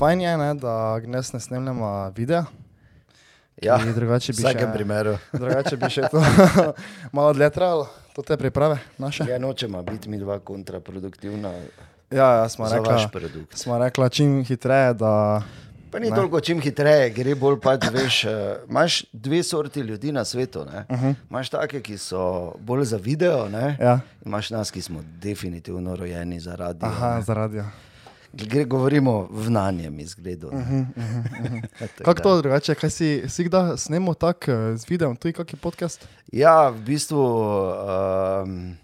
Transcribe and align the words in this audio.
fajn 0.00 0.20
je, 0.20 0.36
ne, 0.36 0.54
da 0.54 0.96
danes 1.04 1.32
ne 1.32 1.40
snemljamo 1.40 2.12
videa. 2.16 2.44
Ja, 3.62 3.76
drugače 3.94 4.32
v 4.32 4.36
bi 4.36 4.42
vsakem 4.42 4.68
še, 4.70 4.72
primeru. 4.72 5.16
drugače 5.42 5.76
bi 5.76 5.90
še 5.92 6.08
to 6.08 6.22
malo 7.16 7.34
dlje 7.36 7.50
trajalo, 7.52 7.88
to 8.16 8.24
te 8.24 8.36
priprave 8.40 8.78
naše. 8.98 9.28
Ja, 9.28 9.36
nočemo 9.38 9.82
biti 9.84 10.08
mi 10.08 10.18
dva 10.18 10.38
kontraproduktivna 10.38 11.52
Ja, 12.10 12.30
ja 12.40 12.48
smo 12.48 12.66
za 12.66 12.80
vaš 12.80 13.04
rekla, 13.04 13.08
produkt. 13.12 13.58
smo 13.58 13.76
rekla 13.78 14.08
čim 14.08 14.40
hitreje, 14.44 14.94
da 14.94 15.42
Pa 15.90 15.98
ni 15.98 16.10
Ne. 16.10 16.16
toliko 16.16 16.40
čim 16.40 16.60
hitreje, 16.62 17.10
gre 17.10 17.34
bolj 17.34 17.58
pač, 17.60 17.84
veš, 17.92 18.24
eh, 18.24 18.56
imaš 18.68 19.04
dve 19.12 19.42
sorti 19.42 19.80
ljudi 19.80 20.12
na 20.12 20.24
svetu. 20.24 20.60
Uh 20.60 20.66
-huh. 20.88 21.14
Imaš 21.30 21.50
take, 21.50 21.82
ki 21.82 21.98
so 21.98 22.54
bolj 22.58 22.84
za 22.84 22.96
video, 22.96 23.48
ne? 23.48 23.76
Ja. 23.80 24.00
imaš 24.26 24.50
nas, 24.50 24.70
ki 24.70 24.82
smo 24.82 25.02
definitivno 25.22 25.96
rojeni 25.96 26.40
za 26.40 26.56
radio. 26.56 26.88
Aha, 26.88 27.20
za 27.20 27.34
radio. 27.34 27.64
Gre, 28.32 28.64
govorimo 28.64 29.26
v 29.30 29.50
nanjem 29.50 30.00
izgledu. 30.00 30.48
Uh 30.48 30.54
-huh. 30.68 31.66
Kako 32.04 32.22
to 32.22 32.36
drugače, 32.42 32.74
kaj 32.74 32.90
si, 32.90 33.22
si 33.28 33.44
kdaj 33.44 33.76
snemo 33.76 34.14
tako 34.14 34.50
eh, 34.50 34.76
z 34.76 34.90
videom, 34.90 35.16
tu 35.16 35.28
je 35.28 35.32
kakšen 35.32 35.58
podcast? 35.58 36.08
Ja, 36.32 36.68
v 36.68 36.80
bistvu 36.80 37.22
um, 38.42 38.76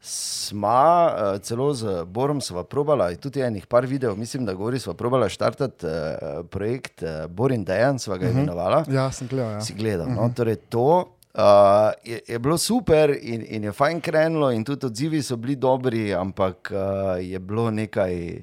smo 0.00 1.08
uh, 1.08 1.40
celo 1.40 1.74
z 1.74 2.04
Borom 2.04 2.40
sva 2.40 2.64
probala, 2.64 3.14
tudi 3.14 3.40
enih 3.40 3.66
par 3.66 3.86
videov, 3.86 4.18
mislim, 4.18 4.44
da 4.44 4.54
govori, 4.54 4.78
sva 4.78 4.94
probala 4.94 5.28
štartati 5.28 5.86
uh, 5.86 6.46
projekt 6.50 7.02
uh, 7.02 7.26
Bor 7.28 7.52
in 7.52 7.64
Dejan, 7.64 7.98
sva 7.98 8.18
ga 8.18 8.28
imenovala. 8.28 8.84
Ja, 8.88 9.12
sem 9.12 9.28
gledal. 9.28 9.52
Ja. 9.52 9.60
Si 9.60 9.74
gledal. 9.74 10.08
No? 10.08 10.28
Torej 10.36 10.56
to, 10.68 11.13
Uh, 11.34 11.90
je, 12.04 12.20
je 12.28 12.38
bilo 12.38 12.58
super 12.58 13.10
in, 13.22 13.42
in 13.48 13.64
je 13.64 13.72
fajn 13.72 14.00
krenilo, 14.00 14.52
in 14.54 14.64
tudi 14.64 14.86
odzivi 14.86 15.22
so 15.22 15.36
bili 15.36 15.56
dobri, 15.56 16.14
ampak 16.14 16.70
uh, 16.70 16.78
je 17.18 17.38
bilo 17.38 17.70
nekaj 17.70 18.42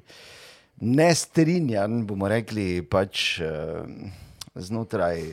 nestrinjanj, 0.82 2.02
bomo 2.04 2.28
rekli, 2.28 2.82
pač 2.84 3.40
uh, 3.40 3.86
znotraj, 4.56 5.24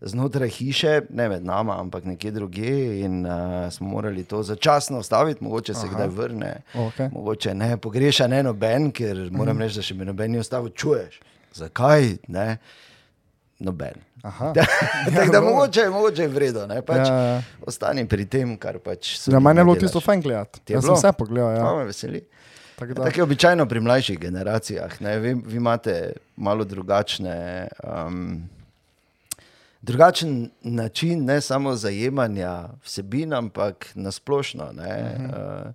znotraj 0.00 0.50
hiše, 0.50 0.96
ne 1.10 1.28
med 1.28 1.46
nama, 1.46 1.78
ampak 1.80 2.04
nekje 2.04 2.34
drugje. 2.34 3.00
In 3.04 3.22
uh, 3.26 3.70
smo 3.70 3.88
morali 3.88 4.24
to 4.24 4.42
začasno 4.42 4.98
ustaviti, 4.98 5.44
mogoče 5.44 5.74
se 5.74 5.86
Aha. 5.86 5.94
kdaj 5.94 6.08
vrne, 6.08 6.52
Okej. 6.74 7.08
mogoče 7.12 7.54
ne, 7.54 7.76
pogreša 7.76 8.26
ne 8.26 8.42
noben, 8.42 8.90
ker 8.90 9.28
moram 9.30 9.62
reči, 9.62 9.78
da 9.78 9.86
še 9.86 9.94
mi 9.94 10.08
noben 10.08 10.34
ni 10.34 10.42
ustavil, 10.42 10.74
čuješ. 10.74 11.20
Zakaj? 11.54 12.16
Ne? 12.26 12.56
Noben. 13.62 14.02
Aha. 14.22 14.52
Tako 15.16 15.32
da 15.32 15.40
mogoče, 15.40 15.88
mogoče 15.90 16.22
je 16.22 16.28
vredno, 16.28 16.66
ne 16.66 16.82
pač 16.82 17.08
Ja, 17.08 17.14
ja, 17.14 17.22
ja. 17.22 17.34
ja. 17.34 17.42
ostani 17.66 18.08
pri 18.08 18.26
tem, 18.26 18.56
kar 18.56 18.78
pač 18.78 19.16
se 19.18 19.30
Za 19.30 19.40
mene 19.40 19.60
je 19.60 19.64
bilo 19.64 19.76
tisto 19.76 20.00
fajn 20.00 20.20
gledati. 20.20 20.72
Jaz 20.72 20.84
sem 20.84 20.94
vse 20.94 21.12
pogledal. 21.18 21.52
Ja. 21.54 21.64
To 21.64 21.76
me 21.78 21.84
veseli. 21.84 22.24
Tako 22.76 22.94
da, 22.94 23.04
Tako 23.04 23.20
je 23.20 23.22
običajno 23.22 23.66
pri 23.66 23.80
mlajših 23.80 24.18
generacijah. 24.18 25.00
Ne? 25.00 25.18
Vi, 25.18 25.34
vi 25.34 25.56
imate 25.56 26.12
malo 26.36 26.64
drugačne. 26.64 27.68
Um, 27.84 28.48
Drugačen 29.82 30.50
način, 30.62 31.24
ne 31.24 31.40
samo 31.40 31.74
zajemanja 31.74 32.68
vsebin, 32.84 33.32
ampak 33.32 33.86
nasplošno 33.94 34.72
ne, 34.72 35.16
uh 35.16 35.22
-huh. 35.24 35.66
uh, 35.66 35.72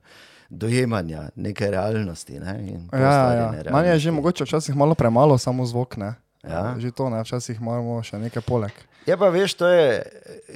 dojemanja 0.50 1.30
neke 1.36 1.72
realnosti. 1.72 2.40
Ne, 2.40 2.54
Mhm. 2.54 3.02
ja, 3.02 3.34
ja. 3.34 3.54
Manje 3.72 3.90
je 3.90 4.00
že 4.00 4.12
mogoče 4.12 4.44
včasih 4.44 4.76
malo 4.76 4.96
premalo, 4.96 5.38
samo 5.38 5.66
zvok. 5.66 5.98
Ne. 5.98 6.14
Ja. 6.50 6.76
Že 6.80 6.92
to, 6.92 7.10
ne. 7.10 7.24
včasih 7.24 7.62
moramo 7.62 7.98
še 8.04 8.20
nekaj 8.22 8.44
poleg. 8.46 8.76
Je 9.06 9.18
pa 9.18 9.30
veš, 9.30 9.58
to 9.58 9.70
je, 9.70 10.02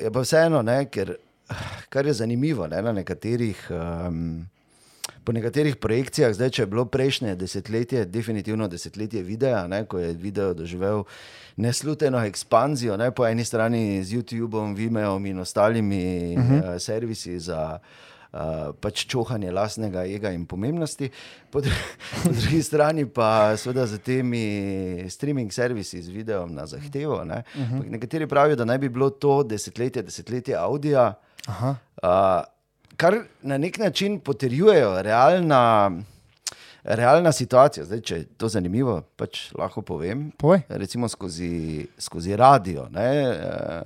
je 0.05 0.11
pa 0.13 0.23
vseeno, 0.25 0.61
ne, 0.65 0.83
ker 0.89 1.15
kar 1.89 2.05
je 2.05 2.13
zanimivo 2.13 2.67
ne, 2.67 2.81
na 2.81 2.91
nekaterih. 2.91 3.67
Um, 3.69 4.47
Po 5.23 5.33
nekaterih 5.35 5.75
projekcijah, 5.75 6.31
zdaj, 6.33 6.49
če 6.55 6.61
je 6.61 6.67
bilo 6.71 6.85
prejšnje 6.89 7.33
desetletje, 7.37 8.05
definitivno 8.09 8.69
desetletje 8.71 9.21
videa, 9.21 9.67
ne, 9.67 9.83
ko 9.85 9.99
je 9.99 10.13
video 10.17 10.53
doživel 10.57 11.03
nesluteno 11.59 12.21
ekspanzijo, 12.25 12.95
ne, 12.97 13.11
po 13.11 13.27
eni 13.27 13.45
strani 13.45 13.99
z 14.01 14.15
YouTubeom, 14.15 14.73
Vimeom 14.77 15.25
in 15.29 15.43
ostalimi 15.43 16.33
uh 16.37 16.43
-huh. 16.43 16.59
uh, 16.59 16.81
servisi 16.81 17.39
za 17.39 17.79
uh, 18.33 18.75
pač 18.81 19.05
čohanje 19.09 19.51
lastnega 19.51 20.05
ega 20.05 20.31
in 20.35 20.45
pomembnosti, 20.45 21.09
po, 21.51 21.61
po 22.23 22.33
drugi 22.33 22.61
strani 22.63 23.05
pa 23.05 23.57
seveda 23.57 23.87
z 23.87 23.99
temi 24.05 24.45
streaming 25.09 25.53
servisi 25.53 26.01
z 26.01 26.13
videom 26.13 26.53
na 26.53 26.65
zahtevo. 26.65 27.23
Ne. 27.23 27.43
Uh 27.55 27.61
-huh. 27.61 27.89
Nekateri 27.89 28.27
pravijo, 28.27 28.55
da 28.55 28.65
naj 28.65 28.77
bi 28.77 28.89
bilo 28.89 29.09
to 29.09 29.43
desetletje, 29.43 30.01
desetletje 30.01 30.55
audija. 30.55 31.13
Aha. 31.47 31.75
Uh, 32.03 32.43
kar 32.99 33.15
na 33.41 33.57
nek 33.57 33.77
način 33.77 34.19
potrjujejo 34.19 35.01
realna, 35.01 35.91
realna 36.83 37.31
situacija. 37.31 37.85
Zdaj, 37.85 38.01
če 38.01 38.17
je 38.17 38.25
to 38.37 38.49
zanimivo, 38.51 39.01
pač 39.15 39.51
lahko 39.55 39.81
povem. 39.81 40.31
Povej. 40.37 40.65
Recimo 40.69 41.07
skozi, 41.07 41.87
skozi 41.97 42.35
radio. 42.35 42.87
Ne, 42.91 43.09
eh, 43.23 43.81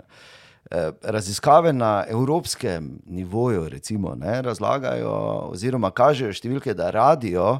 Raziskave 1.02 1.74
na 1.74 2.06
evropskem 2.10 3.00
nivoju 3.06 3.70
recimo, 3.70 4.16
ne, 4.16 4.42
razlagajo, 4.42 5.12
oziroma 5.54 5.92
kažejo 5.92 6.34
številke, 6.34 6.74
da 6.74 6.90
radio, 6.90 7.60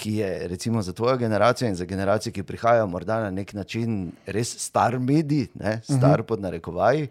ki 0.00 0.14
je 0.16 0.30
recimo 0.48 0.82
za 0.82 0.92
tvojo 0.96 1.16
generacijo 1.20 1.68
in 1.68 1.76
za 1.78 1.84
generacije, 1.84 2.32
ki 2.32 2.42
prihajajo, 2.42 2.86
morda 2.90 3.20
na 3.20 3.30
nek 3.30 3.52
način 3.54 4.10
res 4.26 4.50
star 4.58 4.98
medij, 4.98 5.46
ne, 5.54 5.80
star 5.84 6.20
uh 6.20 6.24
-huh. 6.24 6.26
pod 6.26 6.40
narekovaji, 6.40 7.08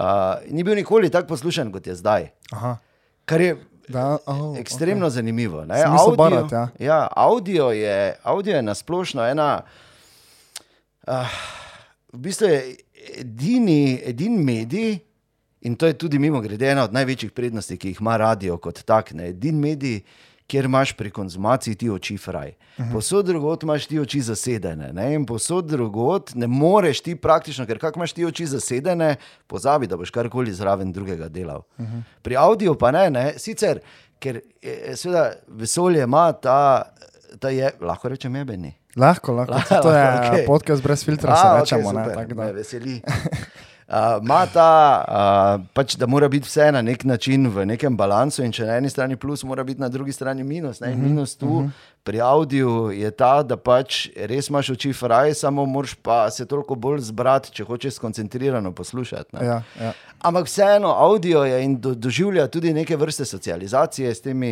uh, 0.00 0.06
ni 0.50 0.64
bil 0.64 0.74
nikoli 0.74 1.10
tako 1.10 1.28
poslušan, 1.28 1.72
kot 1.72 1.86
je 1.86 1.94
zdaj. 1.94 2.30
Aha. 2.52 2.76
Kar 3.24 3.40
je 3.40 3.56
Da, 3.88 4.18
oh, 4.26 4.58
ekstremno 4.58 5.06
okay. 5.06 5.10
zanimivo. 5.10 5.64
Audio, 5.68 6.16
barati, 6.16 6.54
ja. 6.54 6.68
ja, 6.78 7.08
audio, 7.16 7.70
je, 7.70 8.16
audio 8.22 8.56
je 8.56 8.62
nasplošno 8.62 9.24
ena. 9.24 9.62
Uh, 11.06 11.14
v 12.12 12.18
bistvu 12.18 12.46
je 12.46 12.76
edini, 13.16 14.00
edini 14.04 14.44
medij, 14.44 14.98
in 15.60 15.76
to 15.76 15.86
je 15.86 15.98
tudi 15.98 16.18
mimo 16.18 16.40
grede 16.40 16.70
ena 16.70 16.84
od 16.84 16.92
največjih 16.92 17.32
prednosti, 17.32 17.76
ki 17.76 17.88
jih 17.88 18.00
ima 18.00 18.16
radio 18.16 18.58
kot 18.58 18.82
tak. 18.86 19.12
Ne? 19.12 19.28
Edini 19.28 19.60
medij, 19.60 20.00
kjer 20.48 20.64
imaš 20.64 20.92
pri 20.96 21.10
konzumaciji 21.10 21.74
ti 21.74 21.90
oči 21.90 22.16
fraj. 22.16 22.48
Uh 22.48 22.84
-huh. 22.84 22.92
Posod 22.92 23.26
drugot 23.26 23.62
imaš 23.62 23.86
ti 23.86 24.00
oči 24.00 24.20
zasedene. 24.20 24.92
Ne? 24.92 25.14
In 25.14 25.26
posod 25.26 25.64
drugot 25.64 26.34
ne 26.34 26.46
moreš 26.46 27.00
ti 27.00 27.16
praktično, 27.16 27.66
ker 27.66 27.78
kako 27.78 27.98
imaš 27.98 28.12
ti 28.12 28.24
oči 28.24 28.46
zasedene, 28.46 29.16
pozabi, 29.46 29.86
da 29.86 29.96
boš 29.96 30.10
karkoli 30.10 30.52
zraven 30.52 30.92
drugega 30.92 31.28
delal. 31.28 31.62
Uh 31.78 31.86
-huh. 31.86 32.02
Pri 32.22 32.36
avdiu 32.36 32.74
pa 32.74 32.90
ne, 32.90 33.10
ne? 33.10 33.34
sicer, 33.38 33.80
ker 34.18 34.40
eh, 34.62 34.96
seveda 34.96 35.32
vesolje 35.48 36.02
ima 36.02 36.32
ta, 36.32 36.82
ta 37.38 37.48
je, 37.48 37.70
lahko 37.80 38.08
rečem, 38.08 38.36
jebeni. 38.36 38.77
Lahko, 38.98 39.32
lahko. 39.32 39.52
Lahko, 39.52 39.80
To 39.84 39.94
je 39.94 40.04
okay. 40.04 40.46
podcast 40.46 40.82
brez 40.82 41.04
filtra, 41.04 41.32
A, 41.32 41.36
se 41.36 41.46
okej, 41.46 41.60
rečemo. 41.60 41.92
ne, 41.92 42.04
super, 42.04 42.14
tako 42.14 42.34
da. 42.34 42.44
Me 42.44 42.52
veseli. 42.52 43.00
Uh, 43.88 43.94
Ima 44.22 44.46
ta, 44.52 45.04
uh, 45.08 45.66
pač, 45.72 45.94
da 45.96 46.06
mora 46.06 46.28
biti 46.28 46.44
vse 46.44 46.66
na 46.72 46.82
nek 46.82 47.04
način 47.04 47.48
v 47.48 47.64
nekem 47.66 47.96
balansu, 47.96 48.42
in 48.44 48.52
če 48.52 48.66
na 48.68 48.74
eni 48.76 48.90
strani 48.92 49.16
plus, 49.16 49.44
mora 49.48 49.64
biti 49.64 49.80
na 49.80 49.88
drugi 49.88 50.12
strani 50.12 50.44
minus. 50.44 50.82
Ne? 50.84 50.90
In 50.92 51.00
Minus 51.00 51.36
tu 51.40 51.46
uh 51.46 51.62
-huh. 51.64 51.70
Pri 52.08 52.20
audiju 52.20 52.90
je 52.90 53.10
ta, 53.10 53.42
da 53.42 53.56
pač 53.60 54.06
res 54.16 54.46
imaš 54.48 54.70
oči 54.72 54.94
fraj, 54.96 55.34
samo 55.42 55.66
moraš 55.68 55.92
pa 56.00 56.30
se 56.32 56.46
toliko 56.48 56.72
bolj 56.74 57.02
zbrati, 57.10 57.52
če 57.52 57.66
hočeš 57.68 57.98
skoncentrirano 58.00 58.72
poslušati. 58.72 59.36
ne. 59.36 59.44
Ja, 59.44 59.62
ja. 59.80 59.92
Ampak 60.18 60.48
vseeno, 60.48 60.88
avdio 60.88 61.44
je 61.44 61.58
in 61.62 61.76
do, 61.80 61.92
doživlja 61.94 62.46
tudi 62.48 62.72
neke 62.74 62.96
vrste 62.96 63.24
socializacije 63.24 64.14
s 64.14 64.24
temi 64.24 64.50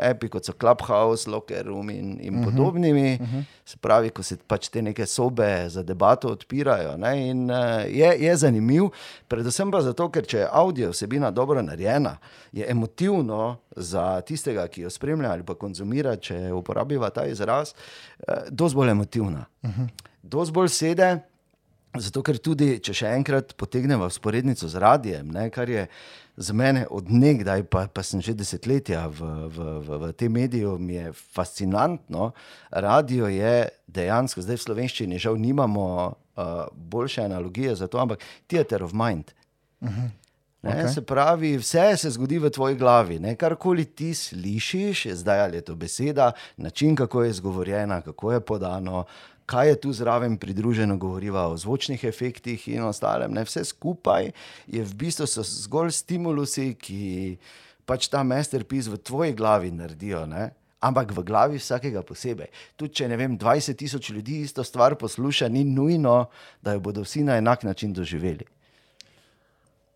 api, 0.00 0.28
kot 0.28 0.46
so 0.46 0.54
Clubhouse, 0.54 1.30
Locker 1.30 1.66
Room 1.66 1.90
in, 1.90 2.16
in 2.20 2.34
uh 2.34 2.40
-huh, 2.40 2.44
podobnimi. 2.44 3.18
Uh 3.20 3.28
-huh. 3.28 3.42
Se 3.64 3.76
pravi, 3.76 4.10
ko 4.10 4.22
se 4.22 4.36
pač 4.46 4.68
te 4.68 4.82
neke 4.82 5.06
sobe 5.06 5.68
za 5.68 5.82
debato 5.82 6.28
odpirajo. 6.28 6.96
Ne, 6.96 7.28
in 7.28 7.50
uh, 7.50 7.56
je, 7.86 8.16
je 8.18 8.36
zanimiv, 8.36 8.84
predvsem 9.28 9.70
pa 9.70 9.80
zato, 9.80 10.08
ker 10.08 10.26
če 10.26 10.38
je 10.38 10.48
avdio 10.52 10.90
vsebina 10.90 11.30
dobro 11.30 11.62
narejena, 11.62 12.16
je 12.52 12.70
emotivno 12.70 13.56
za 13.78 14.20
tistega, 14.26 14.66
ki 14.68 14.86
jo 14.86 14.90
spremlja 14.90 15.32
ali 15.32 15.46
pa 15.46 15.54
konzumira, 15.54 16.16
če 16.16 16.52
uporabiva 16.52 17.10
ta 17.10 17.26
izraz, 17.26 17.74
uh, 17.74 18.48
dosti 18.50 18.76
bolj 18.76 18.90
emotivna. 18.90 19.46
Uh 19.62 19.70
-huh. 19.70 19.88
Dosti 20.22 20.52
bolj 20.52 20.68
sede. 20.68 21.18
Zato, 21.96 22.22
ker 22.22 22.36
tudi, 22.38 22.78
če 22.84 22.92
še 22.94 23.10
enkrat 23.16 23.54
potegnemo 23.56 24.10
sporednico 24.12 24.68
z 24.68 24.76
radijem, 24.76 25.30
ne, 25.32 25.50
kar 25.50 25.70
je 25.70 25.86
za 26.36 26.54
mene 26.54 26.84
odnegdaj, 26.90 27.64
pa, 27.66 27.86
pa 27.90 28.02
sem 28.06 28.22
že 28.22 28.34
desetletja 28.38 29.08
v, 29.08 29.30
v, 29.50 29.66
v, 29.82 29.98
v 30.02 30.12
tem 30.12 30.32
mediju, 30.32 30.76
mi 30.78 30.94
je 30.94 31.12
fascinantno. 31.12 32.30
Radio 32.70 33.26
je 33.26 33.68
dejansko, 33.90 34.44
zdaj 34.46 34.60
v 34.60 34.66
slovenščini, 34.66 35.18
žal 35.18 35.40
nimamo 35.40 35.86
uh, 36.06 36.70
boljše 36.72 37.24
analogije 37.26 37.74
za 37.74 37.90
to, 37.90 37.98
ampak 37.98 38.22
theater 38.46 38.86
of 38.86 38.94
mind. 38.94 39.34
Ne, 40.62 40.70
okay. 40.70 40.94
Se 40.94 41.02
pravi, 41.06 41.56
vse 41.56 41.96
se 41.96 42.10
zgodi 42.10 42.38
v 42.38 42.50
tvoji 42.50 42.76
glavi. 42.76 43.18
Ne? 43.22 43.36
Karkoli 43.38 43.84
ti 43.84 44.14
slišiš, 44.14 45.06
zdaj 45.20 45.40
ali 45.40 45.56
je 45.56 45.60
to 45.60 45.74
beseda, 45.74 46.32
način, 46.56 46.96
kako 46.96 47.22
je 47.22 47.30
izgovorjena, 47.30 48.00
kako 48.02 48.32
je 48.32 48.40
podano, 48.40 49.04
kaj 49.46 49.68
je 49.68 49.80
tu 49.80 49.92
zraven 49.92 50.36
pridruženo, 50.36 50.96
govoriva 50.96 51.46
o 51.48 51.56
zvočnih 51.56 52.04
efektih 52.04 52.68
in 52.68 52.82
ostalem. 52.82 53.32
Ne? 53.32 53.44
Vse 53.44 53.64
skupaj 53.64 54.30
je 54.66 54.84
v 54.84 54.94
bistvu 54.94 55.26
so 55.26 55.46
zgolj 55.46 55.94
stimulusi, 55.94 56.74
ki 56.74 57.38
pač 57.86 58.10
ta 58.10 58.24
masterpiece 58.26 58.90
v 58.90 58.98
tvoji 58.98 59.32
glavi 59.32 59.70
naredijo. 59.70 60.26
Ne? 60.26 60.50
ampak 60.78 61.10
v 61.10 61.24
glavi 61.26 61.58
vsakega 61.58 62.04
posebej. 62.06 62.46
Tudi 62.78 63.00
če 63.00 63.08
ne 63.10 63.16
vem, 63.18 63.34
20 63.38 63.74
tisoč 63.74 64.10
ljudi 64.14 64.42
isto 64.46 64.62
stvar 64.62 64.94
posluša, 64.94 65.48
ni 65.50 65.64
nujno, 65.66 66.28
da 66.62 66.76
jo 66.76 66.80
bodo 66.80 67.02
vsi 67.02 67.24
na 67.26 67.38
enak 67.42 67.66
način 67.66 67.92
doživeli. 67.92 68.46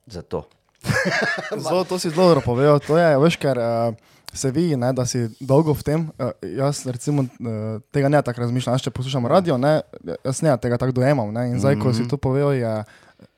Zato. 0.06 0.44
Zelo, 1.62 1.84
to 1.84 1.98
si 1.98 2.10
zelo 2.10 2.28
dobro 2.28 2.40
povedal. 2.42 2.80
To 2.80 2.98
je, 2.98 3.18
veš, 3.18 3.36
ker 3.36 3.54
uh, 3.54 3.94
se 4.28 4.50
vidi, 4.50 4.76
ne, 4.76 4.90
da 4.92 5.06
si 5.06 5.28
dolgo 5.38 5.70
v 5.72 5.82
tem. 5.82 6.00
Uh, 6.16 6.32
jaz 6.42 6.82
recimo, 6.86 7.22
uh, 7.22 7.78
tega 7.90 8.08
ne 8.08 8.18
tako 8.18 8.40
razmišljam, 8.40 8.78
če 8.78 8.90
poslušam 8.90 9.26
radio, 9.26 9.54
ne, 9.56 9.80
jaz 10.24 10.42
ne 10.42 10.56
tega 10.58 10.76
tako 10.76 10.92
dojemam. 10.92 11.30
Ne, 11.30 11.48
in 11.48 11.60
zdaj, 11.60 11.78
ko 11.78 11.92
si 11.92 12.02
Mhm. 12.02 12.08
to 12.08 12.16
povedal, 12.16 12.52
je, 12.52 12.72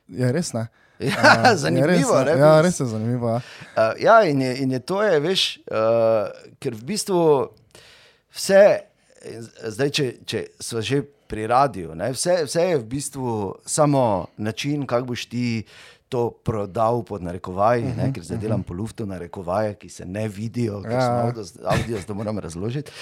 je 0.08 0.32
res 0.32 0.52
ne. 0.52 0.66
Ja, 0.98 1.10
Uh, 1.42 1.58
zanimivo, 1.58 2.14
je 2.14 2.24
res, 2.24 2.34
ne? 2.34 2.40
Ja, 2.40 2.60
res 2.62 2.80
je 2.80 2.86
zanimivo. 2.86 3.28
Ja. 3.28 3.40
Uh, 3.74 3.92
ja, 3.98 4.16
in 4.22 4.40
je, 4.40 4.52
in 4.58 4.70
je 4.70 4.80
to, 4.80 5.02
je, 5.02 5.20
veš, 5.20 5.42
uh, 5.66 6.30
ker 6.56 6.72
v 6.72 6.84
bistvu 6.86 7.50
vse, 8.30 8.62
zdaj, 9.66 9.90
če, 9.90 10.06
če 10.24 10.38
so 10.60 10.80
že 10.80 11.02
pri 11.26 11.46
radiju, 11.46 11.94
ne, 11.94 12.12
vse, 12.12 12.44
vse 12.44 12.62
je 12.62 12.78
v 12.78 12.86
bistvu 12.86 13.28
samo 13.66 14.04
način, 14.36 14.86
kako 14.86 15.06
boš 15.06 15.26
ti 15.26 15.64
to 16.14 16.30
prodal 16.30 17.02
pod 17.02 17.22
narekovaji, 17.22 17.82
uh 17.82 17.96
-huh, 17.96 18.12
ker 18.14 18.22
zdaj 18.22 18.38
delam 18.38 18.62
po 18.62 18.74
luftu 18.74 19.06
narekovaje, 19.06 19.74
ki 19.74 19.88
se 19.88 20.04
ne 20.06 20.28
vidijo, 20.28 20.82
ker 20.82 20.92
Ja, 20.92 20.98
ja. 20.98 21.26
avdio, 21.26 21.44
avdio 21.64 21.98
zdaj 22.00 22.16
moram 22.16 22.38
razložiti. 22.38 22.92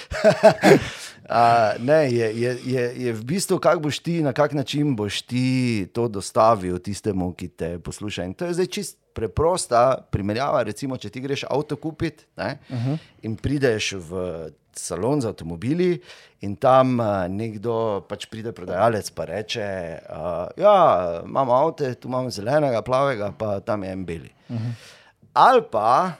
uh, 1.29 1.77
ne, 1.79 2.11
je, 2.11 2.41
je, 2.41 2.57
je, 2.65 2.93
je 3.05 3.13
v 3.13 3.23
bistvu, 3.23 3.59
kako 3.59 3.79
boš 3.79 3.99
ti, 3.99 4.23
na 4.23 4.33
kak 4.33 4.53
način 4.53 4.95
boš 4.95 5.21
ti 5.21 5.87
to 5.93 6.07
dostavil 6.07 6.79
tistemu, 6.79 7.33
ki 7.33 7.47
te 7.47 7.79
posluša. 7.79 8.23
In 8.23 8.33
to 8.33 8.45
je 8.45 8.53
zdaj 8.53 8.65
čist 8.65 8.97
preprosta 9.13 10.07
primerjava. 10.11 10.63
Recimo, 10.63 10.97
če 10.97 11.09
ti 11.09 11.21
greš 11.21 11.45
avto 11.49 11.75
kupiti 11.75 12.25
ne, 12.37 12.57
uh 12.69 12.75
-huh. 12.75 12.97
in 13.21 13.35
prideš 13.35 13.93
v 13.93 14.49
salon 14.79 15.21
za 15.21 15.29
avtomobili, 15.29 16.01
in 16.41 16.55
tam 16.55 16.99
uh, 16.99 17.27
nekdo 17.29 18.03
pač 18.09 18.25
pride, 18.31 18.51
prodajalec 18.55 19.09
pa 19.15 19.25
reče: 19.25 19.67
uh, 20.09 20.47
Ja, 20.57 21.21
imamo 21.25 21.53
avto, 21.53 21.93
tu 21.95 22.07
imamo 22.07 22.29
zelenega, 22.29 22.81
plavega, 22.81 23.31
pa 23.37 23.59
tam 23.59 23.83
je 23.83 23.91
en 23.91 24.05
beli. 24.05 24.31
Uh 24.49 24.55
-huh. 24.55 24.73
Ali 25.33 25.63
pa 25.71 26.13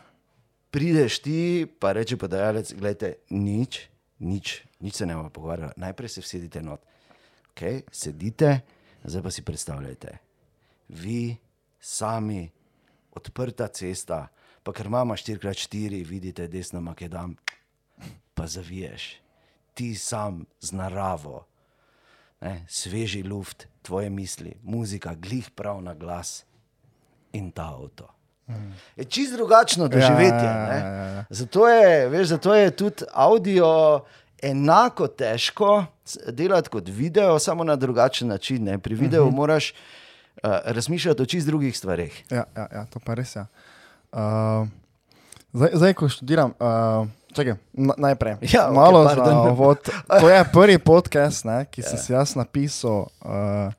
prideš 0.72 1.20
ti, 1.20 1.68
pa 1.80 1.92
reče 1.94 2.18
podajalec, 2.18 2.74
gledajte, 2.74 3.14
nič, 3.30 3.90
nič, 4.20 4.64
nič 4.80 4.96
se 4.96 5.06
ne 5.06 5.16
bomo 5.16 5.30
pogovarjali, 5.30 5.78
najprej 5.78 6.10
se 6.10 6.22
vsedite 6.22 6.62
not. 6.62 6.82
Okay, 7.54 7.84
sedite, 7.92 8.62
zdaj 9.04 9.22
pa 9.22 9.32
si 9.32 9.44
predstavljajte, 9.46 10.18
vi 10.90 11.38
sami, 11.80 12.50
odprta 13.14 13.68
cesta, 13.68 14.28
pa 14.64 14.74
ker 14.74 14.90
imamo 14.90 15.14
4x4, 15.14 16.02
vidite 16.08 16.48
desno 16.48 16.82
makedam, 16.82 17.36
pa 18.34 18.48
zaviješ, 18.48 19.22
ti 19.74 19.96
sam 19.96 20.46
z 20.62 20.72
naravo, 20.72 21.46
ne, 22.42 22.66
sveži 22.68 23.24
luft, 23.24 23.68
tvoje 23.82 24.10
misli, 24.10 24.54
muzika, 24.64 25.16
glih 25.16 25.50
prav 25.50 25.82
na 25.82 25.94
glas 25.94 26.46
in 27.34 27.52
ta 27.52 27.64
avto. 27.64 28.08
Je 28.96 29.06
čist 29.06 29.34
drugačno 29.34 29.88
doživetje. 29.88 30.46
ja, 30.46 30.68
ne. 30.68 30.80
ja, 30.80 31.06
ja. 31.06 31.26
Zato, 31.30 31.68
je, 31.68 32.10
veš, 32.10 32.28
zato 32.28 32.56
je 32.56 32.72
tudi 32.72 33.06
audio 33.14 34.04
enako 34.42 35.08
težko 35.08 35.86
delati 36.28 36.70
kot 36.70 36.88
video, 36.88 37.40
samo 37.40 37.64
na 37.64 37.76
drugačen 37.76 38.28
način. 38.28 38.64
Ne. 38.64 38.80
Pri 38.80 38.96
videu 38.96 39.24
uh 39.24 39.32
-huh. 39.32 39.36
moraš 39.36 39.72
uh, 39.72 40.50
razmišljati 40.66 41.22
o 41.22 41.26
čist 41.26 41.48
drugih 41.48 41.78
stvareh. 41.78 42.32
Ja, 42.32 42.44
ja, 42.56 42.68
ja, 42.74 42.86
to 42.86 43.00
pa 43.00 43.14
res 43.14 43.36
je. 43.36 43.46
Uh, 44.12 44.20
zdaj, 45.54 45.70
zdaj, 45.74 45.94
ko 45.94 46.10
študiram, 46.10 46.54
uh, 46.60 47.08
čakaj, 47.34 47.56
na, 47.74 47.94
najprej. 47.98 48.38
Ja, 48.54 48.68
okej, 48.68 48.76
malo 48.76 49.04
pardon. 49.06 49.26
za 49.26 49.52
uvod. 49.52 49.78
To 50.08 50.30
je 50.30 50.44
prvi 50.54 50.78
podcast, 50.78 51.46
ne, 51.46 51.66
ki 51.66 51.82
sem 51.82 51.98
si 51.98 52.14
jaz 52.14 52.36
napisal. 52.36 53.08
Uh, 53.22 53.74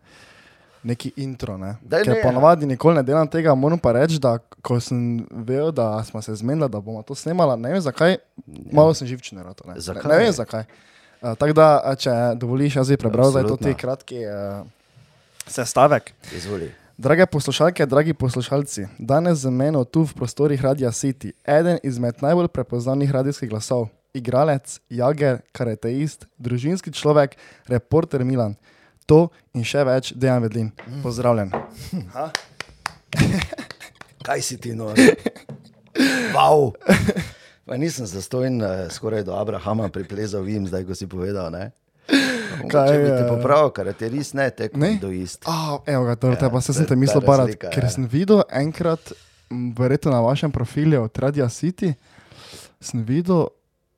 Neki 0.84 1.14
intro, 1.16 1.56
ne. 1.56 1.78
Daj, 1.80 2.02
Ker 2.04 2.12
ne. 2.12 2.22
ponovadi 2.22 2.66
nikoli 2.68 2.98
ne 2.98 3.02
delam 3.02 3.24
tega, 3.24 3.54
moram 3.56 3.78
pa 3.80 3.94
reči, 3.96 4.18
da 4.20 4.36
ko 4.60 4.76
sem 4.80 5.24
vedel, 5.32 5.72
da 5.72 6.04
smo 6.04 6.20
se 6.22 6.34
zmenili, 6.36 6.68
da 6.68 6.80
bomo 6.80 7.00
to 7.02 7.14
snemali, 7.16 7.56
ne 7.56 7.72
vem 7.72 7.80
zakaj, 7.80 8.18
malo 8.72 8.92
sem 8.94 9.08
živčen. 9.08 9.38
Ne, 9.40 9.80
Zakaj? 9.80 10.12
ne 10.12 10.18
vem 10.18 10.32
zakaj. 10.32 10.64
Uh, 11.22 11.32
Tako 11.40 11.56
da, 11.56 11.80
a 11.80 11.94
če 11.96 12.12
dovoliš, 12.36 12.76
jaz 12.76 12.92
bi 12.92 13.00
prebral 13.00 13.32
zdaj 13.32 13.48
to 13.48 13.56
Absolutno. 13.56 13.72
ti 13.72 13.80
kratki 13.80 14.20
uh, 14.28 14.60
sestavek. 15.46 16.12
Izvoli. 16.36 16.68
Drage 16.96 17.26
poslušalke, 17.26 17.86
dragi 17.86 18.14
poslušalci, 18.14 18.86
danes 18.98 19.38
z 19.38 19.50
menoj 19.50 19.84
tu 19.84 20.04
v 20.06 20.14
prostorih 20.14 20.60
Radia 20.62 20.92
City, 20.94 21.32
eden 21.42 21.78
izmed 21.82 22.22
najbolj 22.22 22.46
prepoznavnih 22.54 23.10
radijskih 23.10 23.50
glasov, 23.50 23.88
igralec, 24.14 24.78
jager, 24.86 25.40
karateist, 25.50 26.28
družinski 26.38 26.94
človek, 26.94 27.34
reporter 27.66 28.22
Milan. 28.22 28.54
To 29.10 29.34
in 29.58 29.66
še 29.66 29.82
več, 29.82 30.12
Dejan 30.14 30.46
Vedlin. 30.46 30.70
Pozdravljen. 31.02 31.50
Kaj 34.26 34.46
si 34.46 34.60
ti 34.62 34.70
nor? 34.78 34.94
Wow. 36.30 36.78
Pa 37.66 37.74
nisem 37.74 38.06
zastojen, 38.06 38.62
eh, 38.62 38.86
skoraj 38.90 39.26
do 39.26 39.34
Abrahama 39.34 39.90
priplezal, 39.90 40.46
vim 40.46 40.66
zdaj, 40.66 40.86
ko 40.86 40.94
si 40.94 41.10
povedal. 41.10 41.50
Ne? 41.50 41.72
Kaj 42.64 42.88
Če 42.88 42.96
bi 42.96 43.08
te 43.08 43.16
je? 43.16 43.28
popravil, 43.28 43.70
ker 43.70 43.92
te 43.92 44.08
res 44.08 44.32
ne, 44.32 44.50
tek 44.50 44.76
Ne? 44.76 44.94
do 44.96 45.10
ist. 45.10 45.44
Oh, 45.44 45.80
evo 45.84 46.04
ga, 46.04 46.14
torej, 46.16 46.36
Ja, 46.36 46.42
ja, 46.42 46.50
pa 46.50 46.60
se 46.60 46.72
sem 46.72 46.84
te 46.84 46.96
mislil 46.96 47.22
razlika, 47.22 47.70
ker 47.70 47.82
ja. 47.82 47.90
sem 47.90 48.06
videl 48.06 48.42
enkrat, 48.50 49.12
verjetno 49.50 50.10
na 50.10 50.20
vašem 50.20 50.50
profilu 50.50 51.02
od 51.02 51.18
Radia 51.18 51.48
City, 51.48 51.94
sem 52.80 53.02
videl, 53.02 53.46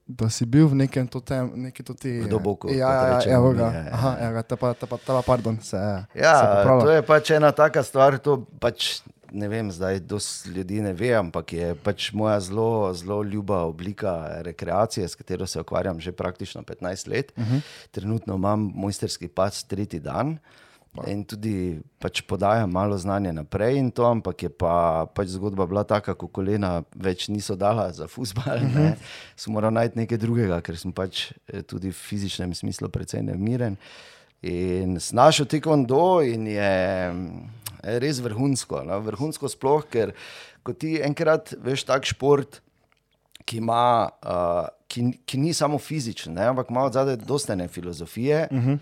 da 0.06 0.28
si 0.28 0.44
bil 0.44 0.68
v 0.68 0.76
nekem 0.76 1.06
totem, 1.06 1.50
neki 1.56 1.82
toti... 1.82 2.20
V 2.20 2.28
Doboku, 2.28 2.68
Ja, 2.68 2.86
kot 2.86 2.94
ja, 2.94 3.02
ja, 3.02 3.14
rečemo 3.16 3.34
evo 3.34 3.48
mi, 3.50 3.58
ga. 3.58 3.68
ja, 3.68 3.80
ja. 3.80 3.92
Aha, 3.92 4.10
evo 4.20 4.32
ga, 4.32 4.42
ta 4.44 4.56
pa, 4.56 4.68
ta 4.72 4.86
pa, 4.86 4.96
ta 4.96 5.12
pa, 5.12 5.22
pardon, 5.24 5.58
se, 5.58 5.74
se 5.74 5.78
Ja, 6.14 6.34
popravlja. 6.54 6.84
to 6.84 6.90
je 6.92 7.02
pač 7.02 7.30
ena 7.32 7.50
taka 7.52 7.82
stvar, 7.82 8.18
to 8.18 8.36
pač 8.60 9.00
ne 9.32 9.48
vem, 9.48 9.70
zdaj 9.72 10.00
dosti 10.00 10.50
ljudi 10.50 10.80
ne 10.82 10.92
ve, 10.92 11.12
ampak 11.14 11.52
je 11.52 11.74
pač 11.74 12.12
moja 12.12 12.40
zelo, 12.40 12.92
zelo 12.94 13.22
ljuba 13.22 13.62
oblika 13.64 14.42
rekreacije, 14.46 15.08
s 15.08 15.14
katero 15.14 15.46
se 15.46 15.60
ukvarjam 15.60 16.00
že 16.00 16.12
praktično 16.12 16.62
15 16.62 17.08
let. 17.08 17.32
Uh 17.36 17.44
-huh. 17.44 17.60
Trenutno 17.90 18.34
imam 18.34 18.72
mojsterski 18.74 19.28
pas 19.28 19.64
tretji 19.64 20.00
dan. 20.00 20.38
In 21.04 21.24
tudi 21.28 21.76
pač 22.00 22.22
podajam 22.24 22.70
malo 22.72 22.96
znanja 22.98 23.32
naprej, 23.32 23.76
in 23.76 23.90
to, 23.90 24.06
ampak 24.08 24.42
je 24.42 24.48
pa, 24.48 25.06
pač 25.14 25.28
zgodba 25.28 25.66
bila 25.66 25.84
taka, 25.84 26.14
ko 26.14 26.28
kolena 26.28 26.82
več 26.94 27.28
niso 27.28 27.56
dala 27.56 27.92
za 27.92 28.08
fusbal. 28.08 28.56
Uh 28.56 28.76
-huh. 28.76 28.94
Sem 29.36 29.52
moral 29.52 29.72
najti 29.72 29.98
nekaj 29.98 30.18
drugega, 30.18 30.60
ker 30.60 30.76
sem 30.76 30.92
pač 30.92 31.32
eh, 31.52 31.62
tudi 31.62 31.88
v 31.88 31.94
fizičnem 31.94 32.54
smislu 32.54 32.88
precej 32.88 33.22
nemiren. 33.22 33.76
In 34.42 35.00
snašel 35.00 35.46
taekwondo 35.46 36.20
in 36.22 36.44
mm, 36.44 36.46
je 36.46 36.72
res 37.82 38.20
vrhunsko. 38.24 38.82
No? 38.86 39.00
Vrhunsko 39.04 39.50
sploh, 39.52 39.84
ker 39.90 40.14
ko 40.66 40.74
ti 40.74 40.96
enkrat 41.02 41.54
veš 41.62 41.86
tak 41.88 42.08
šport, 42.08 42.60
ki, 43.46 43.60
ima, 43.62 44.10
uh, 44.26 44.66
ki, 44.90 45.08
ki 45.26 45.40
ni 45.40 45.54
samo 45.54 45.78
fizičen, 45.78 46.34
ne? 46.34 46.50
ampak 46.50 46.70
ima 46.70 46.88
zadaj 46.92 47.20
dostane 47.22 47.68
filozofije. 47.68 48.48
Uh 48.50 48.58
-huh. 48.58 48.78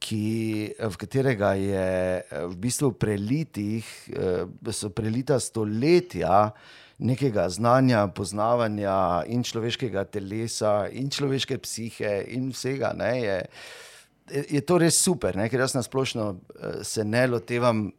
Ki, 0.00 0.72
v 0.80 0.96
katerega 0.96 1.52
je 1.60 2.22
v 2.48 2.56
bistvu 2.56 2.92
prelitih, 2.92 3.84
eh, 4.08 4.72
so 4.72 4.88
prelita 4.88 5.40
stoletja 5.40 6.50
nekega 6.98 7.48
znanja, 7.48 8.06
poznavanja 8.08 9.24
in 9.26 9.42
človeškega 9.42 10.04
telesa, 10.04 10.88
in 10.92 11.10
človeške 11.10 11.58
psihe, 11.58 12.24
in 12.28 12.50
vsega. 12.52 12.92
Ne, 12.96 13.20
je, 13.20 13.46
je 14.50 14.60
to 14.60 14.78
res 14.78 14.98
super, 15.00 15.36
ne? 15.36 15.48
ker 15.48 15.60
jaz 15.60 15.74
na 15.74 15.82
splošno 15.82 16.26
eh, 16.34 16.84
se 16.84 17.04
ne 17.04 17.26
lotevam 17.26 17.90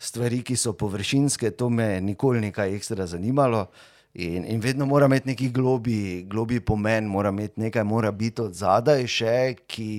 stvari, 0.00 0.40
ki 0.42 0.56
so 0.56 0.72
površinske, 0.72 1.50
to 1.50 1.68
me 1.70 2.00
nikoli 2.00 2.40
nekaj 2.40 2.74
ekstra 2.76 3.06
zanimalo. 3.06 3.66
In, 4.14 4.44
in 4.48 4.60
vedno 4.60 4.86
mora 4.90 5.06
imeti 5.06 5.28
neki 5.28 5.50
globi, 5.54 6.22
globi 6.26 6.60
pomen, 6.60 7.06
mora 7.06 7.28
imeti 7.30 7.60
nekaj, 7.60 7.84
mora 7.84 8.10
biti 8.10 8.42
od 8.42 8.56
zadaj 8.58 9.06
še, 9.06 9.34
ki, 9.70 9.90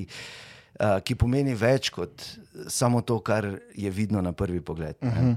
uh, 0.82 0.98
ki 1.06 1.16
pomeni 1.16 1.56
več 1.56 1.94
kot 1.96 2.26
samo 2.68 3.02
to, 3.02 3.22
kar 3.24 3.48
je 3.76 3.90
vidno 3.90 4.22
na 4.22 4.34
prvi 4.34 4.62
pogled. 4.62 4.96
Uh 5.02 5.10
-huh. 5.10 5.36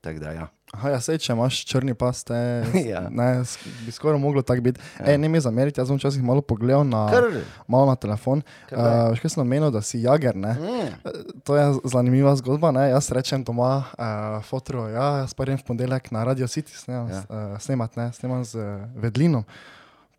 Tako 0.00 0.18
da, 0.18 0.32
ja. 0.32 0.48
Aha, 0.76 0.90
ja, 0.92 1.00
sej, 1.00 1.16
če 1.24 1.32
imaš 1.32 1.62
črni 1.64 1.94
pas, 1.96 2.20
te, 2.28 2.36
Ja. 2.92 3.06
ne, 3.08 3.40
bi 3.86 3.92
skoraj 3.94 4.20
moglo 4.20 4.42
tako 4.44 4.66
biti. 4.68 4.80
Ja. 5.00 5.12
Ej, 5.14 5.18
ne 5.22 5.30
mi 5.32 5.40
zameriti, 5.40 5.80
jaz 5.80 5.88
sem 5.88 5.96
včasih 5.96 6.20
malo 6.20 6.44
pogledal 6.44 6.84
na, 6.84 7.06
Kar. 7.08 7.30
malo 7.66 7.88
na 7.88 7.96
telefon. 7.96 8.44
Uh, 8.68 9.08
Veš, 9.14 9.22
kaj 9.24 9.32
sem 9.34 9.42
omenil, 9.46 9.70
da 9.72 9.80
si 9.80 10.02
jager, 10.04 10.36
ne? 10.36 10.52
Mm. 10.60 11.12
To 11.48 11.56
je 11.56 11.64
zanimiva 11.88 12.36
zgodba. 12.36 12.70
Ne? 12.76 12.90
Jaz 12.92 13.08
rečem 13.16 13.40
doma, 13.44 13.86
uh, 13.96 14.38
fotro, 14.44 14.84
ja, 14.92 15.24
jaz 15.24 15.32
pa 15.32 15.48
grem 15.48 15.56
v 15.56 15.64
ponedeljek 15.64 16.12
na 16.12 16.24
Radio 16.28 16.48
City 16.50 16.76
snemam, 16.76 17.08
ja. 17.08 17.24
uh, 17.32 17.56
snemat, 17.62 17.96
ne, 17.96 18.10
snemam 18.12 18.44
z 18.44 18.60
uh, 18.60 18.84
Vedlinom. 19.00 19.48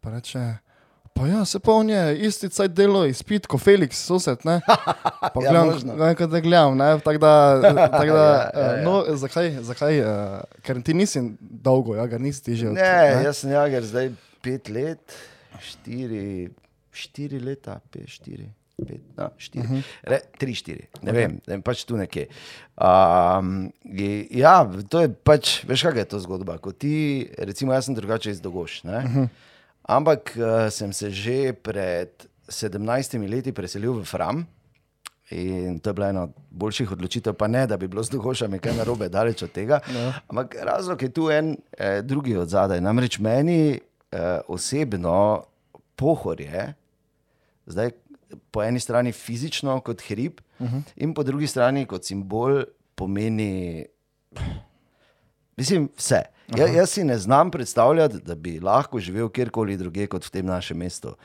Pa 0.01 0.17
reče, 0.17 0.41
pa 1.17 1.27
ja, 1.27 1.45
se 1.45 1.59
pa 1.59 1.71
on 1.71 1.89
je 1.89 2.01
isti 2.27 2.49
cajt 2.49 2.73
delo 2.77 3.05
izpit, 3.05 3.47
kot 3.49 3.61
Felix, 3.61 3.97
sosed, 4.05 4.45
ne. 4.45 4.59
Pa 5.33 5.41
Ja, 5.43 5.51
gledam, 5.51 5.99
ja, 5.99 6.11
kot 6.17 6.29
da 6.29 6.41
gledam, 6.43 6.77
ne, 6.77 6.91
tako 7.03 7.21
da, 7.23 7.33
tak 7.91 8.11
da 8.11 8.25
Ja, 8.53 8.61
ja, 8.61 8.67
ja. 8.67 8.75
uh, 8.77 8.83
no, 8.85 9.17
zakaj, 9.17 9.51
zakaj, 9.65 10.01
uh, 10.01 10.61
ker 10.65 10.81
ti 10.85 10.93
nisi 10.97 11.23
dolgo, 11.39 11.95
ja, 11.97 12.05
ga 12.09 12.19
nisi 12.21 12.43
ti 12.45 12.55
že 12.59 12.69
od, 12.69 12.77
Ne, 12.77 13.23
jaz 13.25 13.41
sem 13.41 13.51
jager 13.51 13.85
zdaj 13.85 14.13
pet 14.45 14.69
let. 14.69 15.17
štiri, 15.57 16.49
štiri 16.93 17.41
leta, 17.41 17.79
pet, 17.91 18.05
štiri. 18.13 18.45
Pet, 18.77 19.01
no, 19.17 19.31
štiri, 19.41 19.65
uh 19.65 19.71
-huh. 19.71 19.83
Re, 20.03 20.19
tri, 20.37 20.53
štiri, 20.53 20.85
ne 21.01 21.11
okay. 21.11 21.15
vem, 21.15 21.39
ne 21.47 21.61
pač 21.61 21.83
tu 21.83 21.97
nekje. 21.97 22.27
Um, 22.77 23.71
ja, 24.29 24.69
to 24.89 25.01
je 25.01 25.09
pač, 25.09 25.63
veš, 25.65 25.81
kaj 25.81 25.97
je 25.97 26.05
to 26.05 26.19
zgodba. 26.19 26.57
Ko 26.57 26.71
ti, 26.71 27.25
recimo, 27.37 27.73
jaz 27.73 27.85
sem 27.85 27.95
drugače 27.95 28.31
iz 28.31 28.41
Dogoš, 28.41 28.83
uh 28.83 28.91
-huh. 28.91 29.27
Ampak 29.87 30.35
uh, 30.37 30.67
sem 30.69 30.93
se 30.93 31.11
že 31.11 31.53
pred 31.53 32.11
17 32.47 33.29
leti 33.29 33.51
preselil 33.51 33.93
v 33.93 34.05
Fram. 34.05 34.47
In 35.31 35.79
to 35.79 35.89
je 35.89 35.93
bila 35.93 36.09
ena 36.09 36.23
od 36.23 36.31
boljših 36.51 36.91
odločitev, 36.91 37.33
pa 37.35 37.47
ne, 37.47 37.65
da 37.67 37.77
bi 37.77 37.87
bilo 37.87 38.03
z 38.03 38.15
duhošami 38.15 38.59
kaj 38.63 38.77
narobe, 38.77 39.09
daleč 39.11 39.43
od 39.43 39.51
tega. 39.51 39.81
No. 39.91 40.13
Ampak 40.31 40.55
razlog 40.63 41.01
je 41.01 41.09
tu 41.11 41.27
en, 41.31 41.57
eh, 41.77 42.01
drugi 42.01 42.35
od 42.35 42.47
zadaj. 42.47 42.79
Namreč 42.81 43.19
meni 43.19 43.75
eh, 43.75 44.39
osebno 44.47 45.43
pohorje, 45.95 46.73
zdaj 47.65 47.91
po 48.51 48.63
eni 48.63 48.79
strani 48.79 49.11
fizično 49.11 49.79
kot 49.79 50.01
hrib, 50.07 50.39
uh 50.59 50.65
mhm. 50.65 50.77
-huh. 50.77 50.83
in 50.95 51.13
po 51.13 51.23
drugi 51.23 51.47
strani 51.47 51.85
kot 51.85 52.05
simbol 52.05 52.63
pomeni, 52.95 53.85
mislim, 55.57 55.89
vse. 55.97 56.23
Ja, 56.55 56.67
jaz 56.71 56.93
si 56.95 57.03
ne 57.03 57.17
znam 57.17 57.51
predstavljati, 57.51 58.21
da 58.23 58.35
bi 58.35 58.59
lahko 58.59 58.99
živel 58.99 59.29
kjerkoli 59.29 59.77
drugje 59.77 60.07
kot 60.07 60.25
v 60.25 60.31
tem 60.31 60.45
našem 60.45 60.77
mestu. 60.77 61.15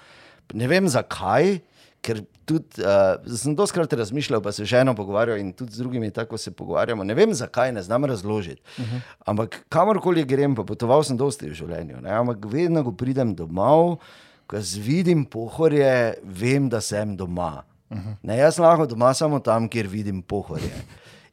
Ne 0.53 0.67
vem 0.69 0.89
zakaj 0.89 1.61
ker 2.03 2.21
tudi, 2.47 2.83
uh, 2.83 3.15
sem 3.39 3.55
doskrat 3.57 3.93
razmišljal, 3.95 4.43
pa 4.43 4.53
se 4.53 4.67
že 4.67 4.81
eno 4.83 4.95
pogovarjal 4.99 5.39
in 5.39 5.53
tudi 5.55 5.77
z 5.77 5.85
drugimi 5.85 6.11
tako 6.11 6.39
se 6.39 6.51
pogovarjamo. 6.51 7.05
Ne 7.05 7.15
vem 7.15 7.35
zakaj, 7.35 7.73
ne 7.73 7.83
znam 7.83 8.05
razložiti. 8.05 8.63
Uh 8.79 8.85
-huh. 8.85 9.01
Ampak 9.27 9.63
kamorkoli 9.69 10.25
grem, 10.25 10.55
pa 10.55 10.65
potoval 10.65 11.05
sem 11.05 11.17
dosti 11.17 11.51
v 11.51 11.55
življenju. 11.55 12.01
Ne? 12.03 12.11
Ampak 12.11 12.45
vedno, 12.45 12.85
ko 12.85 12.93
pridem 12.93 13.35
domov, 13.35 14.01
ko 14.47 14.57
vidim 14.79 15.25
pohorje, 15.25 16.15
vem, 16.23 16.69
da 16.69 16.81
sem 16.81 17.17
doma. 17.17 17.63
Uh 17.91 17.99
-huh. 17.99 18.17
ne, 18.23 18.37
jaz 18.37 18.59
lahko 18.59 18.87
doma 18.87 19.15
samo 19.15 19.39
tam, 19.39 19.69
kjer 19.69 19.87
vidim 19.87 20.23
pohorje. 20.23 20.73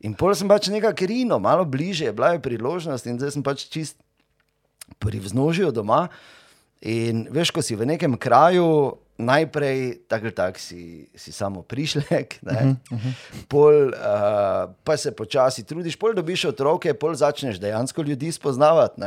In 0.06 0.16
pol 0.16 0.32
sem 0.36 0.48
pač 0.48 0.70
nekaj 0.72 0.96
krino, 0.96 1.40
malo 1.44 1.66
bliže, 1.68 2.12
bila 2.16 2.32
je 2.36 2.44
priložnost 2.44 3.08
in 3.08 3.20
zdaj 3.20 3.36
sem 3.36 3.44
pač 3.44 3.68
čist 3.68 4.00
pri 5.00 5.20
vznožju 5.20 5.72
doma. 5.76 6.08
In 6.80 7.28
veš, 7.28 7.52
ko 7.52 7.60
si 7.60 7.76
v 7.76 7.84
nekem 7.84 8.16
kraju, 8.16 8.96
najprej, 9.20 10.08
tako 10.08 10.32
tak, 10.32 10.60
si, 10.60 11.12
si 11.12 11.32
samo 11.36 11.62
prišlek, 11.62 12.40
-huh, 12.44 12.76
uh 12.92 13.00
-huh. 13.00 13.14
pol, 13.48 13.92
uh, 13.92 14.72
pa 14.84 14.98
se 14.98 15.12
počasi 15.12 15.64
trudiš, 15.64 16.00
pol 16.00 16.14
dobiš 16.14 16.46
otroke, 16.46 16.94
pol 16.94 17.16
začneš 17.16 17.60
dejansko 17.60 18.02
ljudi 18.02 18.32
spoznavati 18.32 19.02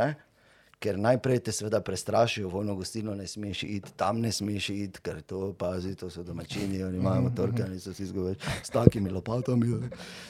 ker 0.82 0.98
najprej 0.98 1.38
te 1.46 1.54
seveda 1.54 1.80
prestrašijo, 1.84 2.48
v 2.50 2.58
ono 2.62 2.74
gostilno 2.74 3.14
ne 3.14 3.26
smeš 3.26 3.62
iti, 3.62 3.92
tam 3.96 4.20
ne 4.20 4.32
smeš 4.32 4.68
iti, 4.74 5.02
ker 5.02 5.20
to 5.22 5.52
pazi, 5.58 5.94
to 5.98 6.10
so 6.10 6.24
domačini, 6.26 6.82
oni 6.84 6.98
imajo 6.98 7.28
motorke, 7.28 7.62
oni 7.64 7.80
so 7.80 7.94
si 7.94 8.06
zgodili 8.06 8.36
s 8.62 8.70
takimi 8.74 9.10
lopatami, 9.10 9.78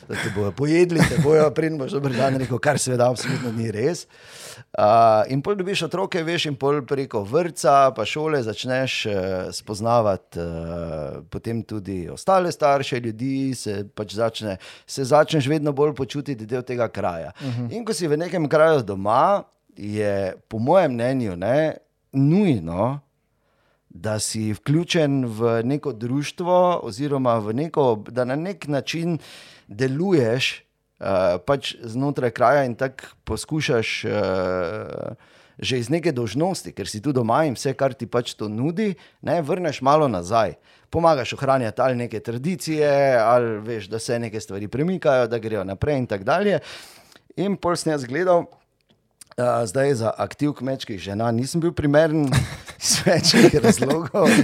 da 0.09 0.15
te 0.15 0.33
bojo 0.37 0.53
pojedli, 0.53 1.01
te 1.09 1.21
bojo 1.25 1.49
pridno, 1.55 1.85
boš 1.85 1.97
dober 1.97 2.17
dan 2.17 2.37
rekel, 2.43 2.61
kar 2.63 2.79
seveda 2.79 3.09
absolutno 3.11 3.53
ni 3.57 3.71
res. 3.73 4.05
Uh, 4.73 5.25
in 5.33 5.43
pol 5.43 5.57
dobiš 5.57 5.87
otroke, 5.89 6.23
veš, 6.25 6.51
in 6.53 6.57
pol 6.61 6.83
preko 6.89 7.25
vrca, 7.29 7.93
pa 7.97 8.05
šole 8.09 8.43
začneš 8.45 8.99
uh, 9.07 9.17
spoznavati 9.57 10.41
uh, 10.41 11.23
potem 11.31 11.63
tudi 11.63 12.09
ostale 12.11 12.53
starše 12.53 13.01
ljudi, 13.01 13.55
se 13.55 13.85
pač 13.95 14.15
začne, 14.15 14.57
se 14.87 15.05
začneš 15.05 15.49
vedno 15.49 15.73
bolj 15.73 15.95
počutiti 15.95 16.47
del 16.47 16.63
tega 16.63 16.89
kraja. 16.89 17.33
Uh 17.41 17.47
-huh. 17.47 17.73
In 17.73 17.85
ko 17.85 17.95
si 17.95 18.09
v 18.09 18.17
nekem 18.17 18.49
kraju 18.49 18.83
doma, 18.83 19.43
je, 19.77 20.35
po 20.49 20.59
mojem 20.59 20.93
mnenju, 20.93 21.37
ne, 21.37 21.77
nujno, 22.13 23.01
da 23.89 24.19
si 24.19 24.53
vključen 24.53 25.25
v 25.27 25.63
neko 25.65 25.93
društvo, 25.93 26.81
oziroma 26.83 27.53
neko, 27.53 28.05
da 28.09 28.25
na 28.25 28.37
nek 28.37 28.69
način 28.69 29.19
deluješ 29.69 30.65
uh, 31.01 31.07
pač 31.47 31.75
znotraj 31.83 32.31
kraja 32.31 32.65
in 32.65 32.75
tako 32.75 33.05
poskušaš. 33.25 34.05
Uh, 34.05 35.31
Že 35.63 35.79
iz 35.79 35.89
neke 35.93 36.11
dožnosti, 36.17 36.73
ker 36.73 36.89
si 36.89 36.99
tu 37.05 37.13
doma 37.13 37.45
in 37.45 37.53
vse, 37.55 37.75
kar 37.77 37.93
ti 37.95 38.09
pač 38.09 38.33
to 38.35 38.49
nudi, 38.49 38.97
ne 39.23 39.37
vrneš 39.45 39.83
malo 39.85 40.09
nazaj. 40.09 40.57
Pomagaš 40.91 41.35
ohranjati 41.37 41.81
ali 41.81 41.97
neke 41.97 42.21
tradicije, 42.25 42.89
ali 43.21 43.61
veš, 43.61 43.87
da 43.93 43.99
se 43.99 44.19
neke 44.19 44.41
stvari 44.41 44.67
premikajo, 44.69 45.29
da 45.29 45.39
grejo 45.39 45.63
naprej, 45.65 45.99
in 45.99 46.07
tako 46.09 46.25
dalje. 46.25 46.59
In 47.37 47.61
pol 47.61 47.77
sem 47.77 47.93
jaz 47.93 48.09
gledal, 48.09 48.49
Uh, 49.37 49.65
zdaj 49.65 49.95
za 49.95 50.13
aktiv 50.17 50.53
kmečkih 50.53 51.01
žena 51.01 51.31
nisem 51.31 51.61
bil 51.61 51.73
primeren 51.73 52.29
iz 52.83 53.01
večjih 53.07 53.55
razlogov. 53.63 54.29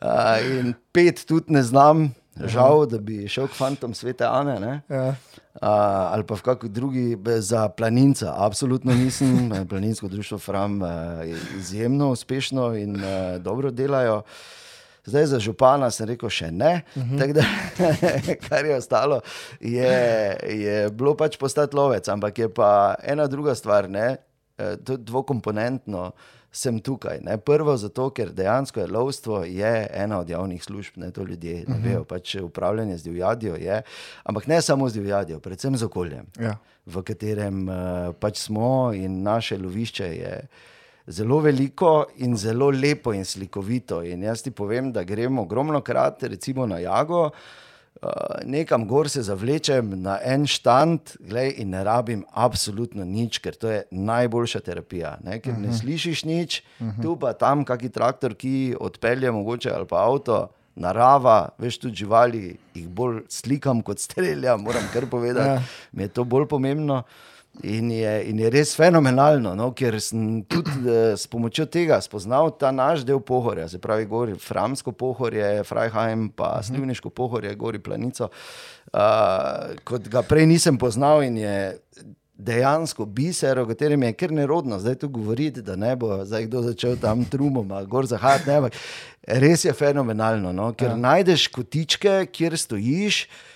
Uh, 0.00 0.38
in 0.46 0.74
pet 0.94 1.24
tudi 1.26 1.52
ne 1.52 1.62
znam, 1.66 2.12
žal, 2.46 2.86
da 2.86 3.00
bi 3.02 3.28
šel 3.28 3.48
k 3.50 3.58
fantom 3.58 3.94
svete 3.94 4.24
Ane. 4.24 4.80
Ja. 4.88 5.08
Uh, 5.08 5.66
ali 6.14 6.24
pa 6.24 6.38
v 6.38 6.44
kakšni 6.46 6.70
drugi, 6.70 7.18
za 7.42 7.68
planinca. 7.68 8.32
Absolutno 8.38 8.94
nisem, 8.94 9.50
planinsko 9.70 10.08
društvo 10.08 10.38
Fram 10.38 10.80
je 11.26 11.36
izjemno 11.58 12.10
uspešno 12.14 12.70
in 12.78 12.96
uh, 12.96 13.42
dobro 13.42 13.70
delajo. 13.70 14.16
Uh, 14.16 14.24
Zdaj 15.04 15.26
za 15.26 15.38
župana 15.38 15.90
sem 15.90 16.08
rekel, 16.08 16.30
še 16.30 16.50
ne. 16.50 16.82
Uh 16.94 17.02
mhm. 17.02 17.18
-huh. 17.18 17.32
da, 17.32 17.44
kar 18.48 18.64
je 18.64 18.76
ostalo, 18.76 19.20
je, 19.60 20.36
je 20.48 20.90
bilo 20.90 21.14
pač 21.16 21.36
postati 21.36 21.76
lovec, 21.76 22.08
ampak 22.08 22.38
je 22.38 22.48
pa 22.48 22.94
ena 23.02 23.26
druga 23.26 23.54
stvar, 23.54 23.90
ne, 23.90 24.16
e, 24.58 24.76
dvokomponentno. 24.86 26.10
Sem 26.52 26.80
tukaj. 26.80 27.20
Ne? 27.22 27.36
Prvo, 27.38 27.76
zato, 27.76 28.08
ker 28.10 28.32
dejansko 28.34 28.80
je 28.80 28.86
lovstvo 28.86 29.44
je 29.44 29.88
ena 29.94 30.18
od 30.18 30.30
javnih 30.30 30.64
služb, 30.64 30.96
ne 30.96 31.10
to 31.10 31.22
ljudje 31.22 31.54
ne 31.54 31.62
uh 31.62 31.68
mhm. 31.68 31.78
-huh. 31.78 31.84
vejo. 31.84 32.04
Pač 32.04 32.34
upravljanje 32.34 32.96
z 32.98 33.02
divjadjo 33.02 33.54
je, 33.54 33.82
ampak 34.24 34.46
ne 34.46 34.62
samo 34.62 34.88
z 34.88 34.92
divjadjo, 34.92 35.40
predvsem 35.40 35.76
z 35.76 35.82
okoljem, 35.82 36.26
ja. 36.40 36.58
v 36.86 37.02
katerem 37.02 37.68
uh, 37.68 37.74
pač 38.20 38.38
smo 38.38 38.92
in 38.94 39.22
naše 39.22 39.58
lovišče 39.58 40.04
je 40.04 40.48
zelo 41.10 41.40
veliko 41.40 42.06
in 42.16 42.36
zelo 42.36 42.70
lepo 42.70 43.12
in 43.12 43.24
slikovito. 43.24 44.02
In 44.02 44.22
jaz 44.22 44.42
ti 44.42 44.50
povem, 44.50 44.92
da 44.92 45.02
gremo 45.04 45.42
ogromno 45.42 45.80
krat, 45.80 46.22
recimo 46.22 46.66
na 46.66 46.78
Jago. 46.78 47.30
Uh, 48.00 48.08
nekam 48.46 48.86
gor 48.88 49.10
se 49.10 49.20
zavlečem 49.22 49.90
na 50.02 50.14
en 50.24 50.46
štand 50.46 51.18
glej, 51.20 51.50
in 51.60 51.74
ne 51.74 51.82
rabim 51.84 52.22
absolutno 52.32 53.04
nič, 53.04 53.40
ker 53.44 53.58
to 53.58 53.68
je 53.68 53.82
najboljša 53.90 54.60
terapija. 54.64 55.18
Ne, 55.24 55.40
ker 55.40 55.52
uh 55.52 55.58
-huh. 55.58 55.62
ne 55.62 55.68
mhm. 55.68 55.76
slišiš 55.76 56.24
nič, 56.24 56.62
uh 56.62 56.86
mhm. 56.86 56.96
-huh. 56.96 57.02
tu 57.02 57.16
pa 57.16 57.32
tam 57.32 57.64
kakšni 57.64 57.90
traktor, 57.90 58.34
ki 58.34 58.76
odpelje, 58.80 59.30
mogoče 59.30 59.70
ali 59.70 59.86
pa 59.86 59.96
avto, 59.96 60.48
narava, 60.74 61.48
veš 61.58 61.78
tudi 61.78 61.94
živali, 61.94 62.56
jih 62.74 62.88
bolj 62.88 63.20
slikam 63.28 63.82
kot 63.82 63.98
streljam, 63.98 64.62
moram 64.62 64.88
kar 64.92 65.06
povedati, 65.06 65.48
ja. 65.48 65.62
mi 65.92 66.02
je 66.02 66.08
to 66.08 66.24
bolj 66.24 66.46
pomembno. 66.46 66.94
Uh, 66.94 67.04
In 67.62 67.90
je, 67.92 68.12
in 68.30 68.38
je 68.40 68.50
res 68.50 68.72
fenomenalno, 68.76 69.52
no, 69.58 69.66
ker 69.76 69.98
sem 70.00 70.40
tudi 70.48 70.72
uh, 70.80 71.12
s 71.12 71.28
pomočjo 71.28 71.66
tega 71.68 71.98
spoznal 72.00 72.54
ta 72.56 72.70
naš 72.72 73.02
del 73.04 73.20
pohorja, 73.20 73.66
se 73.68 73.80
pravi, 73.82 74.06
gori 74.08 74.36
Framsko 74.40 74.94
pohorje, 74.96 75.60
Freiheim, 75.68 76.30
pa 76.32 76.54
mhm. 76.56 76.68
Slivniško 76.70 77.12
pohorje, 77.12 77.52
gori 77.60 77.82
Planico, 77.82 78.30
uh, 78.30 79.76
kot 79.84 80.08
ga 80.08 80.24
prej 80.24 80.48
nisem 80.48 80.80
poznal 80.80 81.24
in 81.26 81.36
je 81.42 81.56
dejansko 82.40 83.04
biser, 83.04 83.58
o 83.60 83.66
katerem 83.68 84.08
je 84.08 84.14
kar 84.16 84.32
nerodno 84.32 84.78
zdaj 84.80 84.96
tu 85.02 85.08
govoriti, 85.12 85.60
da 85.62 85.76
ne 85.76 85.92
bo 85.96 86.22
zdaj 86.24 86.46
kdo 86.48 86.62
začel 86.70 86.96
tam 86.96 87.26
trumoma, 87.28 87.82
gor 87.84 88.08
zahajati. 88.08 88.72
Res 89.28 89.64
je 89.64 89.72
fenomenalno, 89.76 90.52
no, 90.56 90.72
ker 90.72 90.94
ja. 90.94 90.96
najdeš 90.96 91.50
kotičke, 91.52 92.22
kjer 92.32 92.56
stojiš. 92.58 93.24
Eh, 93.24 93.49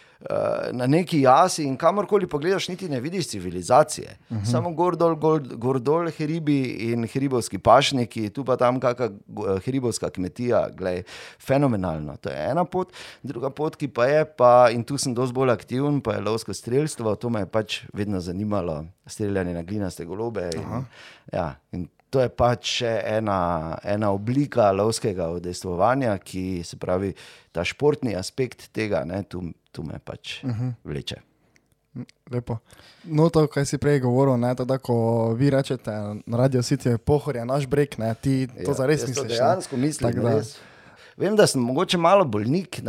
na 0.72 0.86
neki 0.86 1.20
jasi 1.20 1.64
in 1.64 1.76
kamorkoli 1.76 2.26
pogledaš, 2.26 2.68
niti 2.68 2.88
ne 2.88 3.00
vidiš 3.00 3.28
civilizacije. 3.28 4.16
Uh 4.30 4.36
mhm. 4.36 4.44
-huh. 4.44 4.50
Samo 4.50 4.70
gor 4.72 4.96
dol, 4.96 5.14
gor, 5.14 5.42
gor 5.56 5.80
dol, 5.80 6.10
hribi 6.10 6.62
in 6.92 7.06
hribovski 7.06 7.58
pašniki, 7.58 8.30
tu 8.30 8.44
pa 8.44 8.56
tam 8.56 8.80
kakšna 8.80 9.06
eh, 9.06 9.60
hribovska 9.64 10.10
kmetija, 10.10 10.68
gledaj, 10.76 11.02
fenomenalno. 11.46 12.16
To 12.16 12.28
je 12.28 12.50
ena 12.50 12.64
pot, 12.64 12.92
druga 13.22 13.50
pot, 13.50 13.76
ki 13.76 13.88
pa 13.88 14.06
je, 14.06 14.24
pa, 14.24 14.70
in 14.70 14.84
tu 14.84 14.98
sem 14.98 15.14
dosti 15.14 15.34
bolj 15.34 15.50
aktiven, 15.50 16.00
pa 16.00 16.14
je 16.14 16.20
lovsko 16.20 16.54
streljstvo, 16.54 17.14
to 17.16 17.28
me 17.28 17.40
je 17.40 17.46
pač 17.46 17.82
vedno 17.92 18.20
zanimalo, 18.20 18.84
streljanje 19.06 19.54
na 19.54 19.62
glinaste 19.62 20.04
golobe. 20.04 20.50
In, 20.54 20.84
ja, 21.32 21.54
in 21.72 21.88
To 22.14 22.20
je 22.22 22.30
pač 22.30 22.76
ena, 22.86 23.74
ena 23.82 24.12
oblika 24.14 24.68
lovskega 24.70 25.32
odestovanja, 25.34 26.12
ki 26.22 26.62
se 26.62 26.76
pravi, 26.78 27.10
ta 27.50 27.64
športni 27.66 28.14
aspekt 28.14 28.68
tega, 28.70 29.00
ne, 29.08 29.24
tu, 29.26 29.42
tu 29.74 29.82
me 29.82 29.98
pač 29.98 30.42
uh 30.42 30.50
mhm. 30.50 30.68
-huh. 30.68 30.74
vleče. 30.84 31.22
Lepo. 32.30 32.58
No, 33.04 33.28
to, 33.30 33.46
kar 33.46 33.66
si 33.66 33.78
prej 33.78 34.00
govoril, 34.02 34.34
ne, 34.40 34.50
to, 34.58 34.64
da 34.66 34.80
ko 34.82 34.96
vi 35.38 35.50
rečete, 35.50 35.92
na 36.26 36.36
radio 36.40 36.62
siti 36.62 36.88
je 36.88 36.98
pohorje, 36.98 37.44
naš 37.46 37.68
breg, 37.70 37.94
ne, 37.98 38.14
ti 38.14 38.48
to 38.64 38.72
ja, 38.72 38.74
zares 38.74 39.06
misliš. 39.06 39.28
Dejansko 39.28 39.76
mislim, 39.76 40.22
da 40.22 40.30
je. 40.30 40.42
Vem, 41.16 41.36
da 41.38 41.46
sem 41.46 41.62
mogoče 41.62 41.98
malo 41.98 42.24
bolnik, 42.24 42.80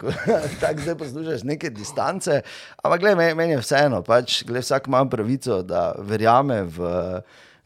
tako 0.60 0.80
zdaj 0.80 0.94
poslušaš 0.98 1.42
neke 1.42 1.70
distance, 1.70 2.40
ampak 2.82 3.00
gledaj, 3.00 3.34
meni 3.34 3.52
je 3.52 3.60
vseeno, 3.60 4.00
pač, 4.02 4.40
gledaj, 4.44 4.62
vsak 4.62 4.88
ima 4.88 5.04
pravico, 5.08 5.60
da 5.62 5.90
verjame 5.98 6.62
v 6.62 6.88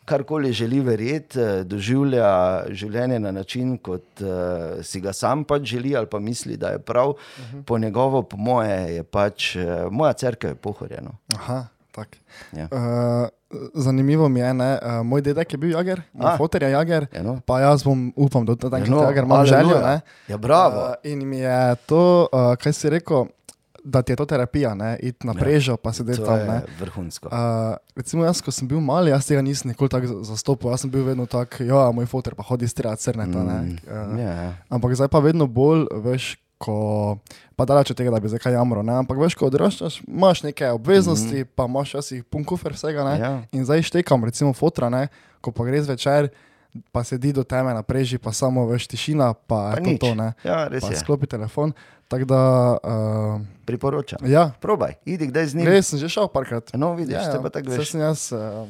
karkoli 0.08 0.52
želi 0.52 0.80
verjeti, 0.80 1.40
eh, 1.40 1.64
doživlja 1.64 2.28
življenje 2.72 3.18
na 3.20 3.32
način, 3.32 3.76
kot 3.78 4.22
uh, 4.24 4.80
si 4.82 5.00
ga 5.04 5.12
sam 5.12 5.44
pač 5.44 5.68
želi 5.68 5.94
ali 5.96 6.08
pa 6.10 6.18
misli, 6.18 6.56
da 6.56 6.72
je 6.74 6.78
prav. 6.78 7.10
Uh 7.10 7.16
-huh. 7.18 7.64
Po 7.64 7.78
njegovo, 7.78 8.22
po 8.22 8.36
moje, 8.36 8.94
je 8.94 9.02
pač 9.02 9.56
uh, 9.56 9.90
moja 9.90 10.12
crkva 10.12 10.54
pohorjena. 10.54 11.10
Aha, 11.34 11.66
tako. 11.92 12.16
Ja. 12.52 12.68
Uh, 12.72 13.28
zanimivo 13.74 14.28
mi 14.28 14.40
je, 14.40 14.54
ne, 14.54 14.78
uh, 14.82 15.06
moj 15.06 15.20
dedek 15.22 15.52
je 15.52 15.58
bil 15.58 15.70
jager, 15.70 16.02
moj 16.12 16.36
fotor 16.36 16.62
je 16.62 16.70
jager, 16.70 17.06
Ja, 17.12 17.22
no. 17.22 17.40
pa 17.46 17.60
jaz 17.60 17.84
bom, 17.84 18.12
upam, 18.16 18.46
da 18.46 18.52
enkrat 18.52 18.88
no, 18.88 19.02
jager, 19.02 19.24
imam 19.24 19.46
željo. 19.46 19.80
Ne. 19.80 20.00
Ja, 20.28 20.36
bravo. 20.36 20.80
Uh, 20.80 20.94
in 21.02 21.28
mi 21.28 21.38
je 21.38 21.76
to, 21.86 22.28
uh, 22.32 22.56
kaj 22.56 22.72
si 22.72 22.90
rekel, 22.90 23.26
da 23.84 24.02
ti 24.02 24.12
je 24.12 24.16
to 24.16 24.24
terapija, 24.24 24.74
ne, 24.74 24.98
iti 24.98 25.26
na 25.26 25.32
Ja. 25.32 25.38
prežo, 25.38 25.76
pa 25.76 25.92
sedeti 25.92 26.18
To 26.18 26.26
tam. 26.26 26.38
Ne. 26.38 26.62
vrhunsko. 26.80 27.28
Uh, 27.28 27.34
recimo, 27.96 28.24
jaz, 28.24 28.40
ko 28.40 28.50
sem 28.50 28.68
bil 28.68 28.80
mali, 28.80 29.10
jaz 29.10 29.26
tega 29.26 29.42
nisem 29.42 29.68
nikoli 29.68 29.88
tako 29.88 30.06
za- 30.06 30.22
zastopal. 30.24 30.70
Jaz 30.70 30.80
sem 30.80 30.90
bil 30.90 31.04
vedno 31.04 31.26
tak, 31.26 31.60
ja, 31.60 31.90
moj 31.90 32.06
fotor 32.06 32.34
pa 32.34 32.42
hodi 32.42 32.68
strati 32.68 33.02
crneta. 33.02 33.38
Mm, 33.38 33.78
uh, 33.84 34.18
ja, 34.18 34.32
ja. 34.32 34.52
ampak 34.68 34.94
zdaj 34.94 35.08
pa 35.08 35.18
vedno 35.18 35.46
bolj, 35.46 35.86
veš, 35.92 36.36
ko, 36.58 37.18
pa 37.54 37.64
daleč 37.64 37.90
od 37.90 37.96
tega, 37.96 38.10
da 38.10 38.18
bi 38.18 38.28
zdaj 38.28 38.38
kaj 38.40 38.52
jamro, 38.52 38.82
ne? 38.82 38.92
ampak 38.96 39.14
veš, 39.16 39.34
ko 39.34 39.46
odraščaš, 39.46 40.02
imaš 40.02 40.42
neke 40.42 40.66
obveznosti, 40.68 41.40
mm. 41.40 41.48
pa 41.54 41.64
imaš 41.64 41.94
včasih 41.94 42.24
pun 42.24 42.42
kufer 42.44 42.72
vsega, 42.72 43.04
ne? 43.04 43.14
Ja. 43.16 43.32
in 43.52 43.62
zdaj 43.64 43.82
štekam, 43.84 44.24
recimo 44.24 44.50
fotra, 44.52 44.88
ne? 44.88 45.06
ko 45.40 45.52
pa 45.54 45.62
gre 45.62 45.78
zvečer, 45.78 46.28
pa 46.92 47.04
sedi 47.04 47.32
do 47.32 47.44
teme 47.44 47.70
na 47.70 47.82
preži, 47.82 48.18
pa 48.18 48.32
samo 48.32 48.66
veš 48.66 48.86
tišina, 48.88 49.32
pa, 49.46 49.72
Pa 49.72 49.80
je 49.80 49.94
to, 49.94 50.06
to 50.06 50.14
ne. 50.14 50.32
Ja, 50.42 50.66
Pa 50.66 50.90
je. 50.90 50.98
sklopi 50.98 51.26
telefon. 51.26 51.72
Tako 52.08 52.24
da, 52.24 52.40
uh, 52.74 53.40
Priporočam. 53.64 54.18
ja, 54.24 54.50
Probaj, 54.60 54.94
idi 55.04 55.26
kdaj 55.26 55.46
z 55.46 55.54
njim. 55.54 55.66
res 55.66 55.86
sem 55.86 55.98
že 55.98 56.08
šel 56.08 56.28
parkrat. 56.28 56.70
No, 56.72 56.94
vidiš, 56.94 57.14
ja, 57.14 57.40
pa 57.42 57.48
tako 57.50 57.70
veš. 57.70 57.90
sem 57.90 58.00
jaz. 58.00 58.32
Uh, 58.32 58.64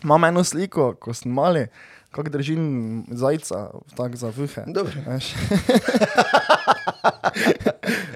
imam 0.00 0.24
eno 0.24 0.40
sliko, 0.40 0.94
ko 0.94 1.12
sem 1.12 1.28
mali, 1.28 1.66
kako 2.10 2.30
držim 2.30 2.62
zajca, 3.10 3.66
tako 3.92 4.16
za. 4.16 4.32
Veš. 4.32 5.26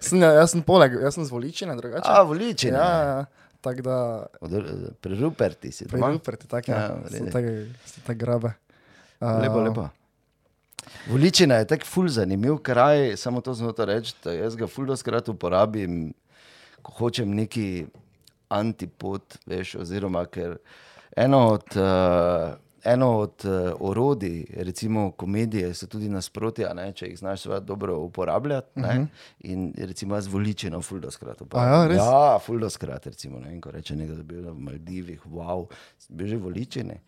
sem, 0.00 0.20
ja, 0.22 0.30
jaz 0.32 0.50
sem 0.52 0.62
poleg, 0.62 0.96
jaz 1.02 1.14
sem 1.14 1.24
z 1.24 1.30
voličine, 1.30 1.76
drugače. 1.76 2.06
A, 2.06 2.22
voliči. 2.22 2.68
ja, 2.68 2.88
ja, 3.02 3.24
tako 3.60 3.82
da, 3.82 4.26
Pri 5.00 5.14
Ruperti 5.16 5.72
si 5.72 5.84
pri. 5.84 6.00
Ruperti, 6.00 6.48
tako 6.48 6.70
Ja, 6.70 6.78
ja, 6.78 6.96
redu. 7.12 7.30
tako 7.30 7.48
so 7.84 8.00
tako 8.00 8.18
grabe. 8.18 8.50
Uh, 9.20 9.40
Lepo, 9.42 9.60
lepo. 9.60 9.88
Voličina 11.06 11.54
je 11.54 11.66
tako 11.66 11.84
ful 11.86 12.08
zanimiv 12.08 12.56
kraj, 12.56 13.16
samo 13.16 13.40
to 13.40 13.54
to 13.72 13.84
reči, 13.84 14.14
da 14.24 14.32
jaz 14.32 14.56
ga 14.56 14.66
ful 14.66 14.86
doskrat 14.86 15.28
uporabim, 15.28 16.12
ko 16.82 16.92
hočem 16.92 17.34
neki 17.34 17.86
antipod, 18.48 19.38
veš, 19.46 19.74
oziroma 19.74 20.24
ker 20.26 20.56
eno 21.16 21.38
od, 21.48 21.76
uh, 21.76 22.54
eno 22.84 23.18
od 23.18 23.44
uh, 23.44 23.72
orodij, 23.80 24.44
recimo 24.56 25.10
komedije, 25.10 25.74
so 25.74 25.86
tudi 25.86 26.08
nasprotja, 26.08 26.74
ne, 26.74 26.92
če 26.92 27.08
jih 27.08 27.18
znaš 27.18 27.44
dobro 27.60 27.98
uporabljati. 27.98 28.80
Ne, 28.80 28.88
uh 28.88 28.94
-huh. 28.94 29.06
In 29.40 29.72
recimo 29.78 30.14
jaz 30.14 30.26
voličino 30.26 30.82
ful 30.82 31.00
doskrat 31.00 31.40
uporabljam. 31.40 31.96
ja, 31.96 32.32
ja, 32.32 32.38
ful 32.38 32.58
doskrat, 32.58 33.06
recimo, 33.06 33.40
ne, 33.40 33.60
ko 33.60 33.70
reče 33.70 33.96
nekdo, 33.96 34.14
da 34.14 34.20
je 34.20 34.24
bil 34.24 34.42
na 34.42 34.52
Maldivih, 34.52 35.26
wow, 35.26 35.66
bil 36.08 36.26
že 36.26 36.36
voličine. 36.36 37.00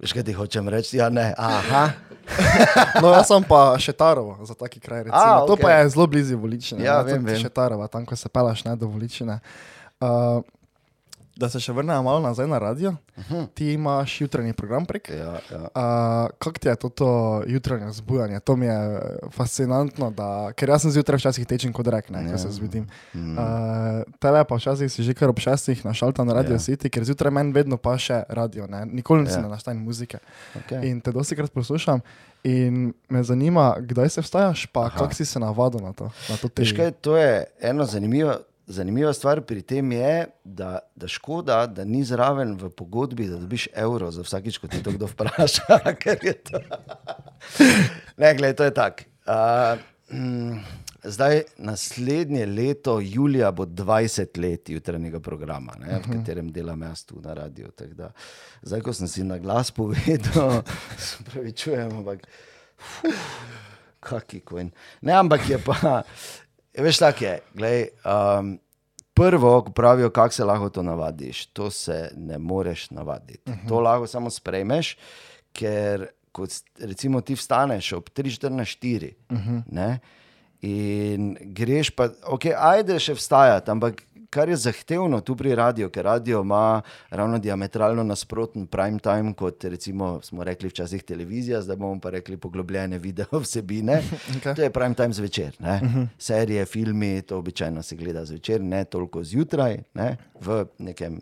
Veš, 0.00 0.12
kaj 0.12 0.24
ti 0.24 0.32
hočem 0.32 0.68
reči? 0.68 0.96
Ja, 0.96 1.08
ne, 1.08 1.34
aha. 1.38 1.90
No, 3.02 3.10
jaz 3.10 3.26
sem 3.28 3.42
pa 3.44 3.74
Šetarova 3.78 4.44
za 4.46 4.54
taki 4.54 4.80
kraj. 4.80 5.02
Recimo. 5.10 5.18
A, 5.18 5.42
A, 5.42 5.46
To 5.46 5.56
pa 5.58 5.70
je 5.70 5.88
zelo 5.88 6.06
blizu 6.06 6.38
Voličine. 6.38 6.84
Ja, 6.84 7.02
ne, 7.02 7.12
vem, 7.12 7.24
vem. 7.24 7.36
Šetarova, 7.36 7.88
tam, 7.90 8.06
ko 8.06 8.16
se 8.16 8.28
pelaš 8.28 8.64
ne, 8.64 8.76
do 8.76 8.86
Voličine. 8.86 9.40
Uh, 10.00 10.40
da 11.36 11.48
se 11.48 11.60
še 11.60 11.72
vrnemo 11.72 12.02
malo 12.02 12.20
nazaj 12.20 12.46
na 12.46 12.58
radio. 12.58 12.94
Uh 13.16 13.24
-huh. 13.30 13.46
Ti 13.54 13.72
imaš 13.72 14.20
jutranji 14.20 14.52
program 14.52 14.86
prek. 14.86 15.10
Ja, 15.10 15.40
ja. 15.52 15.60
Uh, 15.60 16.30
kako 16.38 16.58
ti 16.58 16.68
je 16.68 16.76
to, 16.76 16.88
to 16.88 17.42
jutranje 17.46 17.92
zbujanje? 17.92 18.40
To 18.40 18.56
mi 18.56 18.66
je 18.66 19.00
fascinantno, 19.30 20.10
da, 20.10 20.52
ker 20.56 20.68
jaz 20.68 20.82
sem 20.82 20.90
zjutraj 20.90 21.16
včasih 21.16 21.46
tečen 21.46 21.72
kot 21.72 21.86
rek, 21.86 22.10
ne, 22.10 22.32
ko 22.32 22.38
se 22.38 22.50
zbudim. 22.50 22.86
Mm. 23.14 23.38
Uh, 23.38 23.44
tebe 24.18 24.44
pa 24.44 24.56
včasih 24.56 24.92
si 24.92 25.02
že 25.02 25.14
kar 25.14 25.28
ob 25.28 25.38
šestih 25.38 25.84
našalta 25.84 26.24
na 26.24 26.34
Radio 26.34 26.52
Ja. 26.52 26.54
ja. 26.54 26.58
City, 26.58 26.90
ker 26.90 27.04
zjutraj 27.04 27.30
meni 27.30 27.52
vedno 27.52 27.76
pa 27.76 27.98
še 27.98 28.22
radio, 28.28 28.66
ne. 28.66 28.86
nikoli 28.86 29.22
nisem 29.22 29.40
Ja. 29.40 29.44
ja. 29.44 29.48
na 29.48 29.54
naštajni 29.54 29.80
muzike. 29.80 30.18
Okay. 30.54 30.84
In 30.90 31.00
te 31.00 31.12
dosti 31.12 31.36
krat 31.36 31.52
poslušam. 31.52 32.00
In 32.44 32.92
me 33.08 33.22
zanima, 33.22 33.76
kdaj 33.80 34.08
se 34.08 34.20
vstajaš, 34.20 34.66
pa 34.66 34.90
kako 34.90 35.14
si 35.14 35.24
se 35.24 35.38
navadil 35.38 35.80
na 35.80 35.92
to. 35.92 36.10
Na 36.28 36.36
to 36.36 36.48
Veš 36.56 36.72
kaj, 36.72 36.90
to 36.90 37.16
je 37.16 37.44
ena 37.60 37.84
zanimiva, 37.84 38.38
zanimiva 38.66 39.12
stvar 39.12 39.40
pri 39.40 39.62
tem, 39.62 39.92
je, 39.92 40.26
da, 40.44 40.78
da 40.96 41.08
škoda, 41.08 41.66
da 41.66 41.84
ni 41.84 42.04
zraven 42.04 42.54
v 42.60 42.70
pogodbi, 42.70 43.28
da 43.28 43.40
dobiš 43.40 43.68
evro 43.74 44.10
za 44.10 44.22
vsakič, 44.22 44.58
ko 44.58 44.68
ti 44.68 44.82
to 44.82 44.92
kdo 44.92 45.06
vpraša. 45.10 45.80
je 46.28 46.34
to. 46.34 46.60
ne, 48.16 48.34
gledaj, 48.34 48.56
to 48.56 48.64
je 48.64 48.74
tako. 48.74 49.10
Uh, 49.26 49.78
mm, 50.14 50.62
Zdaj, 51.04 51.42
naslednje 51.58 52.46
leto, 52.46 53.00
julija, 53.00 53.50
bo 53.50 53.64
20 53.66 54.38
let 54.38 54.68
jutranjega 54.68 55.20
programa, 55.20 55.74
ne, 55.80 55.98
v 55.98 56.12
katerem 56.12 56.52
delam 56.52 56.82
jaz 56.82 57.02
tu 57.04 57.20
na 57.20 57.34
radiju. 57.34 57.72
Zdaj, 58.62 58.80
ko 58.80 58.92
sem 58.94 59.08
si 59.08 59.24
na 59.26 59.38
glas 59.38 59.70
povedal, 59.70 60.62
se 61.02 61.24
pravi, 61.26 61.52
čujem, 61.52 61.90
ampak 61.90 62.22
kaki 64.00 64.40
kojn. 64.40 64.70
Ne, 65.00 65.12
ampak 65.12 65.48
je 65.48 65.58
pa, 65.58 66.02
veš, 66.78 66.98
tako 66.98 67.24
je. 67.24 67.38
Glej, 67.54 67.88
um, 68.04 68.58
prvo, 69.14 69.62
ko 69.62 69.72
pravijo, 69.72 70.10
kako 70.10 70.34
se 70.34 70.44
lahko 70.44 70.68
to 70.68 70.82
navadiš, 70.82 71.46
to 71.46 71.70
se 71.70 72.10
ne 72.16 72.38
moreš 72.38 72.90
navaditi. 72.90 73.50
Uh 73.50 73.54
-huh. 73.54 73.68
To 73.68 73.80
lahko 73.80 74.06
samo 74.06 74.30
sprejmeš, 74.30 74.96
ker 75.52 76.06
kot 76.32 76.50
recimo 76.80 77.20
ti 77.20 77.34
vstaneš 77.34 77.92
ob 77.92 78.08
3-4-4 78.16 79.12
uh 79.30 79.38
-huh. 79.38 79.98
in 80.60 81.36
greš 81.40 81.90
pa, 81.90 82.08
ok, 82.26 82.44
ajde 82.56 82.98
še 83.00 83.14
vstajati, 83.14 83.70
ampak. 83.70 84.02
Kar 84.32 84.48
je 84.48 84.56
zahtevno 84.56 85.20
tu 85.20 85.34
pri 85.36 85.54
radiju, 85.54 85.90
ker 85.92 86.04
radio 86.04 86.40
ima 86.40 86.80
ravno 87.10 87.38
diametralno 87.38 88.02
nasproten 88.02 88.66
prime 88.66 88.98
time, 88.98 89.34
kot 89.34 89.64
recimo 89.64 90.20
smo 90.22 90.44
rekli 90.44 90.68
včasih 90.68 91.02
televizija, 91.02 91.60
zdaj 91.62 91.76
bomo 91.76 92.00
pa 92.00 92.10
rekli 92.10 92.36
poglobljene 92.36 92.98
video 92.98 93.26
vsebine. 93.44 94.00
Okej. 94.36 94.54
To 94.54 94.62
je 94.62 94.70
prime 94.70 94.94
time 94.94 95.12
zvečer. 95.12 95.56
Uh 95.58 95.66
-huh. 95.66 96.06
Serije, 96.18 96.64
filmi, 96.64 97.22
to 97.22 97.38
običajno 97.38 97.82
se 97.82 97.96
gleda 97.96 98.24
zvečer, 98.24 98.60
ne 98.60 98.84
toliko 98.84 99.24
zjutraj, 99.24 99.78
ne? 99.94 100.16
v 100.40 100.64
nekem, 100.78 101.20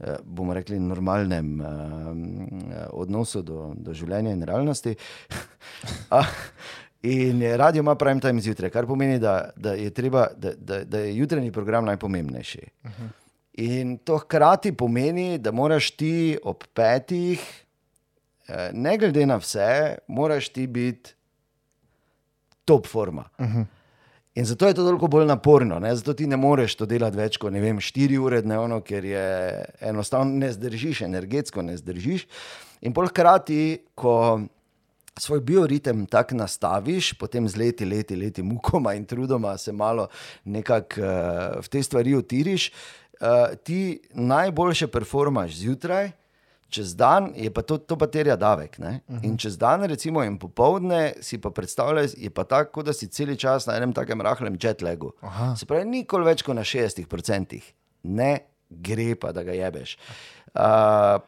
eh, 0.00 0.16
bomo 0.24 0.54
rekli, 0.54 0.80
normalnem 0.80 1.60
um, 1.60 2.48
odnosu 2.90 3.42
do, 3.42 3.74
do 3.76 3.94
življenja 3.94 4.30
in 4.30 4.42
realnosti. 4.42 4.94
A, 6.10 6.24
In 7.02 7.56
radio 7.56 7.80
ima 7.80 7.94
prime 7.94 8.20
time 8.20 8.40
zjutraj, 8.40 8.70
kar 8.70 8.86
pomeni, 8.86 9.18
da, 9.18 9.50
da, 9.56 9.72
je, 9.72 9.90
treba, 9.90 10.26
da, 10.36 10.52
da, 10.56 10.84
da 10.84 10.98
je 10.98 11.16
jutranji 11.16 11.52
program 11.52 11.84
najpomembnejši. 11.84 12.62
Uh 12.84 12.90
-huh. 12.90 13.08
In 13.52 13.98
to 13.98 14.18
hkrati 14.18 14.72
pomeni, 14.72 15.38
da 15.38 15.52
moraš 15.52 15.90
ti 15.90 16.38
ob 16.44 16.64
petih, 16.74 17.64
eh, 18.48 18.70
ne 18.72 18.98
glede 18.98 19.26
na 19.26 19.36
vse, 19.36 19.98
moraš 20.08 20.48
ti 20.48 20.66
biti 20.66 21.14
top 22.64 22.86
forma. 22.86 23.24
Uh 23.38 23.46
-huh. 23.46 23.64
In 24.34 24.44
zato 24.44 24.66
je 24.66 24.74
to 24.74 24.84
toliko 24.84 25.06
bolj 25.06 25.26
naporno, 25.26 25.78
ne? 25.78 25.96
zato 25.96 26.14
ti 26.14 26.26
ne 26.26 26.36
moreš 26.36 26.74
to 26.74 26.86
delati 26.86 27.16
več 27.16 27.36
kot 27.36 27.52
vem, 27.52 27.78
4 27.78 28.18
ure 28.18 28.42
dnevno, 28.42 28.80
ker 28.80 29.04
je 29.04 29.64
enostavno 29.80 30.38
ne 30.38 30.52
zdržiš, 30.52 31.00
energetsko 31.00 31.62
ne 31.62 31.76
zdržiš. 31.76 32.26
In 32.80 32.94
pol 32.94 33.08
hkrati, 33.08 33.78
ko 33.94 34.40
svoj 35.20 35.40
bioritem 35.40 36.06
tako 36.06 36.34
nastaviš, 36.34 37.12
potem 37.12 37.48
z 37.48 37.56
leti, 37.56 37.84
leti, 37.84 38.16
leti 38.16 38.42
mukoma 38.42 38.94
in 38.94 39.04
trudoma 39.04 39.58
se 39.58 39.72
malo 39.72 40.08
nekako 40.44 41.00
uh, 41.00 41.06
v 41.64 41.68
te 41.68 41.82
stvari 41.82 42.14
utiriš, 42.14 42.70
uh, 43.20 43.54
ti 43.64 44.00
najboljše 44.14 44.86
performaš 44.86 45.56
zjutraj. 45.56 46.10
Čez 46.70 46.94
dan 46.94 47.32
je 47.34 47.50
pa 47.50 47.62
to, 47.66 47.78
to 47.82 47.96
pa 47.98 48.06
terja 48.06 48.36
davek. 48.36 48.76
Uh 48.78 48.84
-huh. 48.84 49.24
In 49.24 49.36
čez 49.36 49.58
dan, 49.58 49.84
recimo, 49.84 50.22
in 50.24 50.38
popovdne 50.38 51.12
si 51.20 51.38
pa 51.38 51.50
predstavljaj, 51.50 52.06
je 52.16 52.30
pa 52.30 52.44
tako, 52.44 52.82
da 52.82 52.92
si 52.92 53.08
cel 53.08 53.36
čas 53.36 53.66
na 53.66 53.76
enem 53.76 53.92
takem 53.92 54.20
rahlem 54.20 54.56
jetlagu. 54.62 55.12
Aha. 55.20 55.56
Se 55.56 55.66
pravi, 55.66 55.84
nikoli 55.84 56.24
več 56.24 56.42
kot 56.42 56.56
na 56.56 56.62
60%. 56.62 57.60
Ne 58.02 58.38
gre 58.70 59.14
pa, 59.14 59.32
da 59.32 59.42
ga 59.42 59.52
jebeš. 59.52 59.98
Uh, 60.54 60.62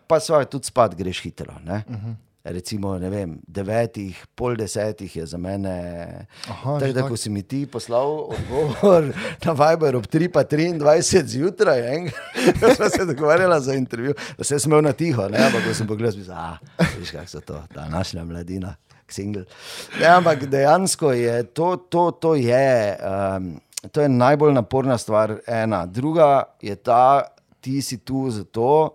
pa 0.06 0.20
svoje 0.20 0.46
tudi 0.46 0.66
spat 0.66 0.94
greš 0.94 1.20
hitro. 1.22 1.52
Uh 1.52 1.68
-huh. 1.68 2.14
Recimo, 2.44 2.98
ne 2.98 3.06
vem, 3.10 3.36
devetih, 3.46 4.26
pol 4.34 4.56
desetih 4.58 5.16
je 5.16 5.26
za 5.26 5.38
mene. 5.38 6.26
Aha, 6.50 6.78
Tako 6.80 6.92
da, 6.92 7.00
tako. 7.00 7.08
ko 7.08 7.16
si 7.16 7.30
mi 7.30 7.42
ti 7.42 7.66
poslal 7.66 8.10
odgovor 8.34 9.12
na 9.44 9.52
Viber 9.52 9.96
ob 9.96 10.06
3, 10.06 10.28
pa 10.28 10.42
23 10.44 11.22
zjutraj, 11.26 11.94
en, 11.94 12.10
smo 12.76 12.88
se 12.88 13.04
dogovarjali 13.06 13.62
za 13.62 13.74
intervju, 13.74 14.14
da 14.38 14.44
se 14.44 14.58
smel 14.58 14.82
na 14.82 14.92
tiho, 14.92 15.28
ne, 15.28 15.38
ampak 15.38 15.68
ko 15.68 15.74
sem 15.74 15.86
pogledal, 15.86 16.12
sem 16.12 16.24
rekel, 16.26 16.98
veš, 17.00 17.10
kako 17.10 17.26
so 17.26 17.40
to, 17.40 17.62
ta 17.74 17.86
naša 17.88 18.24
mladina, 18.24 18.74
single. 19.08 19.44
Ne, 20.00 20.06
ampak 20.06 20.46
dejansko 20.46 21.12
je 21.12 21.42
to, 21.44 21.76
to, 21.76 22.10
to 22.10 22.34
je. 22.34 22.96
Um, 23.36 23.52
To 23.90 23.98
je 23.98 24.08
najbolj 24.08 24.52
naporna 24.54 24.94
stvar, 24.98 25.40
ena. 25.46 25.86
Druga 25.86 26.42
je 26.62 26.76
ta, 26.76 27.22
ti 27.60 27.82
si 27.82 27.98
tu 27.98 28.30
zato, 28.30 28.94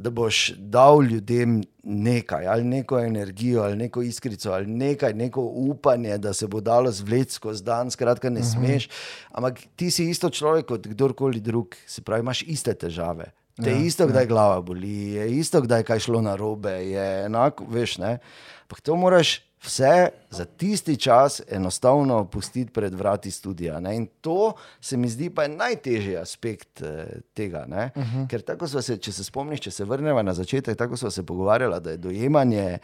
da 0.00 0.10
boš 0.10 0.52
dal 0.56 1.02
ljudem 1.02 1.60
nekaj, 1.82 2.46
ali 2.46 2.64
neko 2.64 2.98
energijo, 2.98 3.62
ali 3.62 3.76
neko 3.76 4.02
iskrico, 4.02 4.52
ali 4.52 4.66
nekaj, 4.66 5.14
neko 5.14 5.42
upanje, 5.42 6.18
da 6.18 6.32
se 6.32 6.46
bo 6.46 6.60
dalo 6.60 6.90
zvleči 6.90 7.32
skozi 7.32 7.64
dan, 7.64 7.90
skratka, 7.90 8.30
ne 8.30 8.42
smeš. 8.42 8.88
Ampak 9.30 9.60
ti 9.76 9.90
si 9.90 10.08
isto 10.10 10.30
človek 10.30 10.66
kot 10.66 10.86
kdorkoli 10.86 11.40
drug, 11.40 11.76
se 11.86 12.02
pravi, 12.02 12.24
imaš 12.24 12.42
iste 12.42 12.74
težave. 12.74 13.32
Te 13.60 13.70
je 13.70 13.86
isto, 13.86 14.06
kdaj 14.08 14.26
glava 14.26 14.60
boli, 14.64 15.12
je 15.18 15.26
isto, 15.36 15.60
kdaj 15.60 15.84
kaj 15.84 16.00
šlo 16.06 16.22
na 16.24 16.32
robe, 16.36 16.70
je 16.70 17.06
enako, 17.26 17.66
veš, 17.68 17.98
ne. 18.00 18.16
Ampak 18.62 18.80
to 18.80 18.96
moraš 18.96 19.36
vse 19.62 20.08
za 20.30 20.44
tisti 20.44 20.96
čas 20.96 21.42
enostavno 21.48 22.24
pustiti 22.24 22.72
pred 22.72 22.94
vrati 22.94 23.30
studia. 23.30 23.80
Ne? 23.80 23.96
In 23.96 24.06
to 24.20 24.52
se 24.80 24.96
mi 24.96 25.08
zdi 25.08 25.30
pa 25.30 25.48
najtežji 25.48 26.16
aspekt 26.16 26.82
eh, 26.82 27.06
tega. 27.34 27.66
Uh 27.68 28.02
-huh. 28.02 28.28
Ker 28.28 28.42
tako 28.42 28.68
smo 28.68 28.82
se, 28.82 28.96
če 28.96 29.12
se 29.12 29.24
spomniš, 29.24 29.60
če 29.60 29.70
se 29.70 29.84
vrnemo 29.84 30.22
na 30.22 30.34
začetek, 30.34 30.78
tako 30.78 30.96
smo 30.96 31.10
se 31.10 31.26
pogovarjali, 31.26 31.80
da 31.80 31.90
je 31.90 31.96
dojemanje. 31.96 32.78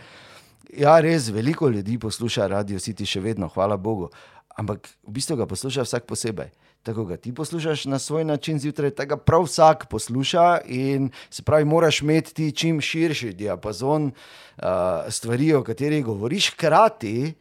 Ja, 0.77 1.01
res 1.01 1.29
veliko 1.29 1.69
ljudi 1.69 1.99
posluša 1.99 2.47
radio 2.47 2.79
City 2.79 3.07
še 3.07 3.21
vedno, 3.21 3.49
hvala 3.49 3.77
Bogu. 3.77 4.11
Ampak 4.57 4.89
v 5.07 5.11
bistvu 5.11 5.37
ga 5.37 5.47
posluša 5.47 5.83
vsak 5.83 6.05
posebej. 6.05 6.51
Tako 6.87 7.05
ga 7.05 7.17
ti 7.17 7.35
poslušaš 7.35 7.85
na 7.85 7.99
svoj 7.99 8.25
način 8.25 8.59
zjutraj, 8.59 8.91
tega 8.91 9.17
prav 9.17 9.43
vsak 9.43 9.87
posluša 9.91 10.59
in 10.67 11.11
se 11.31 11.43
pravi, 11.43 11.65
moraš 11.65 12.01
imeti 12.01 12.35
ti 12.35 12.53
čim 12.53 12.81
širši 12.81 13.33
diapazon 13.33 14.05
uh, 14.07 14.65
stvari, 15.09 15.55
o 15.55 15.65
katerih 15.65 16.05
govoriš, 16.05 16.53
hkrati 16.53 17.35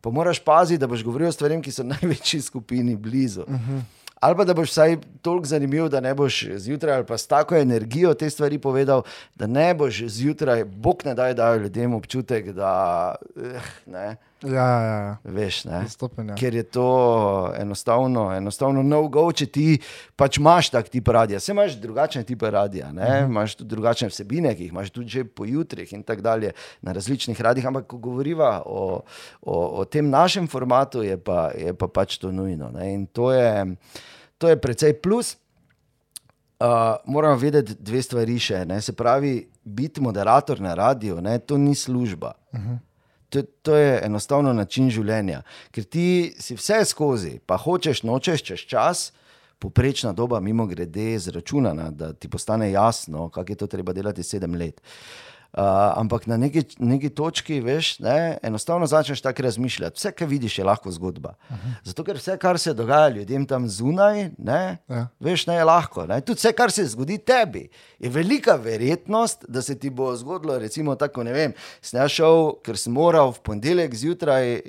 pa 0.00 0.10
moraš 0.10 0.38
paziti, 0.38 0.78
da 0.78 0.86
boš 0.86 1.04
govoril 1.04 1.28
o 1.28 1.32
stvarih, 1.32 1.62
ki 1.62 1.72
so 1.72 1.86
največji 1.92 2.42
skupini 2.42 2.96
blizu. 2.96 3.42
Uh 3.42 3.54
-huh. 3.54 3.80
Ali 4.20 4.36
pa 4.36 4.44
da 4.44 4.54
boš 4.54 4.70
vsaj 4.70 4.96
toliko 5.22 5.46
zanimiv, 5.46 5.88
da 5.88 6.00
ne 6.00 6.14
boš 6.14 6.44
zjutraj 6.56 6.96
ali 6.96 7.06
pa 7.06 7.18
s 7.18 7.26
tako 7.26 7.56
energijo 7.56 8.14
te 8.14 8.30
stvari 8.30 8.58
povedal, 8.58 9.02
da 9.34 9.46
ne 9.46 9.74
boš 9.74 10.02
zjutraj, 10.06 10.64
bog 10.64 11.02
ne 11.04 11.14
daj, 11.14 11.34
da 11.34 11.56
ljudem 11.56 11.94
občutek, 11.94 12.52
da 12.52 13.14
eh, 13.36 13.60
ne. 13.86 14.16
Ja, 14.42 14.80
ja, 14.80 14.96
ja. 15.02 15.16
Veš, 15.24 15.64
Stopen, 15.88 16.28
ja. 16.28 16.34
Ker 16.38 16.54
je 16.54 16.62
to 16.62 16.90
enostavno, 17.58 18.28
enostavno 18.36 18.84
no-go, 18.86 19.24
če 19.34 19.48
ti 19.50 19.64
pač 20.18 20.38
imaš 20.38 20.70
tak 20.70 20.90
tip 20.92 21.10
radia. 21.10 21.40
Vse 21.42 21.50
imaš 21.56 21.74
drugačne 21.82 22.22
tipe 22.26 22.50
radia, 22.50 22.92
ne? 22.92 23.02
-huh. 23.02 23.26
imaš 23.26 23.56
tudi 23.58 23.74
drugačne 23.74 24.08
vsebine, 24.08 24.54
ki 24.54 24.68
jih 24.68 24.72
imaš 24.72 24.90
tudi 24.90 25.08
že 25.08 25.24
po 25.24 25.44
jutrih 25.44 25.92
in 25.92 26.02
tako 26.02 26.22
dalje 26.22 26.52
na 26.82 26.92
različnih 26.92 27.40
radijih. 27.40 27.66
Ampak 27.66 27.86
ko 27.86 27.98
govoriva 27.98 28.62
o, 28.66 29.02
o, 29.42 29.80
o 29.80 29.84
tem 29.84 30.10
našem 30.10 30.46
formatu, 30.46 31.02
je 31.02 31.18
pa, 31.18 31.50
je 31.58 31.74
pa 31.74 31.88
pač 31.88 32.18
to 32.18 32.32
nujno. 32.32 32.70
Ne? 32.70 32.94
In 32.94 33.06
to 33.06 33.32
je, 33.32 33.76
to 34.38 34.48
je 34.48 34.60
precej 34.60 34.92
plus. 35.02 35.36
Uh, 36.60 36.66
moramo 37.06 37.36
vedeti 37.36 37.74
dve 37.78 38.02
stvari 38.02 38.38
še. 38.38 38.64
Ne? 38.64 38.80
Se 38.82 38.92
pravi, 38.92 39.48
biti 39.64 40.00
moderator 40.00 40.60
na 40.60 40.74
radiju, 40.74 41.20
ne? 41.20 41.38
to 41.38 41.58
ni 41.58 41.74
služba. 41.74 42.32
-huh 42.52 42.78
to, 43.28 43.42
to 43.62 43.76
je 43.76 44.00
enostavno 44.04 44.52
način 44.52 44.90
življenja. 44.90 45.42
Ker 45.70 45.84
ti 45.84 46.34
si 46.40 46.56
vse 46.56 46.84
skozi, 46.88 47.38
pa 47.46 47.56
hočeš, 47.56 48.02
nočeš 48.02 48.42
čez 48.42 48.66
čas. 48.68 49.08
Poprečna 49.58 50.12
doba, 50.14 50.38
mimo 50.40 50.68
grede, 50.70 51.02
je 51.16 51.18
zračunana, 51.18 51.88
da 51.90 52.12
ti 52.12 52.28
postane 52.30 52.70
jasno, 52.70 53.26
kako 53.28 53.52
je 53.52 53.56
to 53.56 53.66
treba 53.66 53.92
delati 53.92 54.22
sedem 54.22 54.54
let. 54.54 54.78
Uh, 54.78 55.27
Uh, 55.58 55.64
ampak 55.98 56.26
na 56.26 56.36
neki, 56.36 56.62
neki 56.78 57.08
točki, 57.10 57.56
veš, 57.60 57.96
ne, 57.98 58.38
enostavno 58.42 58.86
začneš 58.86 59.20
tako 59.20 59.42
razmišljati. 59.42 59.96
Vse, 59.98 60.12
kar 60.12 60.28
vidiš, 60.28 60.58
je 60.58 60.64
lahko 60.64 60.90
zgodba. 60.90 61.34
-huh. 61.50 61.56
Zato, 61.84 62.04
ker 62.04 62.16
vse, 62.16 62.36
kar 62.38 62.58
se 62.58 62.74
dogaja 62.74 63.08
ljudem 63.08 63.46
tam 63.46 63.68
zunaj, 63.68 64.30
ne, 64.38 64.78
ja. 64.88 65.08
veš, 65.20 65.46
ne 65.46 65.54
je 65.54 65.64
lahko. 65.64 66.06
Ne. 66.06 66.20
Tudi 66.20 66.38
vse, 66.38 66.52
kar 66.52 66.70
se 66.70 66.84
zgodi 66.86 67.18
tebi, 67.18 67.68
je 67.98 68.10
velika 68.10 68.54
verjetnost, 68.54 69.44
da 69.48 69.62
se 69.62 69.78
ti 69.78 69.90
bo 69.90 70.16
zgodilo. 70.16 70.58
Recimo, 70.58 70.94
tako 70.94 71.24
ne 71.24 71.32
vem, 71.32 71.52
sem 71.82 72.08
šel, 72.08 72.52
ker 72.62 72.78
sem 72.78 72.92
moral 72.92 73.32
v 73.32 73.42
ponedeljek 73.42 73.94
zjutraj 73.94 74.54
eh, 74.54 74.62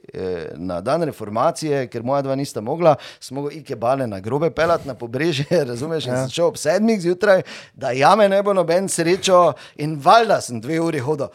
na 0.56 0.82
dan 0.82 1.04
reformacije, 1.04 1.88
ker 1.88 2.04
moja 2.04 2.22
dva 2.22 2.36
nista 2.36 2.62
mogla, 2.62 2.96
sem 3.20 3.38
mogel 3.38 3.60
ike 3.60 3.76
bale 3.76 4.08
na 4.08 4.20
grobe 4.20 4.50
pelati 4.50 4.88
na 4.88 4.94
pobrežje. 4.94 5.46
Razumeš, 5.72 6.06
ja. 6.06 6.24
sem 6.24 6.34
šel 6.34 6.50
ob 6.50 6.58
sedmih 6.58 7.02
zjutraj, 7.02 7.42
da 7.74 7.92
jame 7.92 8.30
ne 8.30 8.42
bo 8.44 8.54
noben 8.54 8.90
srečo 8.90 9.54
in 9.78 10.00
valjda 10.02 10.42
sem 10.42 10.62
dve 10.62 10.79
uri 10.82 11.00
hodil. 11.04 11.28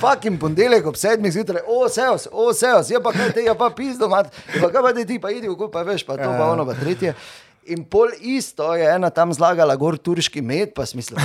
Fucking 0.00 0.40
ponedeljek 0.40 0.86
ob 0.86 0.96
sedmih 0.96 1.32
zjutraj, 1.32 1.62
o, 1.66 1.84
seos, 1.88 2.28
o, 2.32 2.50
seos, 2.56 2.90
je 2.90 3.00
pa 3.02 3.12
kaj 3.12 3.32
te, 3.36 3.44
je 3.44 3.54
pa 3.58 3.70
pizdo, 3.76 4.08
mat, 4.08 4.32
pa 4.56 4.70
kaj 4.72 4.82
pa 4.82 4.92
ti, 4.96 5.18
pa 5.20 5.30
idi, 5.34 5.52
pa 5.72 5.84
veš, 5.86 6.06
pa 6.06 6.16
to, 6.16 6.30
pa 6.30 6.46
ja. 6.46 6.50
ono, 6.54 6.66
pa 6.66 6.74
tretje. 6.78 7.14
In 7.68 7.84
pol 7.84 8.08
isto 8.20 8.64
je 8.74 8.86
ena 8.88 9.10
tam 9.12 9.34
zlagala, 9.36 9.74
gor 9.76 9.98
turški 10.00 10.40
med, 10.40 10.72
pa 10.72 10.86
smisel, 10.88 11.18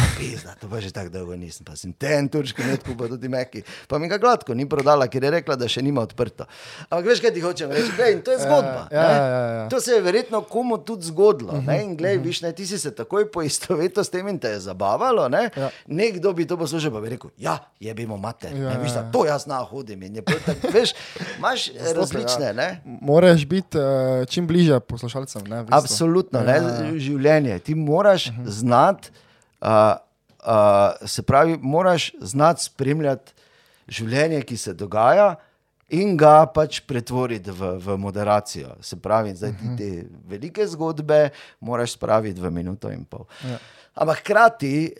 da 0.43 0.51
to 0.59 0.67
pa 0.67 0.81
že 0.83 0.91
tako 0.91 1.09
dolgo 1.13 1.35
nisem, 1.39 1.63
pa 1.63 1.77
sem 1.79 1.93
ten 1.95 2.27
turški 2.27 2.65
med, 2.67 2.83
pa 2.83 3.07
tudi 3.07 3.29
meki. 3.31 3.63
Pa 3.87 3.95
mi 4.03 4.09
ga 4.11 4.19
gladko 4.19 4.51
ni 4.53 4.67
prodala, 4.69 5.07
ker 5.07 5.23
je 5.23 5.31
rekla, 5.37 5.55
da 5.55 5.69
še 5.71 5.79
nima 5.85 6.03
odprto. 6.03 6.43
Ampak 6.89 7.07
veš, 7.07 7.21
kaj 7.23 7.33
ti 7.37 7.43
hočem 7.43 7.71
reči? 7.71 7.93
Glej, 7.95 8.19
to 8.27 8.35
je 8.35 8.41
zgodba. 8.43 8.83
Ja, 8.91 9.05
ja, 9.07 9.23
ja, 9.23 9.45
ja. 9.55 9.63
To 9.71 9.79
se 9.79 9.95
je 9.95 10.01
verjetno 10.03 10.41
komu 10.43 10.77
tudi 10.77 11.07
zgodilo. 11.07 11.55
Uh 11.55 11.63
-huh, 11.63 11.81
in 11.81 11.95
glej, 11.95 12.17
uh 12.17 12.21
-huh. 12.21 12.27
viš, 12.27 12.41
ne, 12.41 12.51
ti 12.51 12.67
si 12.67 12.79
se 12.79 12.91
takoj 12.91 13.31
poistovetil 13.31 14.03
s 14.03 14.09
tem 14.09 14.27
in 14.27 14.39
te 14.39 14.47
je 14.47 14.59
zabavalo. 14.59 15.29
Ne? 15.29 15.49
Ja. 15.55 15.69
Nekdo 15.87 16.33
bi 16.33 16.47
to 16.47 16.57
poslušal, 16.57 16.91
pa 16.91 16.99
bi 16.99 17.09
rekel, 17.09 17.29
ja, 17.37 17.57
je 17.79 17.93
bimo 17.93 18.17
mater. 18.17 18.51
Ja, 18.51 18.69
ne, 18.69 18.83
viš, 18.83 18.91
da, 18.91 18.99
ja, 18.99 19.05
ja. 19.05 19.11
to 19.11 19.25
jaz 19.25 19.47
na 19.47 19.63
hodim. 19.63 20.03
Tak, 20.45 20.57
veš, 20.73 20.93
imaš 21.37 21.71
različne. 21.95 22.53
Ja. 22.55 22.77
Moraš 22.83 23.45
biti 23.45 23.77
uh, 23.77 24.27
čim 24.27 24.47
bliže 24.47 24.79
poslušalcem. 24.79 25.41
Absolutno 25.69 26.24
absolutno, 26.33 26.39
ja, 26.39 26.61
ne, 26.61 26.89
ja. 26.89 26.99
življenje. 26.99 27.59
Ti 27.59 27.75
moraš 27.75 28.27
uh 28.27 28.33
-huh. 28.33 28.49
znati, 28.49 29.09
uh, 29.61 29.69
uh, 30.47 31.07
se 31.07 31.23
pravi, 31.23 31.57
moraš 31.61 32.11
znati 32.19 32.63
spremljati 32.63 33.33
življenje, 33.87 34.41
ki 34.41 34.57
se 34.57 34.73
dogaja. 34.73 35.35
In 35.89 36.17
ga 36.17 36.45
pač 36.49 36.79
pretvoriti 36.79 37.51
v, 37.51 37.77
v 37.77 37.97
moderacijo. 37.97 38.71
Se 38.81 38.97
pravi, 38.97 39.35
zdaj 39.35 39.51
ti 39.51 39.75
te 39.77 40.07
velike 40.27 40.65
zgodbe 40.67 41.29
moraš 41.59 41.93
spraviti 41.93 42.41
v 42.41 42.49
minuto 42.51 42.89
in 42.89 43.05
pol. 43.05 43.27
Ja. 43.45 43.59
Ampak 43.95 44.25
hkrati, 44.25 44.91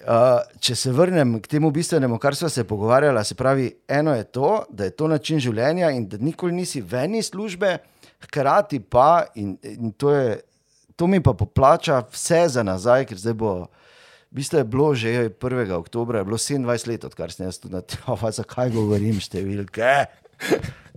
če 0.63 0.75
se 0.75 0.91
vrnem 0.95 1.39
k 1.43 1.49
temu 1.51 1.71
bistvenemu, 1.71 2.19
kar 2.21 2.35
smo 2.35 2.47
se 2.49 2.63
pogovarjali, 2.63 3.25
se 3.25 3.35
pravi, 3.35 3.65
eno 3.87 4.13
je 4.15 4.23
to, 4.23 4.51
da 4.69 4.87
je 4.87 4.93
to 4.95 5.07
način 5.07 5.41
življenja 5.43 5.89
in 5.91 6.05
da 6.07 6.17
nikoli 6.21 6.53
nisi 6.53 6.81
veni 6.81 7.23
službe, 7.23 7.77
hkrati 8.23 8.79
pa, 8.79 9.25
in, 9.35 9.57
in 9.63 9.91
to 9.91 10.13
je 10.13 10.37
to 10.95 11.07
mi 11.07 11.23
pa 11.23 11.33
poplača 11.33 12.03
vse 12.11 12.45
za 12.49 12.63
nazaj, 12.63 13.05
ker 13.09 13.19
zdaj 13.19 13.33
bo. 13.33 13.53
V 14.31 14.41
bistvu 14.41 14.59
je 14.59 14.67
bilo 14.67 14.89
že 14.95 15.09
1. 15.29 15.71
oktober, 15.71 16.19
je 16.19 16.27
bilo 16.27 16.37
27 16.37 16.87
let, 16.87 17.03
odkar 17.07 17.31
sem 17.31 17.45
jaz 17.45 17.59
tu 17.59 17.69
na 17.71 17.81
tem, 17.87 18.03
zakaj 18.31 18.71
govorim 18.75 19.19
številke. 19.21 20.07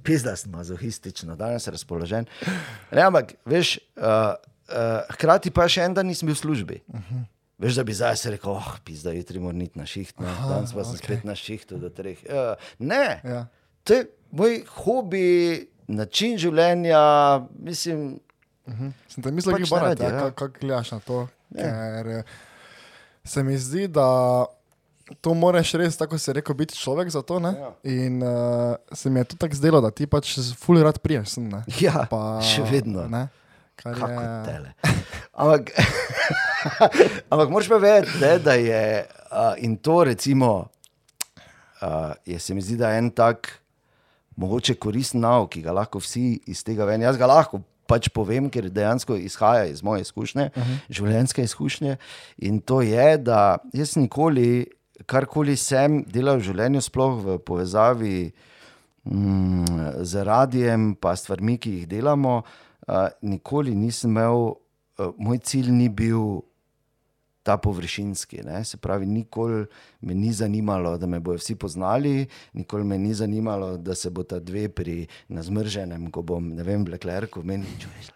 Pizda 0.07 0.35
sem 0.39 0.51
mazohistično, 0.55 1.37
danes 1.39 1.67
sem 1.67 1.75
razpoložen. 1.75 2.27
Ne, 2.95 3.03
ampak, 3.05 3.37
veš, 3.47 3.79
uh, 3.99 4.35
uh, 4.71 5.03
hkrati 5.15 5.53
pa 5.55 5.69
še 5.71 5.87
en 5.87 5.95
dan 5.95 6.09
nisem 6.11 6.31
bil 6.31 6.39
v 6.39 6.43
službi. 6.43 6.81
Uh 6.89 6.99
-huh. 6.99 7.27
Veš, 7.59 7.75
da 7.75 7.85
bi 7.85 7.95
zdaj 7.95 8.17
se 8.17 8.31
rekel, 8.31 8.53
oh, 8.55 8.77
pizda, 8.85 9.13
jutri 9.13 9.41
moram 9.43 9.61
iti 9.63 9.79
na 9.79 9.87
šiht, 9.87 10.21
no. 10.21 10.31
danes 10.49 10.73
pa 10.73 10.85
sem 10.85 10.95
okay. 10.95 11.05
spet 11.05 11.25
na 11.25 11.35
šihtu 11.35 11.79
do 11.79 11.91
treh. 11.91 12.19
Uh, 12.23 12.55
ne, 12.79 13.21
ja. 13.25 13.47
to 13.85 13.95
je 13.95 14.07
moj 14.31 14.63
hobi, 14.67 15.67
način 15.89 16.39
življenja, 16.39 17.47
mislim. 17.59 18.21
Uh 18.69 18.75
-huh. 18.75 18.93
Sem 19.09 19.23
te 19.23 19.31
mislil, 19.31 19.57
pač 19.57 19.71
da 19.99 20.05
ja, 20.05 20.15
ja. 20.15 20.31
kako 20.31 20.59
gledaš 20.61 20.91
na 20.91 21.01
to. 21.01 21.29
Ja. 21.51 21.63
Ker 21.63 22.09
eh, 22.09 22.23
se 23.25 23.43
mi 23.43 23.59
zdi, 23.59 23.89
da 23.89 24.47
to 25.21 25.35
moraš 25.35 25.73
res, 25.73 25.97
tako 25.97 26.19
se 26.19 26.33
reče, 26.33 26.55
biti 26.55 26.77
človek 26.77 27.11
za 27.11 27.23
to. 27.23 27.41
Ja. 27.41 27.73
In 27.83 28.23
uh, 28.23 28.77
se 28.93 29.11
mi 29.11 29.21
je 29.21 29.25
tudi 29.25 29.39
tako 29.39 29.55
zdelo, 29.55 29.81
da 29.81 29.91
ti 29.91 30.07
pač 30.07 30.37
fully 30.39 30.83
rad 30.83 30.99
priješ. 30.99 31.29
Sem, 31.29 31.51
ja, 31.81 32.07
pa, 32.11 32.41
še 32.45 32.63
vedno. 32.63 33.07
Ne? 33.09 33.29
Kar 33.79 33.95
Kako 33.95 34.21
je 34.21 34.45
tele. 34.45 34.73
Ampak, 35.39 35.71
ampak 37.31 37.51
moraš 37.51 37.69
pa 37.71 37.79
vedeti, 37.79 38.19
ne, 38.21 38.39
da 38.43 38.53
je 38.59 39.07
uh, 39.31 39.55
in 39.63 39.77
to, 39.77 40.05
recimo, 40.05 40.67
uh, 41.83 42.13
je 42.27 42.39
se 42.39 42.55
mi 42.55 42.63
zdi, 42.63 42.77
da 42.77 42.91
je 42.91 42.99
en 42.99 43.11
tak, 43.11 43.53
mogoče 44.37 44.75
koristen 44.75 45.23
nauk, 45.23 45.53
ki 45.55 45.63
ga 45.63 45.73
lahko 45.73 46.03
vsi 46.03 46.41
iz 46.51 46.65
tega 46.67 46.89
ven. 46.91 47.07
Jaz 47.07 47.17
ga 47.19 47.31
lahko 47.31 47.63
pač 47.89 48.11
povem, 48.15 48.51
ker 48.53 48.69
dejansko 48.71 49.17
izhaja 49.17 49.67
iz 49.71 49.83
moje 49.83 50.05
izkušnje, 50.07 50.51
uh 50.55 50.59
mhm. 50.63 50.73
-huh. 50.73 50.97
življenjske 50.97 51.43
izkušnje. 51.43 51.97
In 52.39 52.61
to 52.61 52.83
je, 52.83 53.19
da 53.19 53.59
jaz 53.73 53.97
nikoli, 53.97 54.67
karkoli 55.07 55.57
sem 55.57 56.05
delal 56.05 56.39
v 56.39 56.49
življenju, 56.51 56.81
sploh 56.81 57.19
v 57.25 57.39
povezavi 57.39 58.33
mm, 59.05 60.05
z 60.05 60.25
radijem, 60.25 60.95
pa 60.95 61.17
stvarmi, 61.17 61.59
ki 61.59 61.71
jih 61.71 61.89
delamo, 61.89 62.43
uh, 62.43 63.09
nikoli 63.23 63.75
nisem 63.75 64.11
imel, 64.11 64.55
uh, 64.99 65.13
moj 65.19 65.39
cilj 65.39 65.71
ni 65.71 65.89
bil 65.89 66.48
ta 67.49 67.57
površinski. 67.57 68.43
Ne? 68.45 68.61
Se 68.65 68.77
pravi, 68.77 69.07
nikoli 69.09 69.65
me 70.05 70.15
ni 70.15 70.33
zanimalo, 70.37 70.99
da 71.01 71.09
me 71.09 71.21
bodo 71.21 71.41
vsi 71.41 71.57
poznali, 71.57 72.27
nikoli 72.53 72.85
me 72.85 72.99
ni 72.99 73.15
zanimalo, 73.15 73.77
da 73.77 73.95
se 73.97 74.11
bo 74.13 74.23
ta 74.23 74.41
dve 74.41 74.69
pri 74.69 75.07
nazmrženem, 75.33 76.11
ko 76.13 76.23
bom, 76.23 76.51
ne 76.55 76.67
vem, 76.67 76.85
blekler, 76.85 77.29
ko 77.33 77.43
meni 77.43 77.71
čuješ. 77.81 78.13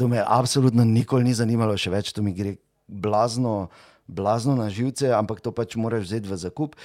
To 0.00 0.08
me 0.08 0.22
absolutno 0.24 0.84
nikoli 0.88 1.28
ni 1.28 1.36
zanimalo, 1.36 1.76
še 1.76 1.92
več 1.92 2.14
to 2.16 2.24
mi 2.24 2.32
gre 2.36 2.56
blazno. 2.88 3.68
blazno 4.06 4.54
na 4.54 4.68
živce, 4.70 5.08
ampak 5.10 5.40
to 5.42 5.50
pač 5.50 5.74
moraš 5.74 6.04
vzeti 6.06 6.30
v 6.30 6.36
zakup. 6.38 6.76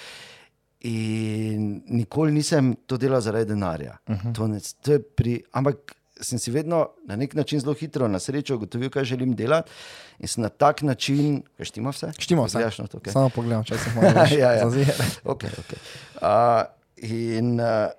In 0.90 1.84
nikoli 1.86 2.34
nisem 2.34 2.74
to 2.90 2.98
delal 2.98 3.22
zaradi 3.22 3.54
denarja. 3.54 4.00
Uh 4.10 4.16
-huh. 4.16 4.34
to 4.34 4.48
ne, 4.48 4.60
to 4.82 4.98
pri, 5.16 5.44
ampak 5.54 5.94
sem 6.22 6.40
si 6.40 6.52
vedno 6.52 6.90
na 7.08 7.16
nek 7.16 7.34
način 7.34 7.60
zelo 7.60 7.74
hitro, 7.74 8.08
na 8.08 8.20
srečo, 8.20 8.56
ugotovil, 8.56 8.90
kaj 8.90 9.04
želim 9.14 9.36
delati. 9.36 9.72
In 10.20 10.28
sem 10.28 10.44
na 10.44 10.50
tak 10.50 10.82
način, 10.82 11.42
kaj 11.58 11.72
štima 11.72 11.94
vse? 11.94 12.12
Štima 12.18 12.46
vse. 12.46 12.58
Gledaš 12.58 12.78
na 12.80 12.88
to, 12.88 12.98
okay. 12.98 13.14
Samo 13.14 13.30
pogledam, 13.30 13.64
če 13.64 13.78
se 13.78 13.94
malo 13.96 14.26
Ja, 14.42 14.52
ja. 14.52 14.70
zazira. 14.70 14.94
Okay, 15.24 15.50
okay. 15.64 15.80
Uh, 16.22 16.66
in 16.98 17.60
uh, 17.60 17.90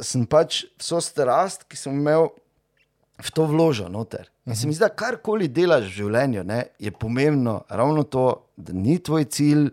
sem 0.00 0.26
pač 0.26 0.64
vso 0.78 1.00
strast, 1.02 1.66
ki 1.68 1.78
sem 1.78 1.98
imel, 1.98 2.30
v 3.18 3.34
to 3.34 3.48
vložil 3.50 3.90
noter. 3.90 4.30
In 4.46 4.56
se 4.56 4.66
mi 4.66 4.72
zdi, 4.76 4.86
da 4.86 4.94
karkoli 4.94 5.50
delaš 5.50 5.88
v 5.90 5.96
življenju, 6.02 6.44
ne, 6.46 6.62
je 6.78 6.92
pomembno 6.94 7.60
ravno 7.68 8.06
to, 8.06 8.28
da 8.56 8.72
ni 8.72 8.98
tvoj 9.02 9.26
cilj 9.34 9.72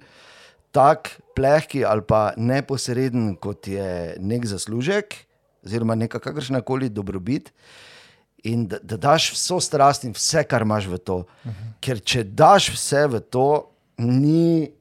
tak 0.75 1.13
plehki 1.35 1.85
ali 1.87 2.03
pa 2.03 2.33
neposreden, 2.37 3.35
kot 3.39 3.69
je 3.71 4.17
nek 4.19 4.47
zaslužek, 4.49 5.15
oziroma 5.65 5.95
neka 5.95 6.19
kakršna 6.19 6.61
koli 6.61 6.89
dobrobit. 6.89 7.51
In 8.45 8.67
da, 8.67 8.77
da 8.83 8.97
daš 8.97 9.31
vso 9.33 9.59
strast 9.59 10.03
in 10.05 10.13
vse, 10.13 10.43
kar 10.45 10.61
imaš 10.61 10.85
v 10.85 10.97
to. 10.97 11.15
Uh 11.15 11.51
-huh. 11.51 11.71
Ker 11.81 11.99
če 11.99 12.23
daš 12.23 12.69
vse 12.69 13.07
v 13.07 13.19
to, 13.19 13.71
ni, 13.97 14.71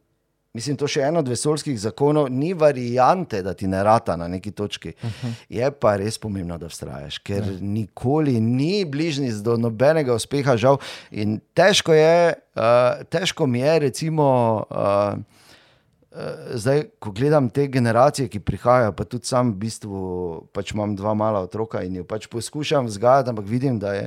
mislim, 0.52 0.76
to 0.76 0.88
še 0.88 1.00
eno 1.00 1.18
od 1.18 1.28
vesoljskih 1.28 1.80
zakonov, 1.80 2.28
ni 2.28 2.52
variante, 2.54 3.42
da 3.42 3.54
ti 3.54 3.66
ne 3.66 3.82
rata 3.82 4.16
na 4.16 4.28
neki 4.28 4.50
točki. 4.50 4.88
Uh 4.88 5.10
-huh. 5.10 5.32
Je 5.48 5.70
pa 5.70 5.96
res 5.96 6.18
pomembno, 6.18 6.58
da 6.58 6.68
vztrajaš, 6.68 7.18
ker 7.18 7.42
uh 7.42 7.48
-huh. 7.48 7.60
nikoli 7.60 8.40
ni 8.40 8.84
bližnjic 8.84 9.34
do 9.34 9.56
nobenega 9.56 10.14
uspeha, 10.14 10.56
žal. 10.56 10.76
In 11.10 11.40
težko 11.54 11.92
je, 11.92 12.34
uh, 12.56 13.04
težko 13.08 13.46
mi 13.46 13.60
je, 13.60 13.78
recimo. 13.78 14.64
Uh, 14.70 15.24
Zdaj, 16.54 16.84
ko 17.02 17.10
gledam 17.10 17.48
te 17.50 17.66
generacije, 17.66 18.28
ki 18.30 18.38
prihajajo, 18.46 18.92
pa 18.94 19.02
tudi 19.04 19.26
sam, 19.26 19.48
v 19.50 19.64
bistvu, 19.64 20.00
pač 20.54 20.70
imam 20.70 20.92
dva 20.94 21.10
mala 21.18 21.40
otroka 21.42 21.80
in 21.82 21.96
jih 21.98 22.04
pač 22.06 22.28
poskušam 22.30 22.86
vzgajati, 22.86 23.32
ampak 23.32 23.48
vidim, 23.50 23.80
da 23.82 23.96
je 23.96 24.04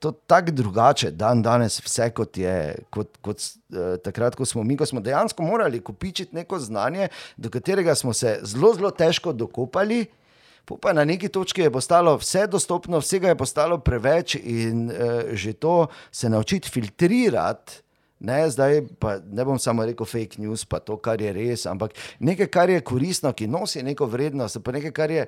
to 0.00 0.14
tako 0.24 0.54
drugače, 0.56 1.10
dan 1.10 1.42
danes, 1.44 1.76
vse 1.84 2.06
kot 2.16 2.38
je, 2.40 2.54
kot, 2.88 3.12
kot 3.20 3.44
uh, 3.44 3.98
takrat, 4.00 4.38
ko 4.40 4.48
smo 4.48 4.64
mi, 4.64 4.78
ko 4.80 4.88
smo 4.88 5.04
dejansko 5.04 5.44
morali 5.44 5.82
kupičiti 5.84 6.36
neko 6.36 6.58
znanje, 6.58 7.10
do 7.36 7.52
katerega 7.52 7.94
smo 7.94 8.16
se 8.16 8.38
zelo, 8.40 8.72
zelo 8.78 8.90
težko 8.90 9.36
dokopali. 9.36 10.06
Pa 10.80 10.92
na 10.94 11.04
neki 11.04 11.28
točki 11.28 11.66
je 11.66 11.70
postalo 11.72 12.14
vse 12.16 12.46
dostopno, 12.46 13.02
vsega 13.02 13.34
je 13.34 13.36
postalo 13.36 13.76
preveč, 13.84 14.38
in 14.40 14.88
uh, 14.88 15.36
že 15.36 15.52
to 15.52 15.90
se 16.08 16.32
naučiti 16.32 16.72
filtrirati. 16.72 17.82
Ne, 18.20 18.42
zdaj 18.52 18.82
pa 19.00 19.14
ne 19.32 19.44
bom 19.48 19.58
samo 19.58 19.84
rekel 19.88 20.06
fake 20.06 20.42
news, 20.42 20.66
pa 20.68 20.82
to, 20.84 20.98
kar 21.00 21.22
je 21.22 21.32
res, 21.32 21.64
ampak 21.70 21.94
nekaj, 22.20 22.50
kar 22.52 22.72
je 22.72 22.82
koristno, 22.84 23.32
ki 23.32 23.48
nosi 23.48 23.80
neko 23.82 24.08
vrednost, 24.12 24.60
pa 24.64 24.74
nekaj, 24.76 24.92
kar 24.92 25.14
je 25.14 25.24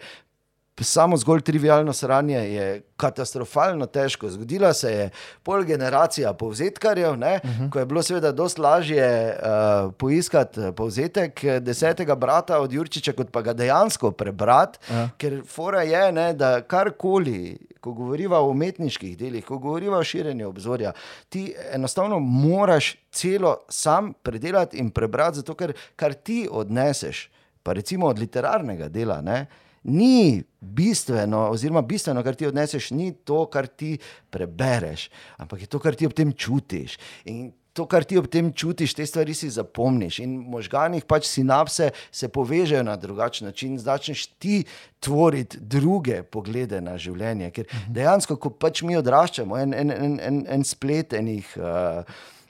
samo 0.80 1.16
zgolj 1.16 1.40
trivialno 1.40 1.92
sranje, 1.92 2.38
je 2.38 2.82
katastrofalno 2.96 3.87
težko. 3.87 4.30
Zgodila 4.30 4.72
se 4.72 4.92
je 4.92 5.11
pol 5.42 5.64
generacija 5.64 6.32
povzetkarjev, 6.32 7.16
ne, 7.16 7.40
uh 7.44 7.50
-huh. 7.50 7.70
ko 7.70 7.78
je 7.78 7.87
bilo 7.87 8.02
seveda 8.02 8.32
dosti 8.32 8.61
lažje 8.61 9.37
uh, 9.37 9.92
poiskati 9.98 10.61
povzetek 10.76 11.44
desetega 11.61 12.14
brata 12.14 12.61
od 12.61 12.72
Jurčiča, 12.72 13.12
kot 13.12 13.30
pa 13.30 13.42
ga 13.42 13.52
dejansko 13.52 14.11
prebrati, 14.11 14.78
uh 14.88 14.96
-huh. 14.96 15.08
ker 15.16 15.42
fora 15.46 15.82
je, 15.82 16.12
ne, 16.12 16.32
da 16.32 16.61
karkoli 16.61 17.58
ko 17.82 17.92
govorimo 17.92 18.37
o 18.37 18.50
umetniških 18.50 19.16
delih, 19.18 19.44
ko 19.44 19.58
govorimo 19.58 19.96
o 19.96 20.04
širjenju 20.04 20.48
obzorja, 20.48 20.92
ti 21.28 21.54
enostavno 21.72 22.18
moraš 22.18 22.94
celo 23.11 23.56
sam 23.68 24.12
predelati 24.12 24.78
in 24.78 24.90
prebrati, 24.90 25.37
zato 25.37 25.54
ker 25.54 25.72
kar 25.96 26.14
ti 26.14 26.48
odneseš, 26.50 27.30
pa 27.62 27.72
recimo 27.72 28.06
od 28.06 28.18
literarnega 28.18 28.88
dela. 28.88 29.20
Ne, 29.20 29.46
Ni 29.83 30.42
bistveno, 30.61 31.49
oziroma 31.51 31.83
bistveno, 31.83 32.23
kar 32.23 32.37
ti 32.38 32.47
odneseš, 32.47 32.90
ni 32.95 33.11
to, 33.25 33.47
kar 33.51 33.66
ti 33.66 33.97
prebereš, 34.31 35.09
ampak 35.42 35.64
je 35.64 35.66
to, 35.66 35.81
kar 35.83 35.99
ti 35.99 36.07
ob 36.07 36.14
tem 36.14 36.31
čutiš. 36.33 36.99
In 37.27 37.51
to, 37.73 37.87
kar 37.90 38.05
ti 38.05 38.18
ob 38.21 38.29
tem 38.31 38.53
čutiš, 38.53 38.95
te 38.95 39.07
stvari 39.07 39.35
si 39.35 39.51
zapomniš. 39.51 40.21
In 40.23 40.37
v 40.38 40.55
možganjih 40.57 41.07
pač 41.09 41.27
sinapse 41.27 41.90
se 42.12 42.29
povežejo 42.29 42.85
na 42.87 42.97
drugačen 42.97 43.49
način, 43.49 43.79
začneš 43.79 44.27
ti 44.38 44.62
tvoriti 45.01 45.59
druge 45.61 46.23
poglede 46.23 46.81
na 46.81 46.99
življenje. 47.01 47.51
Ker 47.51 47.81
dejansko, 47.88 48.37
ko 48.37 48.53
pač 48.55 48.85
mi 48.87 48.97
odraščamo, 49.01 49.59
en, 49.59 49.75
en, 49.75 49.90
en, 49.97 50.21
en, 50.21 50.45
en 50.47 50.68
splet 50.68 51.16
enih. 51.18 51.57
Uh, 51.57 51.73
Uh, 52.03 52.41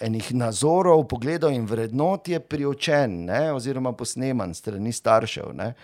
enih 0.00 0.34
nazorov, 0.34 1.04
pogledov 1.08 1.52
in 1.52 1.66
vrednot 1.68 2.28
je 2.28 2.40
priočen, 2.40 3.24
ne, 3.28 3.52
oziroma 3.52 3.92
posneman 3.92 4.54
strani 4.54 4.92
staršev. 4.92 5.52
Ne. 5.54 5.74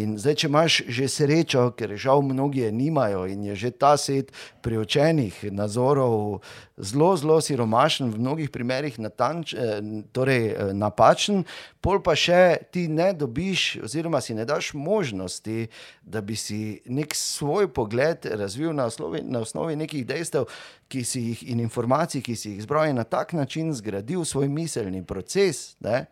In 0.00 0.16
zdaj, 0.16 0.34
če 0.40 0.48
imaš 0.48 0.78
že 0.88 1.08
srečo, 1.12 1.66
ker 1.76 1.92
žal 2.00 2.22
mnogi 2.24 2.64
je 2.64 2.72
nimajo 2.72 3.26
in 3.28 3.44
je 3.50 3.56
že 3.56 3.70
ta 3.70 3.96
set 4.00 4.32
priočenih 4.64 5.52
nazorov 5.52 6.40
zelo, 6.76 7.12
zelo 7.16 7.40
siromašen, 7.40 8.08
v 8.10 8.18
mnogih 8.18 8.50
primerih 8.50 8.96
natanč, 8.98 9.52
eh, 9.52 9.82
torej, 10.12 10.72
napačen, 10.72 11.44
pol 11.84 12.00
pa 12.00 12.16
še 12.16 12.64
ti 12.72 12.88
ne 12.88 13.12
dobiš, 13.12 13.84
oziroma 13.84 14.20
si 14.24 14.34
ne 14.34 14.48
daš 14.48 14.72
možnosti, 14.74 15.68
da 16.02 16.20
bi 16.20 16.36
si 16.36 16.80
nek 16.86 17.14
svoj 17.14 17.68
pogled 17.72 18.26
razvil 18.26 18.74
na 18.74 18.84
osnovi, 18.90 19.20
na 19.22 19.40
osnovi 19.40 19.76
nekih 19.76 20.06
dejstev 20.06 20.44
ki 20.92 21.04
si 21.04 21.20
jih 21.30 21.44
in 21.54 21.62
informacij, 21.64 22.20
ki 22.22 22.36
si 22.36 22.52
jih 22.52 22.66
zbral 22.66 22.90
in 22.90 22.98
na 23.00 23.04
tak 23.04 23.32
način 23.32 23.72
zgradil 23.72 24.24
svoj 24.28 24.48
miselni 24.48 25.04
proces. 25.06 25.72
Ne, 25.80 26.06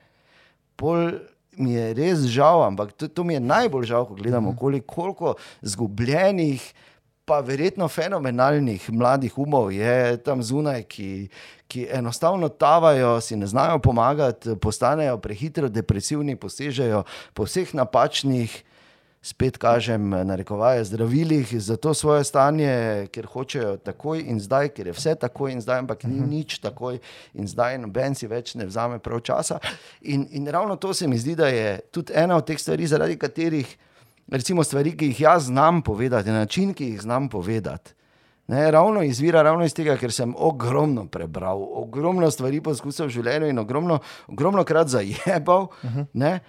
pol, 0.76 1.20
Mi 1.58 1.72
je 1.74 1.88
res 1.98 2.20
žal, 2.30 2.62
ampak 2.62 2.92
to, 2.94 3.08
to 3.10 3.24
mi 3.26 3.34
je 3.34 3.40
najbolj 3.42 3.88
žal, 3.90 4.04
ko 4.06 4.14
gledamo, 4.14 4.54
koliko 4.56 5.34
zgubljenih, 5.66 6.62
pa 7.26 7.40
verjetno 7.44 7.88
fenomenalnih 7.90 8.86
mladih 8.94 9.34
umov 9.38 9.72
je 9.74 10.16
tam 10.22 10.44
zunaj, 10.46 10.86
ki, 10.88 11.28
ki 11.68 11.88
enostavno 11.90 12.48
tavajo, 12.48 13.18
si 13.20 13.36
ne 13.36 13.50
znajo 13.50 13.80
pomagati, 13.82 14.54
postanejo 14.62 15.18
prehitro 15.18 15.68
depresivni, 15.68 16.38
posežejo 16.38 17.02
po 17.34 17.44
vseh 17.50 17.74
napačnih, 17.74 18.54
spet 19.22 19.58
kažem, 19.58 20.10
narekovaje 20.10 20.84
zdravilih 20.84 21.60
za 21.62 21.76
to 21.76 21.94
svoje 21.94 22.24
stanje, 22.24 23.06
ker 23.12 23.26
hočejo 23.26 23.76
takoj 23.76 24.22
in 24.24 24.40
zdaj, 24.40 24.72
ker 24.72 24.86
je 24.86 24.94
vse 24.96 25.14
takoj 25.14 25.52
in 25.52 25.60
zdaj, 25.60 25.78
ampak 25.84 26.04
ni 26.08 26.20
nič 26.20 26.58
takoj 26.58 26.98
in 27.34 27.48
zdaj, 27.48 27.78
noben 27.78 28.16
si 28.16 28.26
več 28.26 28.54
ne 28.56 28.64
vzame 28.66 28.98
prav 28.98 29.20
časa. 29.20 29.58
In, 30.00 30.24
in 30.30 30.48
ravno 30.48 30.76
to 30.76 30.94
se 30.94 31.08
mi 31.08 31.18
zdi, 31.18 31.36
da 31.36 31.48
je 31.52 31.80
tudi 31.92 32.16
ena 32.16 32.36
od 32.36 32.46
teh 32.48 32.58
stvari, 32.58 32.86
zaradi 32.86 33.18
katerih, 33.20 33.76
recimo, 34.32 34.64
stvari, 34.64 34.96
ki 34.96 35.12
jih 35.12 35.20
jaz 35.20 35.50
znam 35.52 35.82
povedati, 35.82 36.30
način, 36.30 36.72
ki 36.74 36.94
jih 36.94 37.00
znam 37.00 37.28
povedati. 37.28 37.92
Ne, 38.50 38.70
ravno 38.70 39.02
izvira 39.02 39.42
ravno 39.42 39.64
iz 39.64 39.74
tega, 39.74 39.94
ker 40.00 40.12
sem 40.12 40.32
ogromno 40.38 41.04
prebral, 41.06 41.60
ogromno 41.60 42.30
stvari 42.30 42.58
poskusil 42.60 43.06
v 43.06 43.14
življenju 43.14 43.52
in 43.52 43.60
ogromno, 43.62 44.00
ogromno 44.26 44.64
krat 44.64 44.88
zajebal. 44.88 45.68
Uh 45.84 45.90
-huh. 45.90 46.40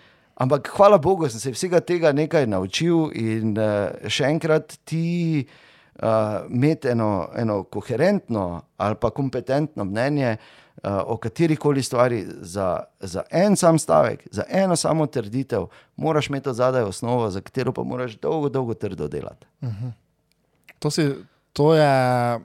Ampak 0.41 0.71
hvala 0.73 0.97
Bogu, 0.97 1.30
sem 1.30 1.39
se 1.39 1.51
vsega 1.54 1.80
tega 1.86 2.12
nekaj 2.17 2.47
naučil 2.49 3.12
in 3.13 3.54
uh, 3.60 3.91
še 4.10 4.25
enkrat 4.25 4.73
ti 4.89 5.43
uh, 5.45 6.47
imeti 6.49 6.89
eno, 6.95 7.30
eno 7.38 7.62
koherentno 7.69 8.45
ali 8.82 8.97
pa 8.97 9.12
kompetentno 9.13 9.86
mnenje 9.86 10.32
uh, 10.34 11.04
o 11.13 11.19
kateri 11.21 11.60
koli 11.62 11.84
stvari 11.84 12.23
za, 12.41 12.84
za 12.99 13.23
en 13.30 13.56
sam 13.56 13.77
stavek, 13.80 14.25
za 14.32 14.47
eno 14.49 14.75
samo 14.75 15.06
trditev, 15.06 15.67
moraš 15.95 16.32
imeti 16.34 16.54
zadaj 16.58 16.89
osnovo, 16.89 17.30
za 17.30 17.41
katero 17.41 17.73
pa 17.73 17.84
moraš 17.84 18.17
dolgo, 18.17 18.49
dolgo 18.49 18.73
trdo 18.73 19.08
delati. 19.08 19.45
Uh 19.62 19.69
-huh. 19.69 19.91
To, 20.80 20.91
si, 20.91 21.10
to 21.54 21.73
je. 21.73 22.36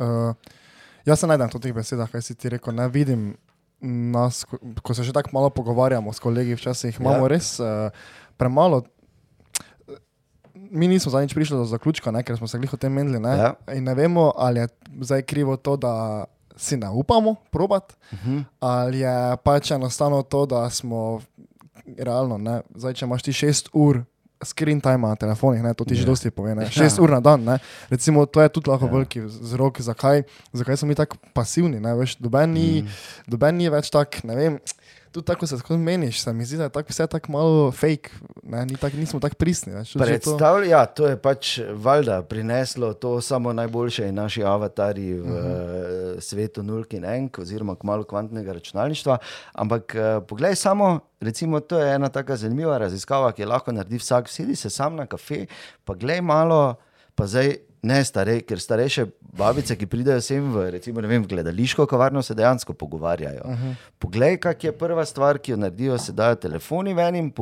Uh, 0.00 0.34
jaz 1.04 1.20
se 1.20 1.26
najdem 1.26 1.48
v 1.54 1.60
teh 1.60 1.74
besedah, 1.74 2.10
kaj 2.10 2.22
si 2.22 2.34
ti 2.34 2.48
rekel. 2.48 2.74
Ne 2.74 2.88
vidim 2.88 3.36
nas, 3.80 4.44
ko, 4.44 4.58
ko 4.82 4.94
se 4.94 5.02
že 5.02 5.12
tako 5.12 5.30
malo 5.32 5.50
pogovarjamo 5.50 6.12
s 6.12 6.18
kolegi, 6.18 6.54
včasih 6.54 7.00
imamo 7.00 7.24
Ja. 7.24 7.28
res 7.28 7.60
uh, 7.60 7.90
premalo. 8.36 8.82
Mi 10.54 10.88
nismo 10.88 11.10
zadnjič 11.12 11.34
prišli 11.34 11.56
do 11.56 11.64
zaključka, 11.64 12.10
ne, 12.10 12.22
ker 12.22 12.36
smo 12.36 12.48
se 12.48 12.58
glih 12.58 12.72
o 12.74 12.76
tem 12.76 12.92
menili. 12.92 13.20
Ne, 13.20 13.36
Ja. 13.36 13.54
In 13.74 13.84
ne 13.84 13.94
vemo, 13.94 14.32
ali 14.36 14.60
je 14.60 14.68
zdaj 15.00 15.22
krivo 15.22 15.56
to, 15.56 15.76
da 15.76 16.24
si 16.56 16.76
ne 16.76 16.88
upamo 16.90 17.34
probati, 17.50 17.94
uh 18.12 18.18
-huh. 18.18 18.44
ali 18.60 18.98
je 18.98 19.36
pač 19.44 19.70
enostavno 19.70 20.22
to, 20.22 20.46
da 20.46 20.70
smo 20.70 21.20
realno, 21.98 22.38
ne, 22.38 22.60
zdaj, 22.74 22.94
če 22.94 23.04
imaš 23.04 23.22
ti 23.22 23.32
šest 23.32 23.68
ur. 23.72 24.02
Screen 24.44 24.80
time 24.80 25.08
na 25.08 25.16
telefonih, 25.16 25.62
ne, 25.62 25.74
to 25.74 25.84
ti 25.84 25.94
že 25.94 26.02
Ja. 26.02 26.06
dosti 26.06 26.30
pove. 26.30 26.54
ne, 26.54 26.66
Šest 26.70 26.98
ur 26.98 27.10
na 27.10 27.20
dan. 27.20 27.44
Ne. 27.44 27.58
Recimo, 27.90 28.26
to 28.26 28.42
je 28.42 28.48
tudi 28.48 28.70
lahko 28.70 28.86
veliki 28.86 29.20
vzrok, 29.20 29.80
zakaj, 29.80 30.22
zakaj 30.52 30.76
smo 30.76 30.88
mi 30.88 30.94
tako 30.94 31.16
pasivni. 31.32 31.80
Ne, 31.80 31.94
veš, 31.94 32.16
doben, 32.20 32.52
ni, 32.52 32.82
mm. 32.82 32.88
doben 33.26 33.56
ni 33.56 33.68
več 33.68 33.90
tak, 33.90 34.24
ne 34.24 34.36
vem. 34.36 34.58
Tu 35.16 35.22
tako 35.22 35.46
se 35.46 35.56
tako 35.56 35.76
meniš, 35.76 36.20
se 36.22 36.32
mi 36.32 36.44
zdi, 36.44 36.56
da 36.56 36.68
je 36.68 36.70
tako 36.70 36.92
vse 36.92 37.06
tako 37.06 37.32
malo 37.32 37.72
fake, 37.72 38.10
ne, 38.42 38.66
Ni 38.66 38.76
tak, 38.76 38.92
nismo 38.92 39.20
tako 39.20 39.34
pristni. 39.34 39.72
Ne, 39.72 39.84
Že- 39.84 39.90
že 39.90 39.98
to- 39.98 40.04
Predstavlja, 40.04 40.68
ja, 40.70 40.86
to 40.86 41.06
je 41.06 41.16
pač 41.16 41.60
valjda 41.72 42.22
prineslo 42.22 42.92
to 42.92 43.20
samo 43.20 43.52
najboljše 43.52 44.08
in 44.08 44.14
naši 44.14 44.44
avatari 44.44 45.12
v 45.14 45.24
uh 45.24 45.28
-huh. 45.28 46.20
svetu 46.20 46.62
nulk 46.62 46.92
in 46.92 47.04
enk, 47.04 47.38
oziroma 47.38 47.76
kmalo 47.76 48.04
kvantnega 48.04 48.52
računalništva. 48.52 49.18
Ampak 49.52 49.94
eh, 49.94 50.20
poglej, 50.28 50.54
samo, 50.54 51.00
recimo, 51.20 51.60
to 51.60 51.78
je 51.80 51.94
ena 51.94 52.08
tako 52.08 52.36
zanimiva 52.36 52.78
raziskava, 52.78 53.32
ki 53.32 53.42
jo 53.42 53.48
lahko 53.48 53.72
naredi 53.72 53.96
vsak. 53.98 54.28
Sedi 54.28 54.56
se 54.56 54.70
sam 54.70 54.96
na 54.96 55.06
kafe, 55.06 55.46
pa 55.84 55.94
glej 55.94 56.20
malo, 56.20 56.74
pa 57.14 57.26
zdaj. 57.26 57.56
Ne 57.86 58.00
stare, 58.04 58.40
ker 58.42 58.58
starejše 58.58 59.04
babice, 59.36 59.76
ki 59.78 59.86
pridejo 59.86 60.18
sem 60.20 60.42
v, 60.50 60.64
recimo, 60.74 61.00
vem, 61.00 61.22
v 61.22 61.28
gledališko 61.28 61.86
kavarno, 61.86 62.22
se 62.22 62.34
dejansko 62.34 62.74
pogovarjajo. 62.74 63.44
Uh 63.44 63.52
-huh. 63.52 63.74
Poglej, 63.98 64.36
kak 64.38 64.64
je 64.64 64.72
prva 64.72 65.04
stvar, 65.04 65.38
ki 65.38 65.52
jo 65.52 65.56
naredijo, 65.56 65.98
se 65.98 66.12
dajo 66.12 66.34
telefoni 66.34 66.94
ven 66.94 67.14
in, 67.16 67.32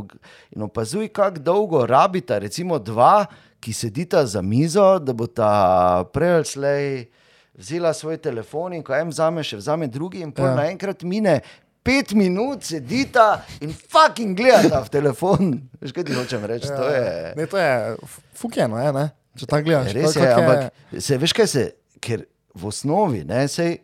in 0.51 0.63
opazuj, 0.63 1.09
kako 1.09 1.39
dolgo 1.39 1.87
rabita, 1.87 2.39
recimo 2.39 2.79
dva, 2.79 3.27
ki 3.61 3.73
sedita 3.73 4.27
za 4.27 4.43
mizo, 4.43 4.99
da 4.99 5.13
bo 5.13 5.27
ta 5.27 6.05
prej 6.13 6.35
ali 6.35 6.45
slej 6.45 7.07
vzela 7.55 7.93
svoj 7.93 8.17
telefon 8.17 8.73
in 8.73 8.83
ko 8.83 8.95
en 8.95 9.09
vzame, 9.09 9.43
še 9.43 9.57
vzame 9.57 9.87
drugi, 9.87 10.21
in 10.21 10.33
pol 10.33 10.45
Ja. 10.45 10.51
ja. 10.51 10.57
naenkrat 10.57 11.03
mine. 11.03 11.41
Pet 11.83 12.13
minut 12.13 12.63
sedita 12.65 13.45
in 13.61 13.73
fucking 13.73 14.37
gledata 14.37 14.81
v 14.81 14.89
telefon. 14.89 15.61
Veš, 15.81 15.93
kaj 15.93 16.05
ti 16.05 16.13
hočem 16.13 16.45
reči? 16.45 16.69
To 16.69 16.89
je. 16.89 17.33
Ne, 17.37 17.47
to 17.47 17.59
je 17.59 17.97
f- 18.03 18.21
fukeno, 18.35 18.79
je, 18.79 18.93
ne? 18.93 19.11
Če 19.39 19.47
tako 19.47 19.69
gledaš. 19.71 19.93
Res 19.97 20.13
kak- 20.13 20.23
je, 20.23 20.29
kak 20.29 20.39
ampak 20.39 21.01
se, 21.03 21.19
veš 21.19 21.33
kaj 21.33 21.47
se, 21.51 21.65
ker 22.01 22.27
v 22.55 22.69
osnovi 22.71 23.25
ne, 23.27 23.45
sej 23.49 23.79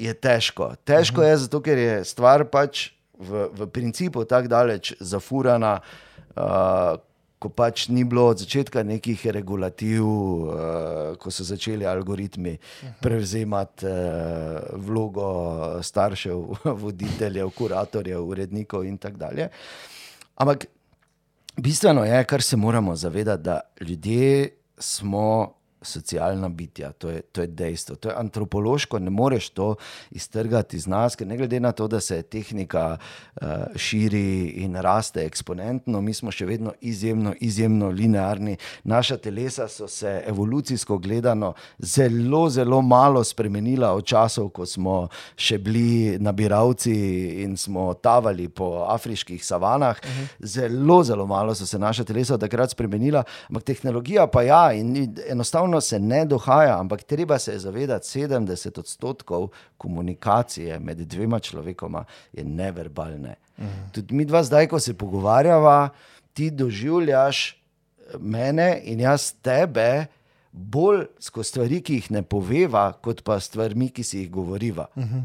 je 0.00 0.14
težko. 0.16 0.72
Težko 0.88 1.22
je 1.22 1.36
zato, 1.44 1.60
ker 1.60 1.78
je 1.78 2.00
stvar 2.08 2.46
pač 2.48 2.88
v, 3.20 3.46
v 3.52 3.68
principu 3.68 4.24
tako 4.24 4.48
daleč 4.48 4.94
zafurana. 5.00 5.78
Uh, 6.34 6.98
Ko 7.40 7.48
pač 7.48 7.86
ni 7.88 8.02
bilo 8.04 8.26
od 8.28 8.36
začetka 8.42 8.82
nekih 8.84 9.16
regulativ, 9.32 10.04
uh, 10.04 11.16
ko 11.16 11.30
so 11.32 11.40
začeli 11.40 11.86
algoritmi 11.88 12.52
prevzemati 13.00 13.88
uh, 13.88 14.60
vlogo 14.76 15.80
staršev, 15.80 16.36
voditeljev, 16.84 17.48
kuratorjev, 17.56 18.20
urednikov 18.20 18.84
in 18.84 19.00
tako 19.00 19.22
dalje. 19.24 19.48
Ampak 20.36 20.68
Bistveno 21.60 22.04
je, 22.04 22.24
kar 22.24 22.42
se 22.42 22.56
moramo 22.56 22.96
zavedati, 22.96 23.42
da 23.42 23.60
ljudje 23.80 24.48
smo 24.78 25.54
socialna 25.82 26.48
bitja, 26.48 26.92
to 26.92 27.08
je, 27.08 27.20
to 27.22 27.40
je 27.40 27.46
dejstvo. 27.46 27.96
To 27.96 28.08
je 28.08 28.14
antropološko, 28.16 28.98
ne 28.98 29.10
moreš 29.10 29.48
to 29.50 29.74
iztrgati 30.10 30.76
iz 30.76 30.86
nas, 30.86 31.16
ker 31.16 31.26
ne 31.26 31.36
glede 31.36 31.60
na 31.60 31.72
to, 31.72 31.88
da 31.88 32.00
se 32.00 32.22
tehnika 32.22 32.96
uh, 32.96 33.48
širi 33.76 34.46
in 34.64 34.76
raste 34.76 35.24
eksponentno, 35.24 36.00
mi 36.00 36.14
smo 36.14 36.30
še 36.30 36.46
vedno 36.46 36.72
izjemno, 36.80 37.34
izjemno 37.40 37.88
linearni. 37.88 38.56
Naša 38.84 39.16
telesa 39.16 39.68
so 39.68 39.88
se 39.88 40.22
evolucijsko 40.26 40.98
gledano 40.98 41.54
zelo, 41.78 42.48
zelo 42.50 42.82
malo 42.82 43.24
spremenila 43.24 43.92
od 43.92 44.04
časov, 44.04 44.50
ko 44.50 44.66
smo 44.66 45.08
še 45.36 45.58
bili 45.58 46.18
nabiralci 46.20 46.92
in 47.42 47.56
smo 47.56 47.94
tavali 47.94 48.48
po 48.48 48.84
afriških 48.88 49.44
savanah. 49.44 49.96
Uh 49.96 50.10
-huh. 50.10 50.26
Zelo, 50.40 51.02
zelo 51.04 51.26
malo 51.26 51.54
so 51.54 51.66
se 51.66 51.78
naša 51.78 52.04
telesa 52.04 52.38
takrat 52.38 52.70
spremenila, 52.70 53.24
ampak 53.48 53.62
tehnologija 53.62 54.26
pa 54.26 54.42
ja, 54.42 54.72
in 54.72 54.92
ni- 54.92 55.08
enostavno 55.70 55.80
se 55.80 55.98
ne 55.98 56.24
dohaja, 56.24 56.80
ampak 56.80 57.02
treba 57.02 57.38
se 57.38 57.52
je 57.52 57.58
zavedati, 57.58 58.06
70 58.06 58.78
odstotkov 58.78 59.48
komunikacije 59.78 60.78
med 60.80 60.98
dvema 60.98 61.38
človekoma 61.38 62.04
je 62.32 62.44
neverbalne. 62.44 63.34
Uh 63.58 63.64
-huh. 63.64 63.92
Tudi 63.92 64.14
mi 64.14 64.24
dva 64.24 64.42
zdaj, 64.42 64.66
ko 64.66 64.80
se 64.80 64.94
pogovarjava, 64.94 65.88
ti 66.34 66.50
doživljaš 66.50 67.62
mene 68.18 68.80
in 68.84 69.00
jaz 69.00 69.32
tebe 69.42 70.06
bolj 70.52 71.06
skozi 71.18 71.48
stvari, 71.48 71.82
ki 71.82 71.94
jih 71.94 72.10
ne 72.10 72.22
poveva, 72.22 72.92
kot 72.92 73.22
pa 73.22 73.40
stvarmi, 73.40 73.90
ki 73.90 74.02
si 74.02 74.18
jih 74.18 74.30
govoriva. 74.30 74.86
Uh 74.96 75.04
-huh. 75.04 75.22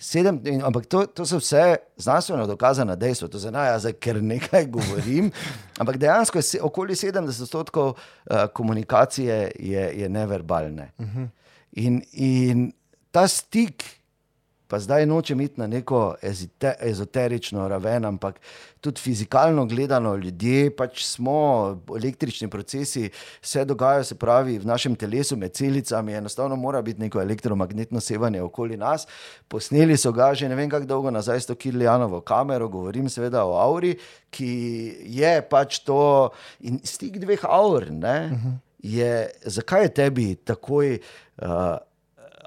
Sedem, 0.00 0.40
in, 0.48 0.62
ampak 0.64 0.86
to, 0.88 1.02
to 1.06 1.26
so 1.28 1.36
vse 1.36 1.76
znanstveno 2.00 2.46
dokazane 2.48 2.96
dejstva, 2.96 3.28
to 3.28 3.38
zdaj, 3.38 3.66
ja, 3.68 3.78
zdaj 3.78 3.92
ker 4.00 4.22
nekaj 4.24 4.64
govorim. 4.72 5.28
Ampak 5.80 5.98
dejansko 6.00 6.38
je 6.38 6.42
se, 6.42 6.60
okoli 6.62 6.96
70 6.96 7.42
odstotkov 7.42 7.92
uh, 7.92 8.46
komunikacije 8.52 9.52
je, 9.58 9.84
je 10.00 10.08
neverbalne. 10.08 10.90
Uh 10.98 11.06
-huh. 11.06 11.28
in, 11.72 12.02
in 12.12 12.72
ta 13.10 13.28
stik, 13.28 13.99
pa 14.70 14.78
zdaj 14.78 15.06
nočem 15.06 15.40
iti 15.40 15.60
na 15.60 15.66
neko 15.66 16.14
ezite, 16.22 16.74
ezoterično 16.80 17.68
raven, 17.68 18.04
ampak 18.04 18.38
tudi 18.80 19.00
fizikalno 19.00 19.64
gledano, 19.66 20.14
ljudje 20.16 20.70
pač 20.76 21.02
smo, 21.04 21.80
električni 21.96 22.48
procesi 22.48 23.10
se 23.42 23.64
dogajajo, 23.64 24.04
se 24.04 24.14
pravi, 24.14 24.58
v 24.58 24.66
našem 24.66 24.94
telesu, 24.94 25.36
med 25.36 25.52
celicami, 25.58 26.14
enostavno 26.14 26.56
mora 26.56 26.82
biti 26.82 27.00
neko 27.00 27.20
elektromagnetno 27.20 28.00
sevanje 28.00 28.42
okoli 28.42 28.76
nas. 28.76 29.06
Posneli 29.48 29.96
so 29.96 30.12
ga 30.12 30.30
že 30.34 30.48
ne 30.48 30.54
vem 30.54 30.70
kako 30.70 30.86
dolgo 30.86 31.10
nazaj 31.10 31.40
s 31.40 31.50
to 31.50 31.54
Kirlijanovo 31.54 32.20
kamero, 32.20 32.68
govorim 32.68 33.08
seveda 33.10 33.44
o 33.44 33.58
auri, 33.58 33.96
ki 34.30 34.52
je 35.18 35.34
pač 35.50 35.80
to 35.82 36.30
in 36.60 36.78
stik 36.84 37.18
dveh 37.18 37.42
aur. 37.42 37.90
Ne, 37.90 38.30
je, 38.78 39.30
zakaj 39.44 39.82
je 39.82 39.94
tebi 39.94 40.34
takoj 40.34 40.98
uh, 41.42 41.76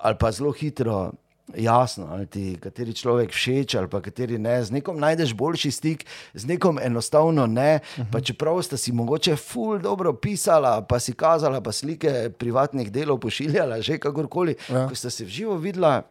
ali 0.03 0.15
pa 0.19 0.31
zelo 0.31 0.51
hitro 0.51 1.11
jasno, 1.55 2.07
ali 2.11 2.25
ti 2.25 2.57
kateri 2.61 2.93
človek 2.93 3.31
všeč, 3.31 3.75
ali 3.75 3.87
pa 3.87 4.01
kateri 4.01 4.37
ne. 4.37 4.63
Z 4.63 4.71
nekom 4.71 4.99
najdeš 4.99 5.33
boljši 5.33 5.71
stik, 5.71 6.05
z 6.33 6.45
nekom 6.45 6.79
enostavno 6.79 7.47
ne. 7.47 7.79
Uh 7.81 8.03
-huh. 8.03 8.11
Pa 8.11 8.21
čeprav 8.21 8.61
sta 8.61 8.77
si 8.77 8.91
mogoče 8.91 9.35
ful 9.35 9.79
dobro 9.79 10.13
pisala, 10.13 10.81
pa 10.81 10.99
si 10.99 11.13
kazala, 11.13 11.61
pa 11.61 11.71
slike 11.71 12.29
privatnih 12.37 12.91
delov 12.91 13.19
pošiljala, 13.19 13.81
že 13.81 13.97
kakorkoli. 13.97 14.55
Ja. 14.69 14.87
Ko 14.87 14.95
sta 14.95 15.09
se 15.09 15.25
v 15.25 15.27
živo 15.27 15.57
videla, 15.57 16.01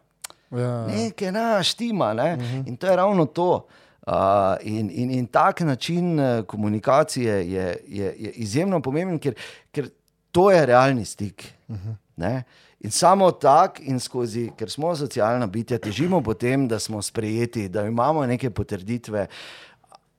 Ja. 0.51 0.87
nekaj 0.87 1.31
naštima. 1.31 2.13
Ne? 2.13 2.33
Uh 2.33 2.41
-huh. 2.41 2.67
In 2.67 2.77
to 2.77 2.87
je 2.87 2.95
ravno 2.95 3.25
to. 3.25 3.67
Uh, 4.07 4.13
in, 4.61 4.89
in, 4.93 5.11
in 5.11 5.27
tak 5.27 5.61
način 5.61 6.19
eh, 6.19 6.43
komunikacije 6.47 7.51
je, 7.51 7.77
je, 7.87 8.15
je 8.17 8.31
izjemno 8.31 8.81
pomemben, 8.81 9.19
ker, 9.19 9.33
ker 9.71 9.89
to 10.31 10.51
je 10.51 10.65
realni 10.65 11.05
stik. 11.05 11.53
Uh 11.67 11.75
-huh. 11.75 12.41
In 12.83 12.91
samo 12.91 13.29
tak, 13.31 13.79
in 13.79 13.99
skozi, 13.99 14.49
ker 14.59 14.71
smo 14.71 14.91
socialna 14.95 15.47
bitja, 15.47 15.79
težimo 15.79 16.19
po 16.23 16.33
tem, 16.35 16.67
da 16.67 16.79
smo 16.79 17.01
sprejeti, 17.01 17.69
da 17.71 17.85
imamo 17.87 18.25
neke 18.27 18.49
potrditve, 18.51 19.27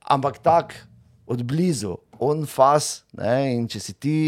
ampak 0.09 0.39
tak, 0.41 0.73
od 1.27 1.43
blizu, 1.45 1.97
on 2.25 2.47
fas. 2.47 3.05
Ne? 3.15 3.55
In 3.55 3.67
če 3.71 3.81
si 3.83 3.95
ti 4.01 4.19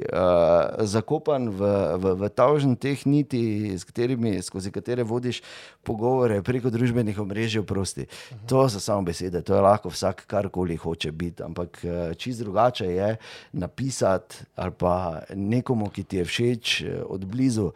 uh, 0.00 0.84
zakopan 0.86 1.48
v, 1.50 1.70
v, 2.02 2.14
v 2.20 2.30
tavžen 2.36 2.76
teh 2.80 3.00
niti, 3.08 3.40
katerimi, 3.86 4.36
skozi 4.44 4.72
katere 4.74 5.06
vodiš 5.06 5.40
pogovore 5.86 6.40
preko 6.46 6.70
družbenih 6.70 7.18
omrežij, 7.20 7.64
prosti. 7.66 8.06
Uh 8.06 8.08
-huh. 8.08 8.46
To 8.48 8.68
so 8.68 8.80
samo 8.80 9.02
besede, 9.02 9.42
to 9.42 9.54
je 9.54 9.60
lahko 9.60 9.88
vsak 9.88 10.26
karkoli 10.26 10.76
hoče 10.76 11.12
biti. 11.12 11.42
Ampak 11.42 11.84
uh, 11.84 12.14
čist 12.16 12.40
drugače 12.40 12.86
je 12.86 13.16
napisati 13.52 14.36
ali 14.56 14.70
pa 14.70 15.22
nekomu, 15.34 15.88
ki 15.88 16.04
ti 16.04 16.16
je 16.16 16.24
všeč 16.24 16.80
eh, 16.82 17.02
od 17.06 17.24
blizu, 17.24 17.70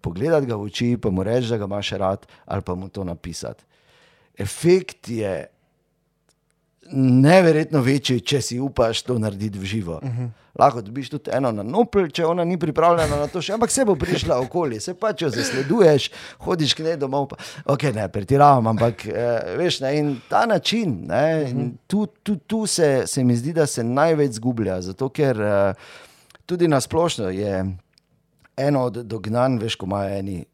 pogledati 0.00 0.46
ga 0.46 0.56
v 0.56 0.68
oči, 0.68 0.96
pa 0.96 1.10
mu 1.10 1.22
reči, 1.22 1.48
da 1.48 1.58
ga 1.58 1.68
imaš 1.68 1.90
rad, 1.90 2.26
ali 2.46 2.62
pa 2.62 2.74
mu 2.74 2.88
to 2.88 3.04
napisati. 3.04 3.64
Efekt 4.38 5.08
je 5.08 5.46
neverjetno 6.92 7.80
večji, 7.80 8.20
če 8.20 8.40
si 8.42 8.60
upaš 8.60 9.02
to 9.02 9.18
narediti 9.18 9.58
v 9.58 9.64
živo. 9.64 10.00
Uh 10.02 10.08
-huh. 10.08 10.28
Lahko 10.58 10.80
dobiš 10.80 11.10
tudi 11.10 11.30
eno 11.32 11.52
na 11.52 11.62
nopel, 11.62 12.08
če 12.08 12.26
ona 12.26 12.44
ni 12.44 12.58
pripravljena 12.58 13.16
na 13.16 13.26
to, 13.26 13.42
še, 13.42 13.52
ampak 13.52 13.70
se 13.70 13.84
bo 13.84 13.94
prišla 13.94 14.40
okoli, 14.40 14.80
se 14.80 14.94
pač 14.94 15.22
jo 15.22 15.30
zasleduješ, 15.30 16.10
hodiš 16.38 16.74
k 16.74 16.80
njej 16.80 16.96
domov. 16.96 17.26
Pa, 17.26 17.36
ok, 17.64 17.82
ne, 17.82 18.08
pretiravam, 18.08 18.66
ampak 18.66 19.06
eh, 19.06 19.54
veš, 19.56 19.80
ne, 19.80 19.96
in 19.98 20.20
ta 20.28 20.46
način, 20.46 21.06
ne, 21.06 21.50
in 21.50 21.78
tu, 21.86 22.06
tu, 22.22 22.36
tu 22.36 22.66
se, 22.66 23.02
se 23.06 23.24
mi 23.24 23.36
zdi, 23.36 23.52
da 23.52 23.66
se 23.66 23.84
največ 23.84 24.32
zgublja, 24.32 24.80
zato 24.80 25.08
ker 25.08 25.40
eh, 25.40 25.74
tudi 26.46 26.68
na 26.68 26.80
splošno 26.80 27.28
je 27.28 27.76
eno 28.56 28.84
od 28.84 28.92
dognanj, 28.92 29.58
veš, 29.58 29.74
ko 29.74 29.86
imajo 29.86 30.18
eni 30.18 30.44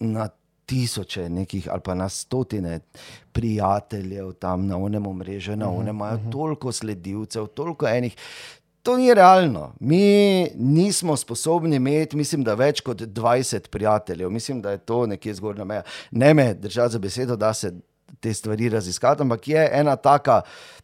na 0.00 0.28
tisoče 0.66 1.28
nekih 1.28 1.68
ali 1.70 1.80
pa 1.84 1.94
na 1.94 2.08
stotine 2.08 2.80
prijateljev 3.32 4.32
tam 4.32 4.66
na 4.66 4.76
onem 4.76 5.06
omrežju, 5.06 5.56
na 5.56 5.70
onem 5.70 5.96
imajo 5.96 6.20
toliko 6.32 6.72
sledilcev, 6.72 7.46
toliko 7.46 7.88
enih. 7.88 8.16
To 8.82 8.96
ni 8.96 9.14
realno. 9.14 9.72
Mi 9.80 10.46
nismo 10.54 11.16
sposobni 11.16 11.76
imeti, 11.76 12.16
mislim, 12.16 12.44
da 12.44 12.54
več 12.54 12.80
kot 12.80 13.00
20 13.02 13.68
prijateljev. 13.68 14.30
Mislim, 14.30 14.60
da 14.62 14.70
je 14.70 14.78
to 14.78 15.06
nekje 15.06 15.34
zgornja 15.34 15.64
meja. 15.64 15.82
Ne 16.10 16.34
me 16.34 16.54
držati 16.54 16.92
za 16.92 16.98
besedo, 16.98 17.36
da 17.36 17.54
se 17.54 17.72
te 18.20 18.34
stvari 18.34 18.68
raziskati, 18.68 19.22
ampak 19.22 19.48
je 19.48 19.68
ena 19.72 19.96
taka, 19.96 20.42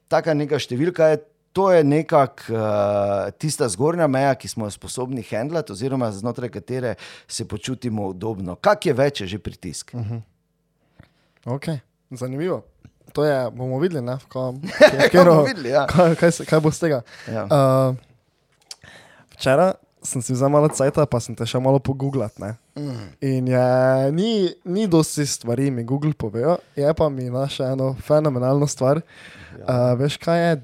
taka 0.09 0.35
neka 0.35 0.59
številka. 0.59 1.13
Je, 1.13 1.21
to 1.53 1.73
je 1.73 1.85
nekako 1.85 2.43
uh, 2.53 3.31
tista 3.39 3.69
zgornja 3.69 4.07
meja, 4.07 4.35
ki 4.35 4.49
smo 4.49 4.67
jo 4.67 4.71
sposobni 4.71 5.25
handlati, 5.31 5.73
oziroma 5.73 6.13
znotraj 6.13 6.49
katere 6.49 6.95
se 7.29 7.49
počutimo 7.49 8.07
udobno. 8.09 8.55
Kak 8.55 8.87
je 8.87 8.93
več, 8.93 9.21
je 9.21 9.27
že 9.27 9.39
pritisk. 9.39 9.93
Ok, 11.45 11.67
zanimivo. 12.11 12.63
to 13.13 13.25
je, 13.25 13.51
bomo 13.51 13.79
videli, 13.79 14.05
ne, 14.05 14.17
ko, 14.29 14.55
Ja, 14.81 15.09
kjero, 15.13 15.35
bomo 15.35 15.47
videli, 15.47 15.69
ja. 15.69 15.87
kaj, 15.87 16.15
kaj, 16.17 16.33
se, 16.33 16.45
kaj 16.49 16.61
bo 16.61 16.71
z 16.71 16.87
tega. 16.87 17.03
Ja. 17.29 17.45
Uh, 17.45 17.97
včeraj 19.37 19.75
sem 20.03 20.23
si 20.23 20.35
vzel 20.35 20.51
malo 20.51 20.69
cajta, 20.69 21.07
pa 21.07 21.21
sem 21.23 21.35
te 21.39 21.47
še 21.47 21.61
malo 21.63 21.79
pogooglal. 21.83 22.31
Mm. 22.75 23.07
In 23.23 23.51
je, 23.53 23.67
ni, 24.15 24.33
ni 24.65 24.87
dosti 24.91 25.27
stvari, 25.27 25.71
mi 25.71 25.87
Google 25.87 26.13
povejo, 26.19 26.59
je 26.77 26.91
pa 26.95 27.09
mi 27.09 27.31
našla 27.31 27.73
eno 27.77 27.93
fenomenalno 28.03 28.67
stvar. 28.67 29.03
Ja. 29.61 29.63
Uh, 29.63 29.93
veš, 30.01 30.19
kaj 30.23 30.43
je 30.43 30.57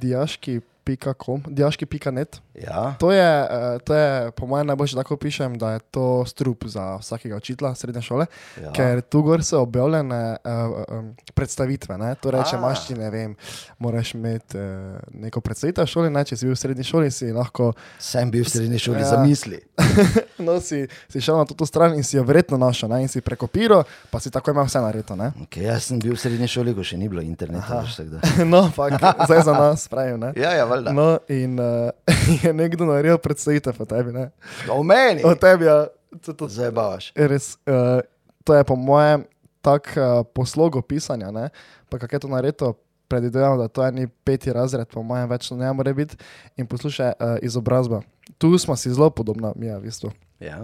pika.com, 0.88 1.44
ďalšky 1.44 1.84
pika.net 1.84 2.40
Ja. 2.58 2.94
To 2.98 3.12
je, 3.12 3.42
uh, 3.42 3.48
to 3.80 3.94
je, 3.94 4.30
po 4.30 4.46
mojem, 4.46 4.66
najboljše 4.66 4.96
tako 4.96 5.16
pišem, 5.16 5.54
da 5.54 5.72
je 5.72 5.80
to 5.90 6.24
strup 6.26 6.64
za 6.64 6.96
vsakega 6.96 7.36
učitelja 7.36 7.74
srednje 7.74 8.02
šole, 8.02 8.26
Ja. 8.58 8.72
ker 8.72 9.00
tu 9.00 9.22
gor 9.22 9.44
so 9.44 9.60
objavljene 9.60 10.36
uh, 10.36 10.50
um, 10.90 11.14
predstavitve. 11.34 11.98
Ne? 11.98 12.14
Torej, 12.14 12.42
če 12.44 12.56
imaš 12.56 12.86
ti, 12.86 12.94
ne 12.94 13.10
vem, 13.10 13.36
moraš 13.78 14.14
imeti 14.14 14.58
uh, 14.58 14.64
neko 15.12 15.40
predstavitev 15.40 15.84
v 15.84 15.88
šoli, 15.88 16.10
ne? 16.10 16.24
če 16.24 16.36
si 16.36 16.46
bil 16.46 16.54
v 16.54 16.58
srednji 16.58 16.84
šoli, 16.84 17.10
si 17.10 17.32
lahko 17.32 17.72
Sem 17.98 18.30
bil 18.30 18.44
v 18.44 18.50
srednji 18.50 18.78
šoli 18.78 19.00
Ja. 19.00 19.08
za 19.08 19.18
misli. 19.18 19.60
no, 20.46 20.60
si, 20.60 20.82
si 21.08 21.20
šel 21.20 21.38
na 21.38 21.44
to 21.44 21.66
stran 21.66 21.94
in 21.94 22.02
si 22.04 22.16
jo 22.16 22.24
verjetno 22.24 22.58
našel 22.58 22.88
ne? 22.88 23.02
in 23.02 23.08
si 23.08 23.20
prekopiral, 23.20 23.84
pa 24.10 24.20
si 24.20 24.30
tako 24.30 24.50
imel 24.50 24.66
vse 24.66 24.80
naredito. 24.80 25.16
ne. 25.16 25.30
Okay, 25.46 25.62
jaz 25.62 25.84
sem 25.84 25.98
bil 25.98 26.14
v 26.14 26.20
srednji 26.20 26.48
šoli, 26.48 26.74
ko 26.74 26.82
še 26.82 26.96
ni 26.96 27.08
bilo 27.08 27.22
interneta. 27.22 27.80
veš, 27.82 27.96
da. 28.10 28.20
no, 28.52 28.66
pa 28.76 28.88
zdaj 29.26 29.42
za 29.44 29.52
nas 29.52 29.88
pravim. 29.88 30.18
ne. 30.20 30.32
Ja, 30.36 30.52
ja, 30.52 30.64
valjda. 30.64 30.92
No, 30.92 31.18
in 31.28 31.58
uh, 31.60 31.90
je 32.48 32.56
nekdo 32.56 32.88
naredil 32.88 33.20
predstavitev 33.22 33.76
o 33.78 33.86
tebi. 33.88 34.12
Ne? 34.12 34.30
O 34.72 34.82
meni. 34.82 35.24
O 35.24 35.34
tebi, 35.38 35.68
ja. 35.68 35.86
To, 36.24 36.32
to, 36.32 36.48
Zdaj 36.48 36.72
bavaš. 36.72 37.12
res, 37.14 37.54
uh, 37.68 38.00
to 38.44 38.56
je 38.56 38.64
po 38.64 38.76
mojem 38.76 39.26
tak 39.60 39.92
uh, 39.92 40.24
poslog 40.32 40.80
pisanja, 40.88 41.30
ne? 41.30 41.48
pa 41.88 41.98
kako 42.00 42.16
je 42.16 42.20
to 42.20 42.28
naredilo. 42.28 42.76
Predvidevam, 43.08 43.56
da 43.56 43.72
to 43.72 43.80
je 43.84 43.92
ni 43.92 44.04
peti 44.06 44.52
razred, 44.52 44.84
po 44.92 45.00
mojem, 45.00 45.30
več 45.30 45.48
ne 45.56 45.70
more 45.72 45.94
biti. 45.96 46.16
In 46.60 46.66
poslušaj, 46.68 47.14
uh, 47.16 47.38
izobrazba. 47.40 48.02
Tu 48.36 48.52
smo 48.60 48.76
si 48.76 48.92
zelo 48.92 49.08
podobna, 49.08 49.54
mi 49.56 49.66
je 49.66 49.78
v 49.78 49.80
bistvu. 49.88 50.10
Ja. 50.44 50.58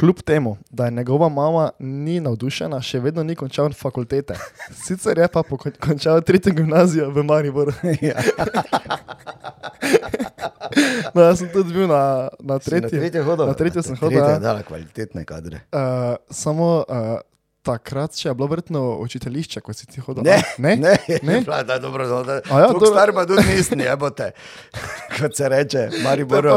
Kljub 0.00 0.22
temu, 0.22 0.56
da 0.70 0.84
je 0.84 0.90
njegova 0.90 1.28
mama 1.28 1.70
ni 1.78 2.20
navdušena, 2.20 2.80
še 2.80 3.00
vedno 3.00 3.22
ni 3.22 3.34
končal 3.34 3.72
fakultete. 3.74 4.34
Sicer 4.70 5.18
je 5.18 5.28
pa 5.28 5.42
končal 5.82 6.20
tretjo 6.22 6.52
gimnazijo 6.54 7.10
v 7.10 7.24
Mariboru. 7.26 7.72
ja. 8.02 8.14
no, 11.14 11.22
jaz 11.22 11.38
sem 11.38 11.48
tudi 11.52 11.74
bil 11.74 11.88
na, 11.90 12.28
na 12.38 12.58
Si 12.60 12.70
Na 12.70 12.78
tretji. 12.80 12.98
tretje 12.98 13.22
hodil. 13.22 13.46
Na 13.46 13.54
tretjo 13.54 13.82
sem 13.82 13.96
hodil, 13.96 14.18
Tretja 14.18 14.36
ja. 14.36 14.38
dala 14.38 14.62
kvalitetne 14.62 15.24
kadre. 15.24 15.60
Uh, 15.72 16.16
samo 16.30 16.84
uh, 16.88 17.18
takrat 17.68 18.16
še 18.16 18.30
je 18.30 18.34
bilo 18.38 18.48
vrtno 18.50 18.82
učiteljišče, 19.04 19.62
ko 19.64 19.74
si 19.76 19.86
ti 19.90 20.02
hodil. 20.04 20.24
Ne, 20.26 20.40
ne? 20.58 20.74
ne, 20.80 20.96
Ne? 21.08 21.40
ne. 21.40 21.62
Da, 21.68 21.78
dobro, 21.82 22.06
no, 22.08 22.22
da, 22.24 22.40
A 22.48 22.64
ja, 22.64 22.72
dobro. 22.72 22.90
star 22.92 23.12
pa 23.16 23.26
tudi 23.28 23.44
nisem, 23.50 23.84
jebote. 23.84 24.30
Kot 25.18 25.36
se 25.36 25.48
reče, 25.48 25.88
Maribor. 26.04 26.48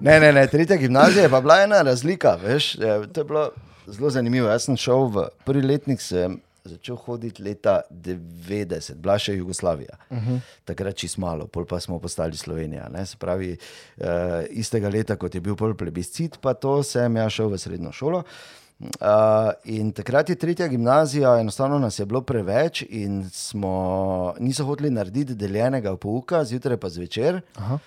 Ne, 0.00 0.18
ne, 0.20 0.32
ne, 0.32 0.46
tretja 0.50 0.78
gimnazija 0.80 1.26
je 1.26 1.32
pa 1.32 1.40
bila 1.44 1.62
ena 1.64 1.82
razlika, 1.86 2.36
veš, 2.42 2.74
eh, 2.78 3.06
to 3.12 3.24
je 3.24 3.30
bilo 3.30 3.44
zelo 3.86 4.10
zanimivo. 4.10 4.48
Jaz 4.48 4.68
sem 4.68 4.78
šel 4.80 5.08
v 5.12 5.28
prvi 5.46 5.64
letnik, 5.66 6.02
sem 6.02 6.38
začel 6.64 6.96
hoditi 6.96 7.42
leta 7.44 7.82
90, 7.92 8.96
bila 9.02 9.18
še 9.20 9.34
Jugoslavija. 9.36 9.98
Uh 10.08 10.18
-huh. 10.18 10.40
Takrat 10.64 10.96
čist 10.96 11.18
malo, 11.18 11.46
pol 11.46 11.66
pa 11.68 11.80
smo 11.80 11.98
postali 11.98 12.36
Slovenija. 12.36 12.88
Ne? 12.88 13.06
Se 13.06 13.16
pravi, 13.20 13.56
uh, 13.96 14.06
istega 14.50 14.88
leta, 14.88 15.16
kot 15.16 15.34
je 15.34 15.40
bil 15.40 15.56
pol 15.56 15.74
plebiscit, 15.74 16.38
pa 16.40 16.54
to 16.54 16.82
sem 16.82 17.16
jaz 17.16 17.32
šel 17.32 17.48
v 17.48 17.58
srednjo 17.58 17.92
šolo. 17.92 18.18
Uh, 18.18 18.63
in 19.64 19.92
takrat 19.92 20.28
je 20.28 20.34
tretja 20.34 20.68
gimnazija, 20.68 21.38
enostavno 21.40 21.78
nas 21.78 21.98
je 21.98 22.06
bilo 22.06 22.20
preveč, 22.20 22.82
in 22.88 23.30
smo 23.32 24.34
niso 24.38 24.64
hoteli 24.64 24.90
narediti 24.90 25.34
deljenega 25.34 25.96
pouka, 25.96 26.44
zjutraj 26.44 26.76
pa 26.76 26.88
zvečer. 26.88 27.40
Aha. 27.54 27.78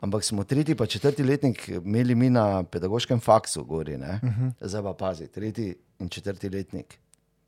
Ampak 0.00 0.24
smo 0.24 0.44
tretji 0.44 0.74
pa 0.74 0.86
četrti 0.86 1.24
letnik 1.24 1.68
imeli 1.68 2.14
mi 2.14 2.30
na 2.30 2.62
pedagoškem 2.62 3.20
faksu, 3.20 3.64
gori, 3.64 3.94
uh 3.94 4.00
-huh. 4.00 4.52
zdaj 4.60 4.82
pa 4.82 4.92
pazi, 4.92 5.26
tretji 5.26 5.74
in 5.98 6.08
četrti 6.08 6.48
letnik. 6.48 6.98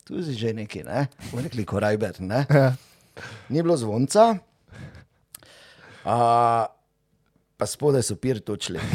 Tu 0.04 0.14
je 0.14 0.22
že 0.22 0.52
neki, 0.52 0.82
ne, 0.82 1.07
v 1.32 1.42
neki 1.42 1.64
korajber, 1.64 2.20
ne. 2.20 2.46
Ja. 2.50 2.74
Ni 3.48 3.62
bilo 3.62 3.76
zvonca, 3.76 4.38
a, 6.04 6.66
pa 7.57 7.66
spodaj 7.66 8.02
so 8.02 8.16
pir 8.16 8.40
točili. 8.40 8.80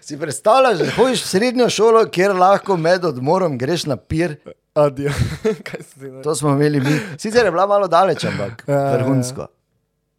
si 0.00 0.18
predstavljaš, 0.18 0.78
da 0.78 0.90
hojiš 0.92 1.22
v 1.22 1.28
srednjo 1.28 1.68
šolo, 1.70 2.06
kjer 2.06 2.34
lahko 2.34 2.76
med 2.76 3.04
odmorom 3.04 3.58
greš 3.58 3.86
na 3.86 3.96
pir. 3.96 4.36
Adijo. 4.74 5.10
Kaj 5.66 5.80
To 6.22 6.34
smo 6.34 6.50
imeli 6.50 6.80
mi. 6.80 6.98
Sicer 7.18 7.44
je 7.44 7.50
bila 7.50 7.66
malo 7.66 7.88
daleč, 7.88 8.24
ampak 8.24 8.64
Ja, 8.66 8.74
ja, 8.74 8.80
ja. 8.82 8.92
vrhunsko. 8.92 9.46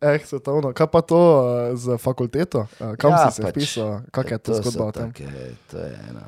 Eh, 0.02 0.20
svetovno. 0.22 0.74
Kaj 0.74 0.88
pa 0.88 1.02
to 1.02 1.18
uh, 1.18 1.46
z 1.76 1.98
fakulteto? 1.98 2.68
Uh, 2.80 2.96
kam 2.96 3.12
Ja, 3.12 3.26
si 3.26 3.36
se 3.36 3.42
pač. 3.42 3.52
vpisal? 3.52 4.00
Kak 4.12 4.32
je 4.32 4.38
to 4.40 4.54
so 4.54 4.62
zgodba 4.64 4.92
take- 4.94 5.28
To 5.68 5.78
je 5.80 6.00
ena. 6.10 6.22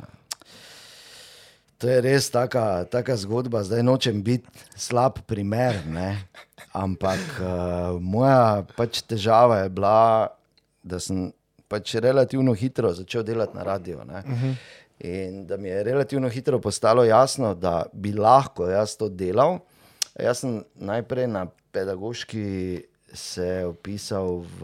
To 1.77 1.89
je 1.89 2.01
res 2.01 2.29
taka, 2.33 2.85
taka 2.89 3.13
zgodba, 3.21 3.61
zdaj 3.61 3.83
nočem 3.85 4.23
biti 4.25 4.49
slab 4.73 5.21
primer, 5.29 5.85
ne? 5.85 6.25
ampak 6.73 7.21
uh, 7.37 8.01
moja 8.01 8.65
pač 8.73 9.03
težava 9.05 9.61
je 9.61 9.69
bila, 9.69 10.29
da 10.81 10.97
sem 11.01 11.29
pač 11.69 11.93
relativno 12.01 12.53
hitro 12.57 12.89
začel 12.97 13.23
delati 13.23 13.57
na 13.57 13.63
radio. 13.63 14.01
Uh 14.01 14.09
-huh. 14.09 14.55
In 14.99 15.45
da 15.45 15.57
mi 15.57 15.69
je 15.69 15.83
relativno 15.83 16.29
hitro 16.29 16.59
postalo 16.59 17.03
jasno, 17.03 17.53
da 17.53 17.85
bi 17.93 18.13
lahko 18.13 18.67
jaz 18.67 18.97
to 18.97 19.09
delal. 19.09 19.59
Jaz 20.19 20.39
sem 20.39 20.63
najprej 20.75 21.27
na 21.27 21.45
pedagoški 21.71 22.83
se 23.13 23.65
opisal 23.65 24.43
v 24.59 24.63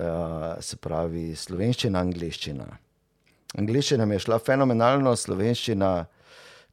uh, 0.00 0.56
se 0.60 0.76
pravi 0.76 1.36
slovenščina, 1.36 2.00
angliščina. 2.00 2.87
Angliščina 3.56 4.04
mi 4.06 4.18
je 4.18 4.26
šla 4.26 4.38
fenomenalno, 4.44 5.14
slovenščina 5.16 5.92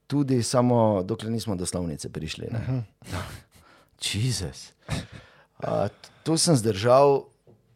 tudi, 0.07 0.41
samo 0.43 1.03
dokler 1.03 1.31
nismo 1.31 1.55
do 1.55 1.65
slovnice 1.65 2.09
prišli. 2.09 2.51
Jezus. 4.13 4.73
Uh, 5.63 5.87
tu 6.23 6.35
sem 6.37 6.55
zdržal 6.55 7.23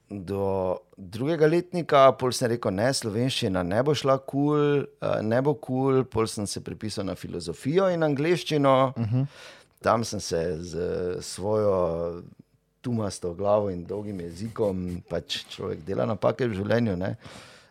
do 0.10 0.78
drugega 0.98 1.48
letnika, 1.48 2.10
pol 2.18 2.34
sem 2.34 2.52
rekel, 2.52 2.74
ne, 2.76 2.90
slovenščina 2.94 3.64
ne 3.64 3.80
bo 3.86 3.94
šla 3.96 4.18
kul, 4.20 4.84
cool, 4.90 5.24
ne 5.24 5.42
bo 5.46 5.54
kul, 5.54 6.02
cool. 6.02 6.04
pol 6.10 6.28
sem 6.28 6.48
se 6.50 6.62
pripisal 6.66 7.06
na 7.08 7.16
filozofijo 7.16 7.88
in 7.94 8.04
angliščino. 8.04 8.76
Uh 8.98 9.14
-huh. 9.14 9.26
Tam 9.82 10.04
sem 10.04 10.20
se 10.20 10.58
z 10.60 10.76
svojo 11.22 12.24
tumasto 12.82 13.34
glavo 13.34 13.70
in 13.70 13.86
dolgim 13.86 14.20
jezikom, 14.20 15.02
pač 15.10 15.46
človek 15.50 15.86
dela 15.86 16.06
napake 16.06 16.48
v 16.48 16.54
življenju. 16.54 16.96
Ne? 16.96 17.16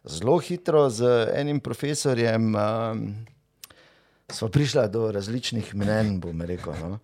Zelo 0.05 0.38
hitro 0.38 0.86
z 0.90 1.28
enim 1.34 1.61
profesorjem 1.61 2.55
um, 2.55 3.03
smo 4.30 4.49
prišli 4.49 4.88
do 4.88 5.11
različnih 5.12 5.74
mnen, 5.74 6.20
bom 6.20 6.42
rekel. 6.42 6.74
No? 6.80 6.99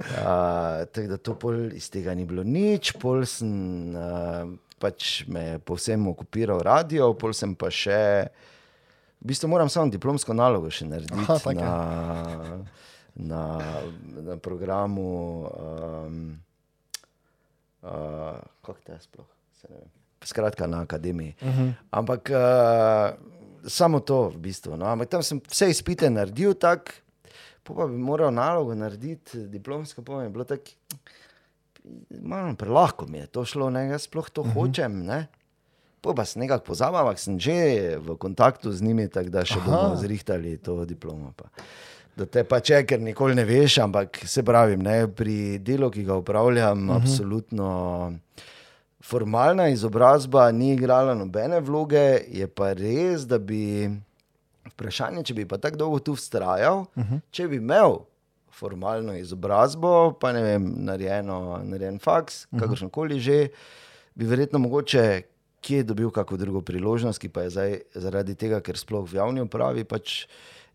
Uh, 0.00 0.84
tako 0.92 1.06
da 1.08 1.16
to 1.16 1.34
pol 1.38 1.72
iz 1.76 1.90
tega 1.90 2.14
ni 2.14 2.24
bilo 2.24 2.42
nič, 2.42 2.94
pol 2.98 3.26
sem 3.28 3.92
uh, 3.94 4.48
pač 4.82 5.22
me 5.30 5.60
povsem 5.62 6.08
okupiral 6.10 6.62
radio, 6.64 7.12
pol 7.14 7.36
sem 7.36 7.54
pa 7.54 7.70
še, 7.70 8.26
v 9.20 9.30
bistvu 9.30 9.52
moram 9.52 9.70
samo 9.70 9.92
diplomsko 9.92 10.34
nalogo 10.34 10.72
še 10.72 10.88
narediti 10.88 11.22
Aha, 11.22 11.38
tako 11.38 11.52
je. 11.54 11.62
na, 11.62 12.58
na, 13.14 13.44
na 14.32 14.38
programu. 14.42 15.08
Um, 15.52 16.20
uh, 17.84 18.40
kako 18.64 18.80
te 18.82 18.96
je 18.96 19.02
sploh? 19.06 19.28
Se 19.60 19.70
ne 19.70 19.76
vem. 19.84 20.01
Skratka, 20.24 20.66
na 20.66 20.80
akademiji. 20.80 21.34
Uh 21.42 21.48
-huh. 21.48 21.72
Ampak 21.90 22.30
uh, 22.30 23.18
samo 23.66 24.00
to, 24.00 24.28
v 24.28 24.36
bistvu. 24.36 24.76
No? 24.76 24.86
Ampak 24.86 25.08
tam 25.08 25.22
sem 25.22 25.40
vse 25.48 25.70
izpite 25.70 26.10
naredil, 26.10 26.54
tako, 26.54 26.92
pa 27.62 27.86
bi 27.86 27.96
moral 27.96 28.34
nalogo 28.34 28.74
narediti, 28.74 29.46
diplomsko 29.46 30.02
pa 30.02 30.22
je 30.22 30.30
bilo 30.30 30.44
tako, 30.44 30.70
malo 32.22 32.54
prelahko 32.54 33.06
mi 33.06 33.18
je 33.18 33.26
to 33.26 33.44
šlo, 33.44 33.70
ne, 33.70 33.86
jaz 33.88 34.02
sploh 34.02 34.30
to 34.30 34.40
uh 34.40 34.46
-huh. 34.46 34.54
hočem. 34.54 35.04
Ne? 35.06 35.26
Pa 36.02 36.24
sem 36.24 36.40
nekako 36.40 36.64
pozabil, 36.64 36.98
ampak 36.98 37.18
sem 37.18 37.38
že 37.38 37.96
v 37.98 38.16
kontaktu 38.18 38.72
z 38.72 38.82
njimi, 38.82 39.08
tako 39.08 39.30
da 39.30 39.44
še 39.44 39.58
Aha. 39.58 39.70
bomo 39.70 39.96
zrihtali 39.96 40.58
to 40.58 40.84
diplomo. 40.84 41.32
Pa. 41.36 41.44
Da 42.16 42.26
te 42.26 42.44
pa 42.44 42.60
če, 42.60 42.82
ker 42.86 43.00
nikoli 43.00 43.34
ne 43.34 43.44
veš, 43.44 43.78
ampak 43.78 44.18
se 44.26 44.42
pravim, 44.42 44.82
ne, 44.82 45.06
pri 45.08 45.58
delu, 45.58 45.90
ki 45.90 46.04
ga 46.04 46.16
upravljam, 46.16 46.90
uh 46.90 46.96
-huh. 46.96 47.00
absolutno 47.00 48.12
formalna 49.02 49.68
izobrazba 49.68 50.50
ni 50.52 50.72
igrala 50.72 51.14
nobene 51.14 51.60
vloge, 51.60 52.22
je 52.28 52.46
pa 52.46 52.72
res, 52.78 53.26
da 53.26 53.38
bi 53.38 53.90
vprašanje, 54.72 55.24
če 55.26 55.34
bi 55.34 55.46
pa 55.48 55.58
tako 55.58 55.80
dolgo 55.84 55.98
tu 55.98 56.14
vztrajal, 56.14 56.86
uh 56.86 57.04
-huh. 57.04 57.20
če 57.30 57.48
bi 57.48 57.56
imel 57.56 57.98
formalno 58.50 59.16
izobrazbo, 59.16 60.12
pa 60.20 60.32
ne 60.32 60.42
vem, 60.42 60.72
narejeno, 60.84 61.60
narejen 61.64 61.98
faks, 61.98 62.44
uh 62.44 62.50
-huh. 62.52 62.60
kakršen 62.60 62.90
koli 62.90 63.20
že, 63.20 63.48
bi 64.14 64.24
verjetno 64.24 64.58
mogoče 64.58 65.22
kje 65.62 65.82
dobil 65.82 66.10
kakšno 66.10 66.36
drugo 66.36 66.60
priložnost, 66.60 67.20
ki 67.22 67.28
pa 67.28 67.46
je 67.46 67.50
zdaj 67.50 67.80
zaradi 67.94 68.34
tega, 68.34 68.60
ker 68.60 68.78
sploh 68.78 69.06
v 69.06 69.20
javni 69.20 69.40
upravi 69.40 69.84
pač 69.84 70.26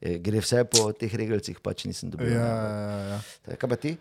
eh, 0.02 0.18
gre 0.24 0.40
vse 0.40 0.64
po 0.72 0.92
teh 0.96 1.12
regalcih, 1.12 1.60
pač 1.60 1.86
nisem 1.86 2.10
dobil. 2.10 2.32
Ja, 2.32 2.48
ja, 2.48 3.00
ja. 3.12 3.20
Tako, 3.46 3.58
Kaj 3.60 3.70
pa 3.70 3.76
ti? 3.76 3.98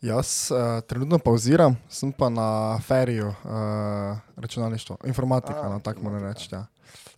Jaz 0.00 0.48
uh, 0.50 0.80
trenutno 0.88 1.18
pauziram, 1.18 1.76
sem 1.88 2.12
pa 2.12 2.28
na 2.28 2.78
feriju, 2.80 3.28
uh, 3.28 4.18
računalništvo, 4.36 4.96
informatika, 5.04 5.60
A, 5.66 5.68
no, 5.68 5.80
tako 5.80 6.02
moram 6.02 6.24
reči. 6.24 6.48
Ja. 6.52 6.66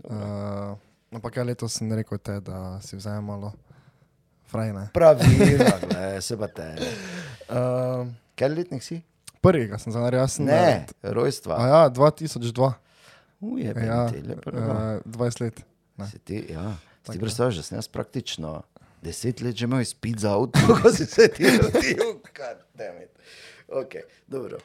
Uh, 0.05 0.79
ampak 1.13 1.37
ja, 1.37 1.43
letos 1.43 1.79
sem 1.79 1.93
rekel 1.93 2.19
te, 2.19 2.41
da 2.41 2.81
si 2.83 2.97
vzamem 2.97 3.25
malo 3.25 3.53
frajne. 4.51 4.89
Pravilno, 4.95 5.65
se 6.27 6.39
pa 6.39 6.49
te. 6.49 6.75
Uh, 7.49 8.09
Kaj 8.35 8.49
letnik 8.49 8.83
si? 8.83 9.03
prvega 9.43 9.79
sem 9.79 9.93
zanaril, 9.93 10.21
jaz 10.23 10.39
sem. 10.39 10.47
Ne, 10.47 10.87
A 11.03 11.13
rojstva. 11.15 11.59
ja, 11.67 11.91
2002, 11.91 12.73
Uje, 13.43 13.75
ja, 13.75 14.07
ti, 14.11 14.23
lepo, 14.23 14.51
uh, 14.51 15.03
20 15.07 15.41
let. 15.41 15.65
ne. 15.97 16.07
Si 16.07 16.19
ti, 16.19 16.47
ja. 16.51 16.77
Si 17.07 17.13
ti 17.13 17.19
predstavljaš, 17.19 17.57
da 17.57 17.63
sem 17.63 17.79
jaz 17.79 17.89
praktično 17.89 18.63
deset 19.03 19.41
let 19.41 19.57
že 19.57 19.65
imel 19.65 19.81
izpit 19.81 20.19
za 20.19 20.33
avto, 20.35 20.59
ko 20.83 20.91
si 20.91 21.07
se 21.07 21.29
ti 21.29 21.45
rodil. 21.45 22.21
Ok, 23.73 23.95
dobro. 24.29 24.59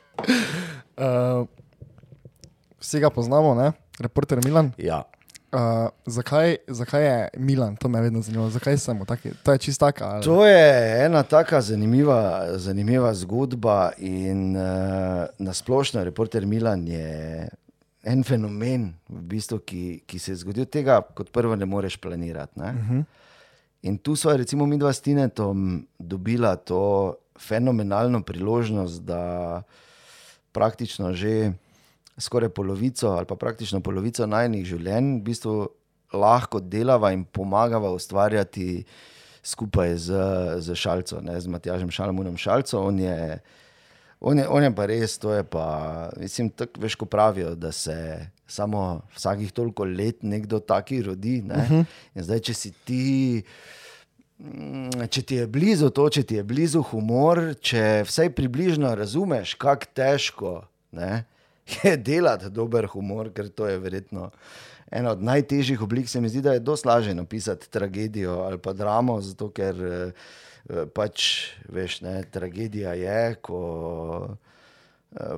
Uh, 0.98 1.48
vsi 2.80 3.00
ga 3.00 3.10
poznamo, 3.10 3.56
ne? 3.56 3.72
reporter 4.00 4.40
Milan. 4.46 4.72
Ja. 4.78 5.04
Uh, 5.52 5.90
zakaj, 6.06 6.58
zakaj 6.68 7.06
je 7.06 7.30
Milan, 7.38 7.76
to 7.76 7.90
me 7.90 8.00
je 8.00 8.04
vedno 8.04 8.22
zanimalo, 8.22 8.50
zakaj 8.50 8.78
sem 8.78 8.98
mu 8.98 9.06
taki, 9.06 9.32
to 9.44 9.52
je 9.52 9.58
čist 9.58 9.80
taka. 9.80 10.06
Ali? 10.06 10.24
To 10.24 10.46
je 10.46 11.06
ena 11.06 11.24
taka 11.24 11.62
zanimiva, 11.62 12.58
zanimiva 12.58 13.14
zgodba 13.14 13.92
in 13.98 14.56
uh, 14.56 15.26
nasplošno 15.40 16.04
reporter 16.04 16.46
Milan 16.46 16.88
je 16.88 17.48
en 18.04 18.24
fenomen, 18.24 18.92
v 19.10 19.22
bistvu, 19.22 19.60
ki, 19.60 20.02
ki 20.08 20.20
se 20.20 20.32
je 20.32 20.42
zgodil 20.44 20.66
tega, 20.66 21.00
kot 21.16 21.32
prvo 21.32 21.56
ne 21.56 21.66
moreš 21.66 21.98
planirati. 21.98 22.60
Ne? 22.60 22.70
Uh 22.72 22.92
-huh. 22.92 23.04
In 23.82 23.98
tu 23.98 24.16
smo, 24.16 24.34
recimo, 24.34 24.66
mi 24.66 24.78
dva 24.78 24.94
s 24.94 25.02
Tinetom 25.02 25.86
dobila 26.00 26.56
to 26.56 27.16
fenomenalno 27.40 28.24
priložnost, 28.24 29.04
da 29.06 29.62
praktično 30.52 31.14
že 31.14 31.54
skoraj 32.18 32.50
polovico 32.50 33.08
ali 33.08 33.26
pa 33.26 33.36
praktično 33.36 33.82
polovico 33.82 34.26
najnih 34.26 34.66
življenj 34.66 35.20
v 35.20 35.24
bistvu 35.24 35.68
lahko 36.14 36.60
delava 36.60 37.12
in 37.14 37.26
pomagava 37.26 37.92
ustvarjati 37.94 38.86
skupaj 39.44 39.96
z, 39.96 40.12
z 40.60 40.76
Šalco, 40.76 41.22
ne, 41.22 41.38
z 41.40 41.48
Matjažem 41.48 41.92
Šalmunom 41.92 42.38
Šalco. 42.38 42.82
On 42.82 43.00
je, 43.00 43.40
on, 44.20 44.40
je, 44.40 44.48
on 44.50 44.64
je 44.64 44.72
pa 44.76 44.88
res, 44.90 45.18
to 45.22 45.34
je 45.34 45.44
pa, 45.44 45.68
mislim, 46.18 46.50
tako 46.50 46.84
veš, 46.84 46.96
ko 46.96 47.06
pravijo, 47.06 47.56
da 47.56 47.72
se 47.72 47.96
samo 48.48 49.02
vsakih 49.16 49.52
toliko 49.52 49.86
let 49.86 50.24
nekdo 50.24 50.60
taki 50.60 51.02
rodi. 51.02 51.42
Ne? 51.42 51.56
Uh 51.56 51.72
-huh. 51.72 51.86
In 52.16 52.24
zdaj, 52.24 52.40
če 52.40 52.54
si 52.54 52.72
ti. 52.72 53.44
Mm, 54.40 55.08
Če 55.10 55.22
ti 55.22 55.36
je 55.36 55.48
blizu 55.48 55.90
to, 55.90 56.10
če 56.10 56.24
ti 56.24 56.36
je 56.36 56.44
blizu 56.44 56.82
humor, 56.82 57.56
če 57.62 58.04
vsaj 58.06 58.30
približno 58.30 58.96
razumeš, 58.96 59.54
kako 59.54 59.86
težko 59.94 60.68
ne, 60.92 61.26
je 61.84 61.98
delati 61.98 62.50
dober 62.50 62.86
humor, 62.86 63.34
ker 63.34 63.50
to 63.50 63.68
je 63.68 63.80
verjetno 63.80 64.30
ena 64.92 65.12
od 65.12 65.24
najtežjih 65.24 65.82
oblik, 65.82 66.10
se 66.10 66.22
mi 66.22 66.30
zdi, 66.30 66.42
da 66.42 66.54
je 66.54 66.60
dosti 66.60 66.88
lažje 66.88 67.16
napisati 67.16 67.70
tragedijo 67.70 68.32
ali 68.32 68.58
pa 68.58 68.74
dramo, 68.74 69.22
zato 69.22 69.50
ker 69.50 69.76
eh, 69.84 70.12
pač, 70.94 71.50
veš, 71.70 72.02
ne, 72.02 72.24
tragedija 72.32 72.94
je, 72.94 73.36
ko 73.42 74.38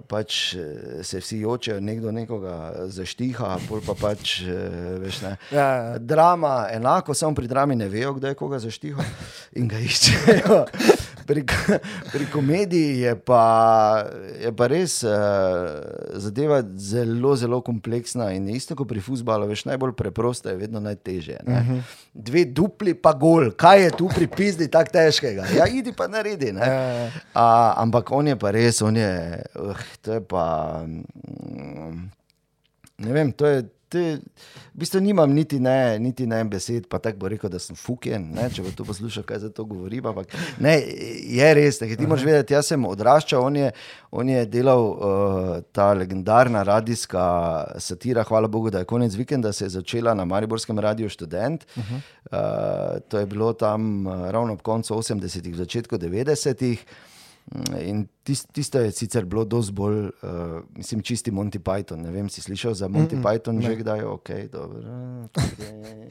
pač 0.07 0.55
eh, 0.55 1.03
se 1.03 1.19
vsi 1.19 1.39
jočejo, 1.39 1.79
nekdo 1.79 2.11
nekoga 2.11 2.87
zaštiha, 2.89 3.57
pol 3.69 3.81
pa 3.85 3.93
pač, 3.95 4.41
eh, 4.41 4.97
veš, 4.99 5.21
ne. 5.21 5.35
Ja, 5.51 5.67
ja. 5.67 5.97
Drama, 5.97 6.67
enako, 6.73 7.13
samo 7.13 7.35
pri 7.35 7.47
drami 7.47 7.75
ne 7.75 7.89
vejo, 7.89 8.13
kdo 8.17 8.27
je 8.27 8.39
koga 8.39 8.59
zaštihal 8.59 9.05
in 9.55 9.69
ga 9.69 9.79
iščejo. 9.79 10.65
Pri, 11.29 11.43
pri 12.13 12.25
komediji 12.33 13.03
je 13.03 13.13
pa, 13.21 13.43
je 14.41 14.49
pa 14.49 14.67
res 14.71 15.03
uh, 15.05 15.11
zadeva 16.17 16.63
zelo, 16.73 17.35
zelo 17.37 17.61
kompleksna 17.61 18.31
in 18.33 18.49
isto 18.49 18.73
kot 18.73 18.89
pri 18.89 19.03
futbalu, 19.05 19.45
veš, 19.51 19.67
najbolj 19.69 19.93
preprosto 19.99 20.49
je 20.49 20.57
vedno 20.57 20.81
najtežje. 20.81 21.39
Uh 21.45 21.53
-huh. 21.53 21.81
Dve 22.13 22.45
dupli 22.45 22.93
pa 22.93 23.13
gol, 23.13 23.51
kaj 23.51 23.83
je 23.83 23.91
tu 23.97 24.09
pri 24.15 24.27
pizdi 24.27 24.67
tako 24.67 24.91
težkega? 24.91 25.45
Ja, 25.57 25.67
idi 25.67 25.93
pa 25.93 26.07
naredi. 26.07 26.51
Ne? 26.51 26.65
Ja. 26.65 27.11
A, 27.33 27.73
ampak 27.77 28.11
on 28.11 28.27
je 28.27 28.35
pa 28.35 28.51
res, 28.51 28.81
on 28.81 28.97
je, 28.97 29.43
uh, 29.55 29.77
to 30.01 30.13
je 30.13 30.21
pa. 30.21 30.83
Mm, 30.85 32.09
ne 32.97 33.13
vem, 33.13 33.31
to 33.31 33.45
je. 33.45 33.78
Te, 33.89 34.19
v 34.69 34.77
bistvu 34.83 34.99
nimam 35.01 35.31
niti 35.33 35.57
ne, 35.59 35.97
niti 35.99 36.27
ne 36.29 36.43
besed, 36.45 36.85
pa 36.89 36.99
tako 37.01 37.23
bo 37.23 37.31
rekel, 37.33 37.49
da 37.49 37.57
sem 37.61 37.77
fuken, 37.77 38.27
ne, 38.35 38.45
če 38.53 38.61
bo 38.61 38.73
to 38.77 38.85
poslušal, 38.85 39.25
kaj 39.25 39.41
za 39.41 39.49
to 39.49 39.65
govorim. 39.65 40.05
Ampak 40.11 40.35
ne, 40.61 40.75
je 40.77 41.49
res, 41.57 41.81
ne, 41.81 41.89
ti 41.97 42.05
moraš 42.05 42.27
vedeti, 42.27 42.53
jaz 42.53 42.69
sem 42.69 42.85
odraščal, 42.85 43.47
on 43.49 43.57
je, 43.57 43.71
on 44.13 44.29
je 44.29 44.45
delal 44.45 44.85
uh, 44.85 45.49
ta 45.73 45.89
legendarna 45.97 46.61
radijska 46.69 47.25
satira, 47.81 48.23
hvala 48.29 48.47
Bogu, 48.47 48.69
da 48.69 48.85
je 48.85 48.89
konec 48.93 49.17
vikenda 49.17 49.53
se 49.53 49.65
je 49.65 49.73
začela 49.79 50.13
na 50.13 50.25
Mariborskem 50.25 50.79
radiju 50.79 51.09
študent. 51.09 51.65
Uh 51.75 51.83
-huh. 51.83 52.01
uh, 52.31 53.01
to 53.09 53.19
je 53.19 53.25
bilo 53.25 53.53
tam 53.53 54.07
uh, 54.07 54.29
ravno 54.29 54.53
ob 54.53 54.61
koncu 54.61 54.93
80-ih, 55.01 55.55
začetku 55.55 55.97
90-ih. 55.97 56.85
In 57.81 58.03
tis, 58.23 58.43
tisto 58.53 58.79
je 58.79 58.91
sicer 58.93 59.25
bilo 59.25 59.41
dosti 59.45 59.73
bolj, 59.73 60.03
uh, 60.05 60.59
mislim, 60.77 61.01
čisti 61.01 61.31
Monty 61.31 61.59
Python. 61.59 62.01
Ne 62.05 62.11
vem, 62.11 62.29
si 62.29 62.41
slišal 62.41 62.73
za 62.73 62.87
Monty 62.87 63.15
mm 63.15 63.21
-mm, 63.21 63.25
Python 63.25 63.55
ne. 63.55 63.65
že 63.65 63.75
kdaj? 63.75 64.03
Ok, 64.03 64.29
dobro. 64.51 64.81
Okay. 65.33 66.09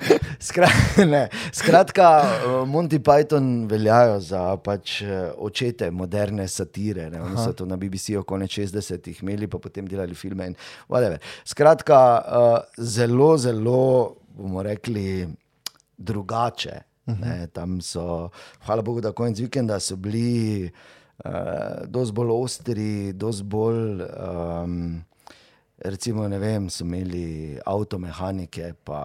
Skra 0.48 0.68
ne, 0.96 1.28
skratka, 1.52 2.22
uh, 2.22 2.68
Monty 2.68 2.98
Python 2.98 3.66
veljajo 3.68 4.20
za 4.20 4.56
pač, 4.56 5.02
očete 5.36 5.90
moderne 5.90 6.48
satire. 6.48 7.10
Ne? 7.10 7.22
Oni 7.22 7.36
so 7.36 7.52
to 7.52 7.66
na 7.66 7.76
BBC-u 7.76 8.24
konec 8.24 8.50
60-ih 8.50 9.22
imeli, 9.22 9.46
pa 9.46 9.58
potem 9.58 9.88
delali 9.88 10.14
filme. 10.14 10.52
Skratka, 11.44 12.22
uh, 12.26 12.84
zelo, 12.84 13.38
zelo 13.38 14.16
bomo 14.36 14.62
rekli 14.62 15.28
drugače. 15.96 16.89
Ne, 17.20 17.46
tam 17.52 17.80
so, 17.80 18.30
hvala 18.66 18.82
Bogu, 18.82 19.00
da 19.00 19.12
konec 19.12 19.38
vikenda 19.40 19.80
so 19.80 19.96
bili 19.96 20.70
uh, 21.24 21.32
dosti 21.86 22.14
bolj 22.14 22.34
ostri, 22.36 23.12
dosti 23.12 23.44
bolj. 23.44 24.02
Um, 24.02 25.04
Recimo, 25.80 26.28
ne 26.28 26.36
vem, 26.38 26.66
so 26.68 26.84
imeli 26.84 27.56
avtomehanike, 27.64 28.74
pa 28.84 28.98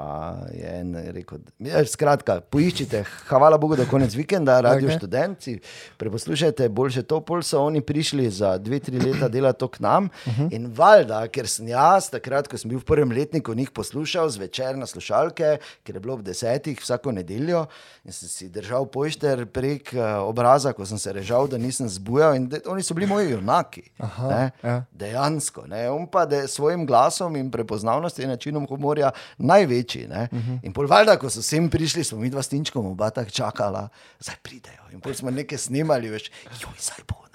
je 0.51 0.71
en 0.81 0.89
rekel. 1.15 1.39
Ja, 1.63 1.79
skratka, 1.87 2.41
poiščite, 2.51 2.99
hvala 3.29 3.55
Bogu, 3.61 3.77
da 3.79 3.85
konec 3.87 4.11
vikenda, 4.17 4.57
radio 4.59 4.89
okay. 4.89 4.97
študenti, 4.99 5.53
preposlušajte, 6.01 6.67
boljše 6.75 7.05
to, 7.07 7.21
pol 7.23 7.45
so 7.47 7.61
oni 7.63 7.79
prišli 7.79 8.27
za 8.41 8.57
dve, 8.59 8.81
tri 8.83 8.99
leta 8.99 9.29
delati 9.31 9.61
to 9.63 9.69
k 9.71 9.79
nam. 9.85 10.09
Uh 10.25 10.33
-huh. 10.33 10.49
In 10.51 10.67
valjda, 10.75 11.21
ker 11.27 11.47
sem 11.47 11.67
jaz, 11.71 12.09
takrat, 12.09 12.47
ko 12.51 12.57
sem 12.57 12.69
bil 12.69 12.79
v 12.79 12.83
prvem 12.83 13.11
letniku, 13.11 13.53
njih 13.53 13.71
poslušal 13.71 14.29
zvečer 14.29 14.75
na 14.77 14.85
slušalke, 14.85 15.57
ker 15.83 15.95
je 15.95 15.99
bilo 15.99 16.13
ob 16.13 16.21
desetih 16.21 16.79
vsako 16.81 17.11
nedeljo 17.11 17.65
in 18.03 18.11
sem 18.11 18.29
si 18.29 18.49
držal 18.49 18.85
pošter 18.85 19.45
prek 19.45 19.93
uh, 19.93 20.27
obraza, 20.27 20.73
ko 20.73 20.85
sem 20.85 20.97
se 20.97 21.13
režal, 21.13 21.47
da 21.47 21.57
nisem 21.57 21.89
zbujal 21.89 22.35
in 22.35 22.49
de, 22.49 22.61
oni 22.65 22.83
so 22.83 22.93
bili 22.93 23.07
moji 23.07 23.31
junaki. 23.31 23.83
Aha, 23.97 24.29
ne, 24.29 24.51
ja. 24.63 24.83
Dejansko. 24.91 25.67
Ne, 25.67 25.89
on 25.89 26.07
pa 26.07 26.27
je 26.31 26.47
s 26.47 26.59
svojim 26.65 26.85
glasom 26.85 27.35
in 27.35 27.51
prepoznavnostjo 27.51 28.23
in 28.23 28.29
načinom 28.33 28.65
humorja 28.69 29.11
največji. 29.37 30.07
Ne. 30.07 30.27
Uh 30.31 30.39
-huh. 30.39 30.59
In 30.63 30.73
pol 30.73 30.87
valjda, 30.87 31.17
ko 31.17 31.29
so 31.29 31.41
sem 31.41 31.69
prišli, 31.69 32.03
smo 32.03 32.17
mi 32.17 32.29
dva 32.29 32.41
s 32.41 32.49
Tinčkom 32.49 32.85
oba 32.85 33.09
tako 33.09 33.29
čakala, 33.29 33.89
zdaj 34.19 34.35
pridejo. 34.41 34.81
In 34.93 35.01
pol 35.01 35.13
smo 35.13 35.31
nekaj 35.31 35.57
snimali, 35.57 36.09
veš, 36.09 36.31
joj, 36.61 36.73
zdaj 36.79 37.05
bo. 37.07 37.25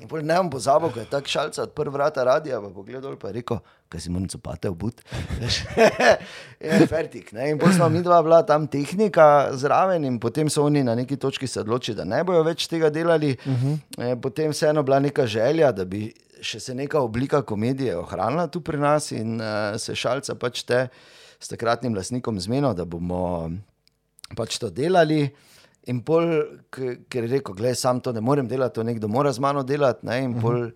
In 0.00 0.08
pol 0.08 0.20
ne 0.22 0.36
bom 0.36 0.50
pozabil, 0.50 0.90
ko 0.92 1.00
je 1.00 1.06
tak 1.08 1.28
šalca 1.28 1.62
odprl 1.62 1.90
vrata 1.90 2.24
radia, 2.24 2.60
pa 2.60 2.68
pogledal 2.68 3.16
pa 3.16 3.28
je 3.28 3.32
rekel, 3.32 3.58
kaj 3.88 4.00
si 4.00 4.10
moram 4.10 4.28
copate 4.28 4.68
obut. 4.68 5.00
Veš, 5.40 5.64
je 6.60 6.86
fertik. 6.86 7.32
Ne. 7.32 7.50
In 7.50 7.58
pol 7.58 7.72
smo 7.72 7.88
mi 7.88 8.02
dva 8.02 8.22
bila 8.22 8.42
tam 8.42 8.66
tehnika 8.66 9.50
zraven 9.52 10.04
in 10.04 10.18
potem 10.20 10.50
so 10.50 10.64
oni 10.64 10.84
na 10.84 10.94
neki 10.94 11.16
točki 11.16 11.46
se 11.46 11.60
odločili, 11.60 11.96
da 11.96 12.04
ne 12.04 12.24
bojo 12.24 12.42
več 12.42 12.66
tega 12.66 12.90
delali. 12.90 13.36
Uh 13.46 13.52
-huh. 13.52 14.20
Potem 14.20 14.50
vseeno 14.50 14.82
bila 14.82 15.00
neka 15.00 15.26
želja, 15.26 15.72
da 15.72 15.84
bi 15.84 16.12
še 16.42 16.60
se 16.60 16.74
neka 16.74 17.00
oblika 17.00 17.42
komedije 17.42 17.96
ohranila 17.98 18.46
tu 18.48 18.60
pri 18.60 18.80
nas 18.80 19.10
in 19.12 19.40
uh, 19.40 19.76
se 19.80 19.94
šalca 19.96 20.34
pač 20.34 20.64
te 20.68 20.86
s 21.40 21.48
takratnim 21.48 21.94
lastnikom 21.96 22.40
zmenil, 22.40 22.74
da 22.76 22.84
bomo 22.84 23.50
pač 24.36 24.58
to 24.60 24.70
delali. 24.70 25.24
In 25.88 26.02
pol, 26.04 26.28
ker 26.70 27.24
je 27.24 27.28
rekel, 27.38 27.56
gledaj, 27.56 27.78
sam 27.80 28.02
to 28.04 28.12
ne 28.12 28.20
morem 28.20 28.48
delati, 28.48 28.76
to 28.76 28.84
nekdo 28.84 29.08
mora 29.08 29.32
z 29.32 29.40
mano 29.40 29.64
delati. 29.64 30.04
Ne? 30.06 30.18
In 30.26 30.36
pol 30.36 30.68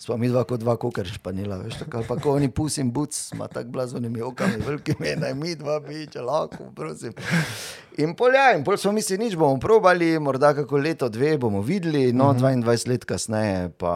smo 0.00 0.16
mi 0.16 0.30
dva 0.32 0.42
kot 0.48 0.62
dva 0.62 0.74
kukar 0.80 1.06
španila, 1.06 1.60
veš, 1.60 1.82
tako 1.82 2.00
ali 2.00 2.06
pa 2.08 2.16
ko 2.16 2.34
oni 2.34 2.48
pus 2.50 2.78
in 2.80 2.90
buc, 2.90 3.14
ima 3.34 3.46
tako 3.52 3.68
blazonimi 3.76 4.22
okami, 4.24 4.56
velikimi, 4.66 5.12
naj 5.20 5.34
mi 5.36 5.54
dva 5.60 5.76
bi, 5.84 6.06
če 6.10 6.24
lahko, 6.24 6.70
prosim. 6.76 7.12
In 8.00 8.16
pol, 8.16 8.34
ja, 8.34 8.54
in 8.56 8.64
pol 8.64 8.80
smo 8.80 8.94
mi 8.96 9.04
si 9.04 9.20
nič 9.20 9.36
bomo 9.36 9.60
probali, 9.60 10.14
morda 10.18 10.54
kako 10.56 10.80
leto, 10.80 11.10
dve 11.12 11.36
bomo 11.38 11.60
videli, 11.62 12.14
no, 12.16 12.32
22 12.32 12.88
let 12.88 13.04
kasneje 13.04 13.68
pa. 13.78 13.92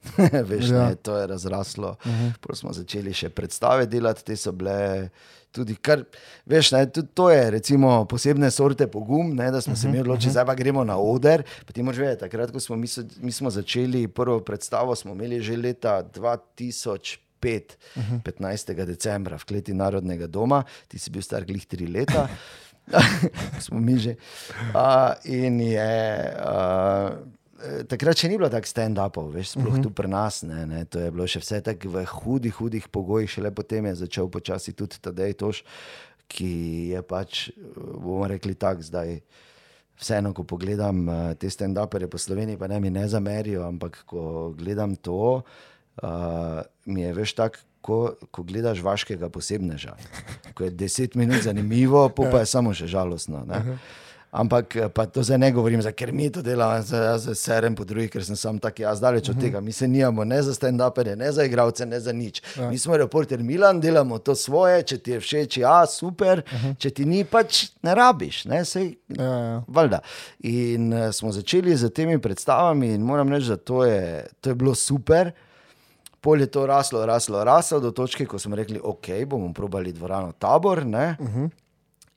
Veš, 0.48 0.64
Ja. 0.66 0.88
ne, 0.88 0.94
to 0.94 1.16
je 1.16 1.26
razraslo. 1.26 1.96
Uh 2.00 2.12
-huh. 2.12 2.54
Smo 2.54 2.72
začeli 2.72 3.12
še 3.12 3.28
predstave 3.28 3.86
delati, 3.86 4.24
te 4.24 4.36
so 4.36 4.52
bile 4.52 5.08
tudi 5.52 5.74
kar, 5.74 6.04
veš, 6.46 6.72
ne, 6.72 6.86
tudi 6.86 7.08
to 7.14 7.30
je 7.30 7.50
recimo 7.50 8.04
posebne 8.04 8.50
sorte 8.50 8.86
pogum, 8.86 9.34
ne, 9.34 9.50
da 9.50 9.60
smo 9.60 9.76
se 9.76 9.88
mi 9.88 10.00
odločili, 10.00 10.30
zdaj 10.30 10.46
pa 10.46 10.54
gremo 10.54 10.84
na 10.84 10.96
oder. 10.96 11.42
Pa 11.66 11.72
ti 11.72 11.82
moraš 11.82 11.98
vedeti, 11.98 12.20
takrat, 12.20 12.50
ko 12.50 12.60
smo 12.60 12.76
mi, 12.76 12.86
so- 12.86 13.02
mi 13.20 13.32
smo 13.32 13.50
začeli 13.50 14.08
prvo 14.08 14.40
predstavo, 14.40 14.94
smo 14.94 15.12
imeli 15.12 15.42
že 15.42 15.56
leta 15.56 16.02
2005, 16.04 17.76
15. 18.22 18.84
decembra 18.84 19.36
v 19.36 19.44
kleti 19.44 19.74
Narodnega 19.74 20.26
doma, 20.26 20.64
ti 20.88 20.98
si 20.98 21.10
bil 21.10 21.22
star 21.22 21.44
glih 21.44 21.66
tri 21.66 21.86
leta. 21.86 22.28
smo 23.60 23.80
mi 23.80 23.98
že. 23.98 24.16
Uh, 24.74 25.14
in 25.24 25.60
je. 25.60 26.34
Uh, 26.38 27.39
Takrat 27.88 28.16
še 28.16 28.28
ni 28.30 28.38
bilo 28.40 28.48
tako 28.52 28.68
stand-upov, 28.70 29.30
veš, 29.34 29.54
sploh 29.54 29.68
uh 29.68 29.78
-huh. 29.78 29.82
tu 29.84 29.90
pri 29.90 30.08
nas. 30.08 30.42
Ne, 30.42 30.66
ne, 30.66 30.84
to 30.84 31.00
je 31.00 31.10
bilo 31.10 31.26
še 31.26 31.40
vse 31.40 31.60
tako 31.60 31.88
v 31.88 32.04
hudih, 32.04 32.54
hudih 32.54 32.88
pogojih, 32.88 33.30
šele 33.30 33.50
potem 33.50 33.86
je 33.86 33.94
začel 33.94 34.28
počasi 34.28 34.72
tudi 34.72 34.96
Tadej 35.00 35.32
Toš, 35.32 35.62
ki 36.28 36.52
je 36.94 37.02
pač, 37.02 37.50
bomo 37.76 38.26
rekli 38.26 38.54
tako, 38.54 38.82
zdaj. 38.82 39.20
Vseeno, 40.00 40.32
ko 40.32 40.44
pogledam 40.44 41.08
uh, 41.08 41.34
te 41.36 41.50
stand-upere 41.50 42.08
po 42.08 42.18
Sloveniji, 42.18 42.56
pa 42.56 42.66
ne 42.68 42.80
mi 42.80 42.90
ne 42.90 43.08
zamerijo, 43.08 43.66
ampak 43.68 44.04
ko 44.06 44.54
gledam 44.56 44.96
to, 44.96 45.42
uh, 46.02 46.62
mi 46.84 47.02
je 47.02 47.12
veš 47.12 47.34
tako, 47.34 47.58
ko, 47.80 48.14
ko 48.30 48.42
gledaš 48.42 48.80
vaškega 48.80 49.28
posebneža. 49.28 49.96
Ko 50.54 50.64
je 50.64 50.70
deset 50.70 51.14
minut 51.14 51.42
zanimivo, 51.42 52.08
pa, 52.08 52.30
pa 52.32 52.40
je 52.40 52.46
samo 52.46 52.74
še 52.74 52.86
žalostno. 52.86 53.44
Ne? 53.48 53.78
Ampak 54.30 54.76
eh, 54.76 55.06
to 55.12 55.22
zdaj 55.22 55.38
ne 55.38 55.52
govorim, 55.52 55.82
za, 55.82 55.92
ker 55.92 56.12
mi 56.12 56.30
to 56.30 56.42
delamo, 56.42 56.84
jaz 56.90 57.24
se 57.24 57.34
serem 57.34 57.74
po 57.74 57.84
drugih, 57.84 58.10
ker 58.10 58.24
sem 58.24 58.36
sam 58.36 58.58
tak 58.58 58.78
jaz 58.78 59.00
daleč 59.00 59.28
od 59.28 59.40
tega. 59.40 59.60
Mi 59.60 59.72
se 59.72 59.88
nijamo 59.88 60.24
ne 60.24 60.42
za 60.42 60.54
stand-upere, 60.54 61.16
ne 61.16 61.32
za 61.32 61.44
igralce, 61.44 61.86
ne 61.86 62.00
za 62.00 62.12
nič. 62.12 62.42
Mi 62.70 62.78
smo 62.78 62.96
reporter 62.96 63.42
Milan, 63.42 63.80
delamo 63.80 64.18
to 64.18 64.34
svoje, 64.34 64.82
če 64.82 64.98
ti 64.98 65.16
je 65.16 65.20
všeč, 65.20 65.60
ja, 65.64 65.86
super, 65.86 66.44
če 66.78 66.90
ti 66.90 67.04
ni, 67.04 67.24
pač 67.24 67.66
ne 67.82 67.94
rabiš. 67.94 68.44
Ne, 68.44 68.64
sej, 68.64 68.94
Ja, 69.18 69.24
ja. 69.24 69.62
Valjda. 69.66 70.00
In 70.46 70.92
uh, 70.92 71.10
smo 71.12 71.32
začeli 71.32 71.76
z 71.76 71.90
temi 71.90 72.18
predstavami, 72.22 72.94
in 72.94 73.02
moram 73.02 73.32
reči, 73.32 73.48
da 73.50 73.56
to 73.56 73.84
je, 73.84 74.26
to 74.40 74.50
je 74.50 74.54
bilo 74.54 74.74
super. 74.74 75.32
Pol 76.20 76.40
je 76.40 76.46
to 76.52 76.66
raslo, 76.66 77.02
raslo, 77.06 77.44
raslo 77.44 77.80
do 77.80 77.90
točke, 77.90 78.26
ko 78.26 78.38
smo 78.38 78.56
rekli, 78.56 78.80
ok, 78.82 79.08
bomo 79.26 79.52
probali 79.56 79.92
dvorano 79.92 80.32
tabor. 80.32 80.78
Uh 80.78 80.84
-huh. 80.86 81.50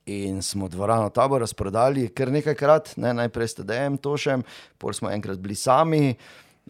In 0.06 0.42
smo 0.42 0.68
dvorano 0.68 1.08
tabor 1.08 1.40
razprodali 1.40 2.08
kar 2.12 2.32
nekajkrat, 2.32 2.92
ne, 2.96 3.14
najprej 3.14 3.48
s 3.48 3.54
TDM, 3.54 3.96
Tošem, 3.96 4.42
pol 4.78 4.92
smo 4.92 5.08
enkrat 5.08 5.38
bili 5.40 5.56
sami, 5.56 6.12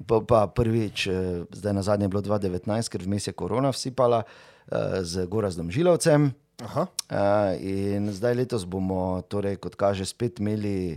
pa, 0.07 0.20
pa 0.22 0.47
prvič, 0.47 1.07
eh, 1.07 1.43
zdaj 1.51 1.74
na 1.74 1.82
zadnje 1.82 2.07
je 2.07 2.12
bilo 2.14 2.22
2019, 2.22 2.89
ker 2.89 3.03
vmes 3.03 3.26
je 3.26 3.35
korona 3.35 3.72
vsipala 3.74 4.22
eh, 4.22 5.03
z 5.03 5.26
Gorazdom 5.26 5.70
Žilovcem. 5.70 6.30
Aha. 6.62 6.87
Uh, 7.11 7.59
in 7.59 8.12
zdaj 8.14 8.35
letos 8.39 8.62
bomo, 8.64 9.18
torej, 9.26 9.57
kot 9.59 9.74
kaže, 9.74 10.07
spet 10.07 10.39
imeli, 10.39 10.95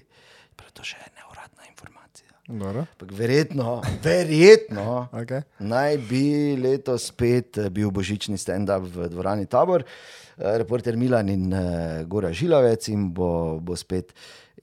to 0.77 0.85
še 0.85 0.99
je 1.01 1.09
neuradna 1.17 1.65
informacija. 1.65 2.29
Ampak 2.45 3.09
verjetno, 3.17 3.79
verjetno 4.05 5.09
Okay. 5.17 5.41
naj 5.57 5.97
bi 6.05 6.53
letos 6.61 7.09
spet 7.09 7.57
eh, 7.57 7.73
bil 7.73 7.89
božični 7.89 8.37
stand-up 8.37 8.85
v 8.85 9.09
dvorani 9.09 9.49
Tabor, 9.49 9.81
Eh, 9.81 10.26
reporter 10.37 10.97
Milan 10.97 11.29
in 11.29 11.53
uh, 11.53 12.03
Gora 12.07 12.31
Žilavec 12.31 12.89
in 12.93 13.09
bo, 13.13 13.59
bo 13.59 13.75
spet. 13.75 14.13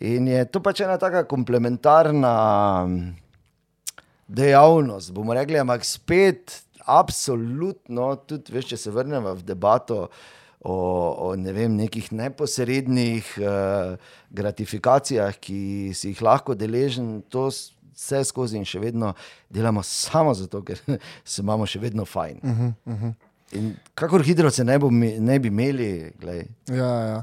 In 0.01 0.29
je 0.31 0.45
to 0.51 0.63
pač 0.63 0.83
ena 0.85 0.97
taka 0.99 1.25
komplementarna 1.31 2.35
mm, 2.87 3.11
dejavnost, 4.29 5.13
bomo 5.15 5.35
rekli, 5.35 5.59
ampak 5.59 5.87
spet, 5.87 6.61
absolutno, 6.87 8.15
tudi 8.29 8.55
veš, 8.55 8.73
če 8.73 8.81
se 8.87 8.95
vrnemo 8.95 9.37
v 9.41 9.47
debato. 9.47 10.07
O, 10.65 10.75
o 11.21 11.27
ne 11.37 11.53
vem, 11.53 11.75
nekih 11.77 12.07
neposrednih 12.17 13.35
uh, 13.37 14.01
gratifikacijah, 14.33 15.37
ki 15.37 15.93
si 15.93 16.15
jih 16.15 16.23
lahko 16.25 16.57
deležen, 16.57 17.19
to 17.29 17.51
vse 17.51 18.23
skozi 18.25 18.57
in 18.57 18.65
še 18.65 18.81
vedno 18.81 19.13
delamo 19.53 19.83
samo 19.85 20.33
zato, 20.33 20.63
ker 20.65 20.81
se 21.35 21.45
imamo 21.45 21.69
še 21.69 21.83
vedno 21.83 22.09
fajn. 22.09 22.41
Uh 22.41 22.51
-huh, 22.51 22.73
uh 22.89 23.03
-huh. 23.03 23.13
In 23.53 23.75
kakor 23.95 24.23
hitro 24.23 24.51
se 24.51 24.65
ne, 24.65 24.79
bo, 24.79 24.91
ne 24.91 25.39
bi 25.39 25.49
imeli, 25.49 25.89
glej, 26.19 26.47
Ja, 26.69 26.93
ja. 27.03 27.23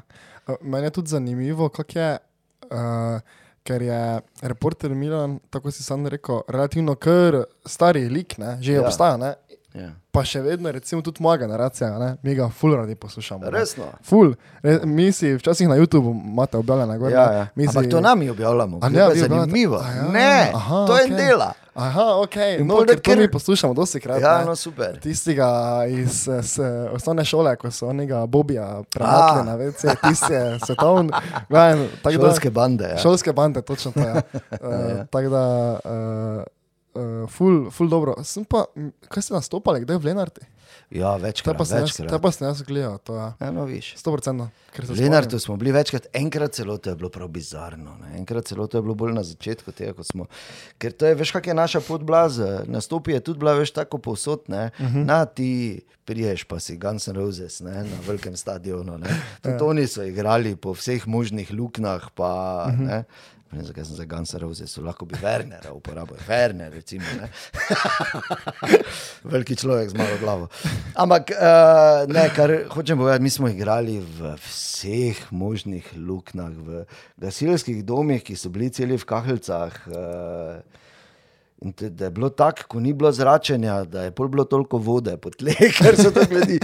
Meni 0.62 0.86
je 0.86 0.92
tudi 0.92 1.08
zanimivo, 1.08 1.70
kako 1.70 2.00
je, 2.00 2.18
uh, 2.64 3.20
ker 3.64 3.82
je 3.82 4.00
reporter 4.42 4.90
Milan, 4.92 5.40
tako 5.50 5.72
si 5.72 5.84
sam 5.84 6.08
rekel, 6.08 6.42
relativno 6.48 6.96
kar 6.96 7.36
stari 7.66 8.10
lik, 8.10 8.38
ne? 8.38 8.58
že 8.62 8.72
Ja. 8.72 8.76
ja. 8.76 8.82
obstaja, 8.82 9.18
ne? 9.18 9.34
ja. 9.74 9.92
pa 10.12 10.24
še 10.24 10.42
vedno, 10.42 10.68
recimo 10.70 11.02
tudi 11.02 11.22
moja 11.22 11.38
generacija, 11.38 12.00
ne? 12.00 12.16
mi 12.22 12.36
ga 12.36 12.50
ful 12.50 12.76
radi 12.76 12.96
poslušamo. 12.96 13.44
ne. 13.44 13.52
resno. 13.52 13.86
Ful, 14.04 14.34
Re, 14.62 14.80
mi 14.86 15.12
si 15.12 15.34
včasih 15.34 15.68
na 15.68 15.76
YouTubu 15.76 16.12
imate 16.26 16.58
objavljene 16.58 16.98
gore. 16.98 17.14
Ja, 17.14 17.32
ja. 17.34 17.48
Mi 17.56 17.68
Ampak 17.68 17.84
si- 17.84 17.90
to 17.90 18.02
nam 18.02 18.22
je 18.22 18.32
objavljamo, 18.32 18.80
ne, 18.80 18.88
objavljate? 18.88 19.20
zanimivo. 19.30 19.78
A 19.78 19.88
ja, 19.90 20.08
ne, 20.10 20.52
aha, 20.54 20.86
to 20.88 20.98
je 20.98 21.04
okej. 21.06 21.18
dela. 21.18 21.54
Aha, 21.82 22.16
ok, 22.18 22.36
In 22.60 22.68
no, 22.68 22.78
ker 22.80 23.00
to 23.00 23.12
mi 23.12 23.18
kar- 23.20 23.32
poslušamo 23.32 23.74
dosti 23.74 24.00
krat. 24.00 24.22
Ja, 24.22 24.38
ne. 24.38 24.46
no 24.46 24.56
super. 24.56 25.00
Tistega 25.00 25.48
iz 25.88 26.28
eh, 26.28 26.44
s, 26.44 26.60
osnovne 26.92 27.26
šole, 27.26 27.56
ko 27.56 27.72
so 27.72 27.88
onega 27.88 28.26
Bobija 28.28 28.84
premaknili 28.90 29.46
na 29.46 29.56
vece, 29.56 29.96
tisti 30.00 30.34
je 30.34 30.60
svetovni. 30.60 31.10
gledaj, 31.50 31.74
tako 31.98 32.18
da- 32.18 32.24
Šolske 32.24 32.50
bande. 32.52 32.84
Ja. 32.86 32.98
Šolske 33.00 33.34
bande, 33.34 33.62
točno 33.64 33.92
to 33.92 34.00
je. 34.02 34.14
Uh, 34.54 34.68
tako 35.08 35.30
da, 35.30 35.44
uh, 35.76 36.44
uh, 36.94 37.30
ful, 37.30 37.72
ful 37.72 37.90
dobro. 37.90 38.16
Sem 38.24 38.46
pa, 38.46 38.66
kaj 39.08 39.24
ste 39.24 39.34
nastopali, 39.34 39.82
kdaj 39.82 39.98
v 39.98 40.06
Lenarti? 40.06 40.42
Ja, 40.92 41.16
večkrat. 41.16 41.58
pa 41.58 41.66
sem 41.66 41.86
jaz, 41.86 41.96
pa 42.22 42.32
sem 42.36 42.48
jaz 42.48 42.62
gledal, 42.68 42.98
to 43.00 43.16
je 43.16 43.28
Ja, 43.40 43.52
no, 43.52 43.64
viš. 43.66 43.94
100%. 43.96 44.48
ker 44.76 44.86
se 44.86 44.94
V 44.94 45.00
Lenartu 45.00 45.40
smo 45.40 45.56
bili 45.58 45.72
večkrat, 45.72 46.08
enkrat 46.14 46.54
celo 46.54 46.78
to 46.78 46.90
je 46.90 46.96
bilo 46.96 47.10
prav 47.10 47.28
bizarno. 47.28 47.96
Ne? 48.02 48.18
Enkrat 48.20 48.46
celo 48.46 48.68
to 48.68 48.78
je 48.78 48.82
bilo 48.82 48.96
bolj 48.96 49.14
na 49.14 49.24
začetku 49.24 49.72
tega, 49.72 49.94
ko 49.94 50.04
smo. 50.04 50.28
Ker 50.78 50.92
to 50.92 51.08
je, 51.08 51.16
veš, 51.16 51.32
kak 51.32 51.48
je 51.48 51.56
naša 51.56 51.80
pot 51.88 52.04
bila, 52.04 52.28
nastopi 52.68 53.16
je 53.16 53.24
tudi 53.24 53.40
bila, 53.40 53.56
veš, 53.56 53.72
tako 53.72 53.98
povsod. 53.98 54.44
Uh 54.50 54.56
-huh. 54.56 55.06
Na 55.06 55.26
ti 55.26 55.82
priješ, 56.06 56.44
pa 56.44 56.60
si 56.60 56.78
Guns 56.78 57.08
N' 57.08 57.16
Roses 57.16 57.60
ne? 57.60 57.84
na 57.84 57.98
velikem 58.08 58.38
stadionu. 58.38 58.98
ne. 58.98 59.22
Tudi 59.44 59.64
oni 59.64 59.88
so 59.88 60.04
igrali 60.04 60.56
po 60.56 60.74
vseh 60.74 61.08
možnih 61.08 61.52
luknjah. 61.54 62.10
Pa, 62.16 62.66
uh 62.68 62.74
-huh. 62.74 62.88
ne? 62.88 63.04
Ne 63.52 63.64
zakaj 63.64 63.84
sem 63.86 63.96
za 63.96 64.06
Guns 64.06 64.34
N' 64.34 64.40
Roses, 64.40 64.78
lahko 64.78 65.06
bi 65.06 65.18
Wernera 65.20 65.74
uporabil, 65.76 66.16
Werner, 66.28 66.72
recimo. 66.72 67.04
Veliki 69.34 69.58
človek 69.60 69.90
z 69.92 69.98
malo 70.00 70.16
glavo. 70.22 70.48
Ampak, 70.96 71.34
uh, 71.36 72.08
ne, 72.08 72.30
kar 72.32 72.54
hočem 72.72 72.98
povedati, 72.98 73.24
mi 73.24 73.30
smo 73.30 73.52
igrali 73.52 74.00
v 74.00 74.36
vseh 74.40 75.20
možnih 75.36 75.92
luknjah, 76.00 76.54
v 76.56 76.86
gasilskih 77.20 77.84
domih, 77.84 78.24
ki 78.24 78.40
so 78.40 78.48
bili 78.48 78.72
celi 78.72 78.96
v 78.96 79.10
kahljicah. 79.10 79.82
Uh, 79.92 80.80
In 81.62 81.76
te, 81.78 81.92
da 81.94 82.08
je 82.08 82.12
bilo 82.12 82.32
tako, 82.34 82.64
ko 82.68 82.80
ni 82.82 82.90
bilo 82.94 83.12
zračenja, 83.14 83.84
da 83.86 84.08
je 84.08 84.12
pol 84.18 84.32
bilo 84.34 84.48
toliko 84.50 84.80
vode 84.82 85.14
po 85.22 85.30
tleh, 85.30 85.60
ker 85.78 85.94
so 85.94 86.10
to 86.10 86.24
ljudi 86.32 86.58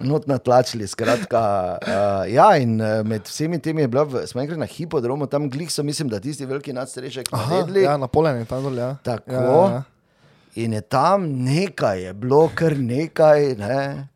not 0.00 0.26
natlačili. 0.26 0.86
Skratka, 0.86 1.42
uh, 1.82 2.32
ja, 2.38 2.56
in 2.56 2.80
uh, 2.80 3.06
med 3.06 3.28
vsemi 3.28 3.58
temi 3.58 3.82
je 3.82 3.88
bilo, 3.88 4.04
v, 4.04 4.26
smo 4.26 4.42
enkrat 4.42 4.58
na 4.58 4.66
hipodromu, 4.66 5.26
tam 5.26 5.48
glih 5.50 5.70
so, 5.72 5.82
mislim, 5.82 6.08
da 6.08 6.20
tisti 6.20 6.46
veliki 6.46 6.72
nadstrešek 6.72 7.32
naredili. 7.32 7.82
ja, 7.82 7.96
na 7.96 8.08
polen 8.08 8.38
je 8.42 8.44
tam 8.44 8.62
dol, 8.62 8.78
ja. 8.78 8.94
Tako. 9.04 9.32
Ja, 9.32 9.42
ja, 9.42 9.72
ja. 9.72 9.82
In 10.54 10.72
je 10.72 10.80
tam 10.80 11.28
nekaj, 11.44 12.02
je 12.02 12.14
bilo 12.14 12.48
kar 12.54 12.74
nekaj. 12.78 13.54
Ne? 13.60 14.08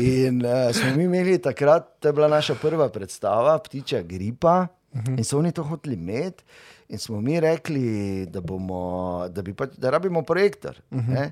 In 0.00 0.44
uh, 0.46 0.70
smo 0.76 0.94
mi 0.96 1.04
imeli 1.04 1.38
takrat, 1.42 1.96
to 2.00 2.08
je 2.08 2.12
bila 2.12 2.28
naša 2.28 2.54
prva 2.54 2.88
predstava, 2.88 3.58
ptičja 3.58 4.02
gripa, 4.02 4.66
uh 4.92 5.00
-huh. 5.00 5.18
in 5.18 5.24
so 5.24 5.38
oni 5.38 5.52
to 5.52 5.62
hoteli 5.62 5.94
imeti. 5.94 6.44
In 6.88 6.98
smo 6.98 7.20
mi 7.20 7.40
rekli, 7.40 8.26
da, 8.26 8.40
bomo, 8.40 9.28
da, 9.28 9.42
bi 9.42 9.54
pač, 9.54 9.70
da 9.78 9.90
rabimo 9.90 10.22
projektor. 10.22 10.80
Uh 10.90 10.98
-huh. 10.98 11.30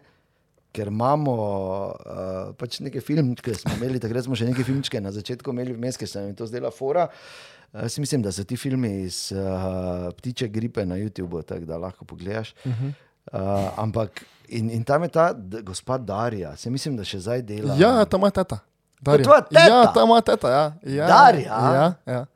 Ker 0.79 0.93
imamo 0.93 1.35
uh, 1.35 2.55
pač 2.59 2.79
neke 2.87 3.03
filmčke, 3.03 3.55
smo 3.59 3.75
imeli 3.81 3.99
takrat 3.99 4.29
smo 4.29 4.39
še 4.39 4.47
neke 4.47 4.63
filmčke 4.63 5.03
na 5.03 5.11
začetku 5.11 5.51
imeli 5.51 5.75
vmes, 5.75 5.99
ker 5.99 6.07
se 6.07 6.23
nam 6.23 6.31
je 6.31 6.39
to 6.39 6.47
zdela 6.47 6.71
fora. 6.71 7.09
Uh, 7.11 7.49
Jaz 7.73 7.99
mislim, 7.99 8.23
da 8.23 8.33
so 8.33 8.45
ti 8.45 8.57
filmi 8.57 9.01
iz 9.03 9.33
uh, 9.33 10.13
ptiče 10.17 10.49
gripe 10.49 10.87
na 10.87 10.95
YouTubu, 10.97 11.43
tako 11.43 11.65
da 11.65 11.79
lahko 11.79 12.05
pogledaš. 12.05 12.55
Uh 12.65 12.73
-huh. 12.73 12.93
uh, 13.33 13.79
ampak 13.79 14.25
in, 14.49 14.71
in 14.71 14.85
tam 14.85 15.03
je 15.03 15.09
ta 15.09 15.35
gospa 15.63 15.99
Darja, 15.99 16.57
se 16.57 16.71
mislim, 16.71 16.97
da 16.97 17.05
še 17.05 17.21
zdaj 17.21 17.43
dela. 17.43 17.75
Ja, 17.79 18.05
tam 18.05 18.23
je 18.23 18.31
teta. 18.31 18.59
Darja. 19.01 19.41
teta? 19.41 19.69
Ja, 19.69 19.93
tam 19.93 20.09
je 20.09 20.23
teta, 20.23 20.51
ja. 20.51 20.73
ja 20.83 21.07
Darja? 21.07 21.61
Ja, 21.75 21.95
ja. 22.07 22.27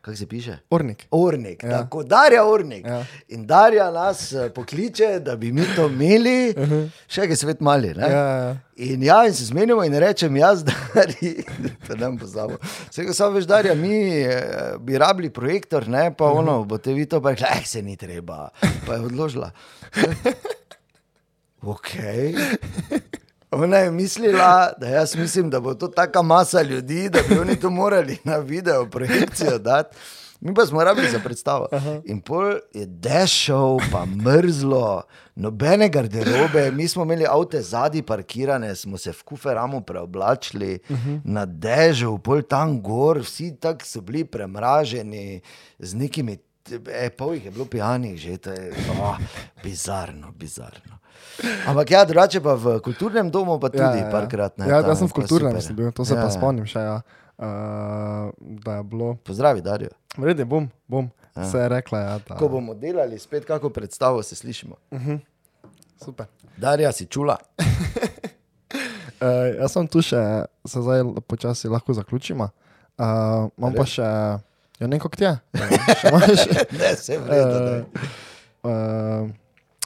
Kako 0.00 0.16
se 0.16 0.26
piše? 0.26 0.58
Ornik. 0.70 1.06
Ornik, 1.10 1.62
ja. 1.62 1.70
Tako 1.70 2.02
Darja 2.02 2.44
Ornik. 2.46 2.86
Ja. 2.86 2.92
Ja. 2.92 3.04
In 3.28 3.46
Darja 3.46 3.90
nas 3.90 4.32
eh, 4.32 4.50
pokliče, 4.54 5.18
da 5.20 5.36
bi 5.36 5.52
mi 5.52 5.62
to 5.76 5.86
imeli, 5.86 6.54
uh 6.56 6.68
-huh. 6.68 6.88
še 7.08 7.22
je 7.22 7.36
svet 7.36 7.60
mali. 7.60 7.94
Ne? 7.94 8.08
Ja, 8.10 8.18
ja. 8.18 8.56
In 8.76 9.02
ja, 9.02 9.26
in 9.26 9.34
se 9.34 9.44
zmenimo 9.44 9.84
in 9.84 9.94
rečem, 9.94 10.36
jaz, 10.36 10.64
Dari, 10.64 11.44
da 11.88 11.94
ne 11.98 12.06
bom 12.06 12.18
pozabil. 12.18 12.56
Vse, 12.90 13.06
ko 13.06 13.12
sam 13.12 13.34
veš, 13.34 13.44
Darja, 13.44 13.74
mi 13.74 14.22
eh, 14.22 14.42
bi 14.80 14.98
rabili 14.98 15.30
projektor, 15.30 15.88
ne, 15.88 16.14
pa 16.14 16.24
ono, 16.24 16.64
boste 16.64 16.92
vi 16.92 17.06
to 17.06 17.22
pa 17.22 17.30
rekli, 17.30 17.46
eh, 17.50 17.64
se 17.64 17.82
ni 17.82 17.96
treba, 17.96 18.48
pa 18.86 18.94
je 18.94 19.00
odložila. 19.00 19.50
Ok. 21.62 21.90
Ona 23.50 23.76
je 23.76 23.90
mislila, 23.90 24.72
da 24.80 24.86
jaz 24.86 25.16
mislim, 25.16 25.50
da 25.50 25.60
bo 25.60 25.74
to 25.74 25.88
taka 25.88 26.22
masa 26.22 26.62
ljudi, 26.62 27.08
da 27.08 27.18
bi 27.28 27.38
oni 27.38 27.56
to 27.60 27.70
morali 27.70 28.18
na 28.24 28.36
video 28.36 28.90
projekcijo 28.90 29.58
dati. 29.58 29.96
Mi 30.40 30.54
pa 30.54 30.66
smo 30.66 30.84
rabili 30.84 31.10
za 31.10 31.18
predstavo. 31.18 31.66
In 32.04 32.20
pol 32.20 32.52
je 32.74 32.86
dešel, 32.86 33.78
pa 33.92 34.04
mrzlo, 34.06 35.02
nobene 35.34 35.88
garderobe, 35.88 36.70
mi 36.70 36.88
smo 36.88 37.02
imeli 37.02 37.26
avto 37.28 37.60
zadnji 37.60 38.02
parkirane, 38.02 38.76
smo 38.76 38.98
se 38.98 39.12
v 39.12 39.22
kuferamu 39.22 39.80
preoblačili 39.80 40.78
na 41.24 41.46
dežju, 41.46 42.18
pol 42.18 42.42
tam 42.42 42.82
gor, 42.82 43.18
vsi 43.18 43.56
tako 43.60 43.84
so 43.84 44.00
bili 44.00 44.24
premraženi 44.24 45.40
z 45.78 45.94
nekimi, 45.94 46.38
e, 46.72 47.10
pol 47.10 47.34
jih 47.34 47.48
je 47.48 47.50
bilo 47.50 47.64
pijanih 47.64 48.16
že, 48.20 48.36
to 48.38 48.52
je 48.52 48.72
oh, 49.00 49.18
bizarno, 49.64 50.32
bizarno. 50.32 50.98
Ampak 51.66 51.90
ja, 51.90 52.04
drugače 52.04 52.40
pa 52.40 52.54
v 52.54 52.78
kulturnem 52.82 53.30
domu 53.30 53.60
pa 53.60 53.70
tudi 53.70 53.82
ja, 53.82 54.06
ja. 54.06 54.10
parkrat. 54.10 54.58
Ne, 54.58 54.66
Ja, 54.68 54.82
tam 54.82 54.90
jaz 54.90 54.98
sem 55.02 55.08
v 55.08 55.16
kulturnem 55.20 55.60
sem 55.62 55.76
bil, 55.76 55.92
to 55.94 56.04
se 56.04 56.14
Ja, 56.14 56.22
pa 56.22 56.28
ja. 56.30 56.34
spomnim 56.34 56.66
še, 56.66 56.82
ja. 56.82 56.98
Uh, 57.38 58.34
da 58.64 58.80
je 58.80 58.84
bilo. 58.90 59.14
Pozdravi, 59.22 59.62
Darijo. 59.62 59.94
Vredno, 60.18 60.44
bom, 60.44 60.66
bom. 60.90 61.10
Se 61.38 61.58
je 61.58 61.68
rekla, 61.70 61.98
ja, 61.98 62.18
da. 62.28 62.34
Ko 62.34 62.48
bomo 62.50 62.74
delali 62.74 63.18
spet 63.18 63.44
kako 63.46 63.70
predstavo, 63.70 64.22
se 64.22 64.34
slišimo. 64.34 64.74
Super. 66.04 66.26
Darja 66.56 66.92
si 66.92 67.06
čula. 67.06 67.36
Uh, 67.58 69.54
jaz 69.60 69.72
sem 69.72 69.86
tu 69.86 70.02
še, 70.02 70.22
se 70.66 70.82
zdaj 70.82 71.04
počasi 71.30 71.70
lahko 71.70 71.94
zaključimo. 71.94 72.50
Uh, 72.98 73.46
imam 73.58 73.74
pa 73.78 73.86
še, 73.86 74.08
ja, 74.80 74.86
ne 74.86 74.98
kako 75.00 75.16
ti 75.16 75.24
je. 75.24 75.34
Ja, 75.54 76.20
še? 76.42 76.66
Ne, 76.80 76.90
vse 76.94 77.18
v 77.18 77.30
redu. 77.30 77.60
daj. 77.64 77.80
Uh, 78.62 79.30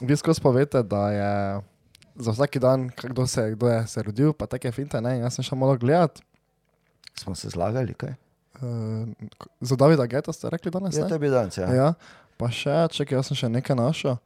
vi 0.01 0.17
skozi 0.17 0.41
povete, 0.41 0.83
da 0.83 1.03
je 1.13 1.31
za 2.15 2.33
vsak 2.33 2.57
dan, 2.61 2.89
kdo 2.89 3.27
se, 3.27 3.51
kdo 3.55 3.69
je 3.69 3.87
se 3.87 4.03
rodil, 4.03 4.33
pa 4.33 4.45
take 4.49 4.71
finte, 4.71 5.01
ne, 5.01 5.17
jaz 5.19 5.37
sem 5.37 5.45
šel 5.45 5.57
malo 5.57 5.77
gledat. 5.77 6.21
Smo 7.17 7.35
se 7.37 7.49
zlagali, 7.53 7.93
kaj? 7.93 8.13
Uh, 8.61 9.09
za 9.61 9.75
Davida 9.75 10.05
Geta 10.09 10.33
ste 10.33 10.49
rekli 10.49 10.71
danes? 10.73 10.97
Ja, 10.97 11.07
tebi 11.09 11.29
danes, 11.29 11.57
ja. 11.57 11.69
Ja, 11.73 11.87
pa 12.37 12.49
še, 12.53 12.85
čakaj, 12.93 13.17
jaz 13.21 13.31
sem 13.31 13.39
še 13.39 13.49
nekaj 13.49 13.77
našel, 13.77 14.19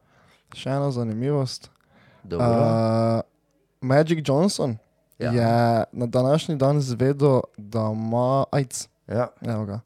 še 0.56 0.72
eno 0.76 0.90
zanimivost. 0.92 1.70
Dobro. 2.24 2.44
Uh, 2.44 3.24
Magic 3.80 4.20
Johnson 4.26 4.76
Ja. 5.18 5.32
ja. 5.32 5.42
je 5.42 5.84
na 5.92 6.06
današnji 6.06 6.56
dan 6.56 6.80
zvedel, 6.80 7.40
da 7.56 7.90
ima 7.92 8.44
AIDS. 8.50 8.88
Ja. 9.06 9.28
Evo 9.42 9.64
ga. 9.64 9.80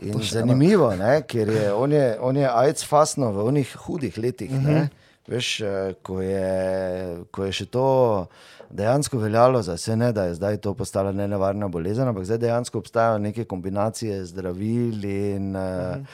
In 0.00 0.22
zanimivo, 0.22 0.92
ne, 0.96 1.22
ker 1.26 1.48
je 1.48 1.72
on, 1.74 1.92
je 1.92 2.16
on 2.20 2.36
je 2.36 2.48
AIDS 2.48 2.84
fasno 2.86 3.32
v 3.32 3.46
onih 3.50 3.76
hudih 3.76 4.18
letih. 4.18 4.50
Mhm. 4.50 4.66
-huh. 4.66 4.88
Veš, 5.28 5.60
eh, 5.60 5.94
ko 6.02 6.20
je, 6.20 7.18
ko 7.30 7.44
je 7.44 7.52
še 7.52 7.66
to 7.66 8.26
dejansko 8.70 9.18
veljalo 9.18 9.62
za 9.62 9.74
vse, 9.74 9.96
ne 9.96 10.12
da 10.12 10.24
je 10.24 10.34
zdaj 10.34 10.56
to 10.56 10.74
postala 10.74 11.12
nenevarna 11.12 11.68
bolezen, 11.68 12.08
ampak 12.08 12.24
zdaj 12.24 12.38
dejansko 12.38 12.78
obstajajo 12.78 13.18
neke 13.18 13.44
kombinacije 13.44 14.24
zdravil 14.24 15.04
in 15.04 15.56
uh 15.56 15.62
-huh. 15.62 16.04